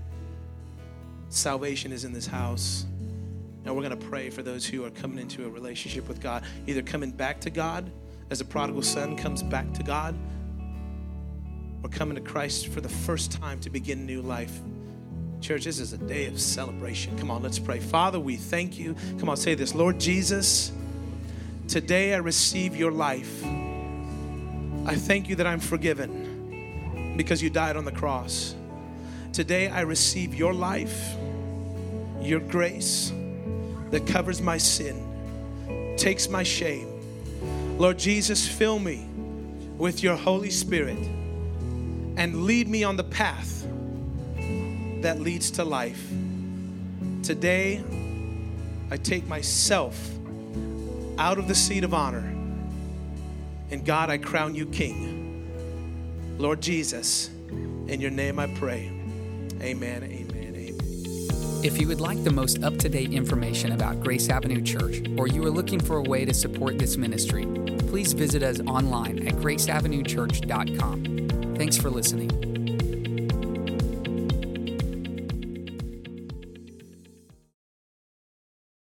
salvation 1.28 1.92
is 1.92 2.04
in 2.04 2.12
this 2.12 2.26
house. 2.26 2.86
And 3.64 3.74
we're 3.74 3.82
going 3.82 3.98
to 3.98 4.06
pray 4.06 4.30
for 4.30 4.42
those 4.42 4.64
who 4.64 4.84
are 4.84 4.90
coming 4.90 5.18
into 5.18 5.44
a 5.44 5.48
relationship 5.48 6.06
with 6.08 6.20
God, 6.20 6.44
either 6.66 6.82
coming 6.82 7.10
back 7.10 7.40
to 7.40 7.50
God 7.50 7.90
as 8.30 8.40
a 8.40 8.44
prodigal 8.44 8.82
son 8.82 9.16
comes 9.16 9.42
back 9.42 9.72
to 9.74 9.82
God, 9.82 10.14
or 11.82 11.88
coming 11.90 12.14
to 12.16 12.20
Christ 12.20 12.68
for 12.68 12.80
the 12.80 12.88
first 12.88 13.32
time 13.32 13.60
to 13.60 13.70
begin 13.70 14.06
new 14.06 14.22
life. 14.22 14.58
Church, 15.40 15.64
this 15.64 15.78
is 15.78 15.92
a 15.92 15.98
day 15.98 16.26
of 16.26 16.40
celebration. 16.40 17.16
Come 17.18 17.30
on, 17.30 17.42
let's 17.42 17.58
pray. 17.58 17.78
Father, 17.78 18.18
we 18.18 18.36
thank 18.36 18.78
you. 18.78 18.96
Come 19.18 19.28
on, 19.28 19.36
say 19.36 19.54
this 19.54 19.74
Lord 19.74 20.00
Jesus, 20.00 20.72
today 21.68 22.14
I 22.14 22.18
receive 22.18 22.74
your 22.74 22.90
life. 22.90 23.44
I 24.86 24.94
thank 24.94 25.28
you 25.28 25.36
that 25.36 25.46
I'm 25.46 25.60
forgiven 25.60 27.14
because 27.16 27.42
you 27.42 27.50
died 27.50 27.76
on 27.76 27.84
the 27.84 27.92
cross. 27.92 28.54
Today 29.36 29.68
I 29.68 29.82
receive 29.82 30.34
your 30.34 30.54
life, 30.54 31.14
your 32.22 32.40
grace 32.40 33.12
that 33.90 34.06
covers 34.06 34.40
my 34.40 34.56
sin, 34.56 35.94
takes 35.98 36.30
my 36.30 36.42
shame. 36.42 37.76
Lord 37.76 37.98
Jesus, 37.98 38.48
fill 38.48 38.78
me 38.78 39.06
with 39.76 40.02
your 40.02 40.16
Holy 40.16 40.48
Spirit 40.48 40.96
and 42.16 42.44
lead 42.44 42.66
me 42.66 42.82
on 42.82 42.96
the 42.96 43.04
path 43.04 43.68
that 45.02 45.20
leads 45.20 45.50
to 45.50 45.64
life. 45.64 46.02
Today, 47.22 47.84
I 48.90 48.96
take 48.96 49.26
myself 49.28 50.02
out 51.18 51.38
of 51.38 51.46
the 51.46 51.54
seat 51.54 51.84
of 51.84 51.92
honor. 51.92 52.24
And 53.70 53.84
God, 53.84 54.08
I 54.08 54.16
crown 54.16 54.54
you 54.54 54.64
King. 54.64 56.38
Lord 56.38 56.62
Jesus, 56.62 57.28
in 57.86 58.00
your 58.00 58.10
name 58.10 58.38
I 58.38 58.46
pray. 58.46 58.95
Amen. 59.62 60.02
Amen. 60.02 60.04
Amen. 60.04 60.36
If 61.66 61.78
you 61.80 61.88
would 61.88 62.00
like 62.00 62.22
the 62.22 62.30
most 62.30 62.62
up 62.62 62.78
to 62.78 62.88
date 62.88 63.12
information 63.12 63.72
about 63.72 64.00
Grace 64.00 64.28
Avenue 64.28 64.62
Church, 64.62 65.02
or 65.16 65.26
you 65.26 65.44
are 65.44 65.50
looking 65.50 65.80
for 65.80 65.96
a 65.96 66.02
way 66.02 66.24
to 66.24 66.32
support 66.32 66.78
this 66.78 66.96
ministry, 66.96 67.44
please 67.88 68.12
visit 68.12 68.44
us 68.44 68.60
online 68.60 69.26
at 69.26 69.34
graceavenuechurch.com. 69.34 71.56
Thanks 71.56 71.76
for 71.76 71.90
listening. 71.90 72.45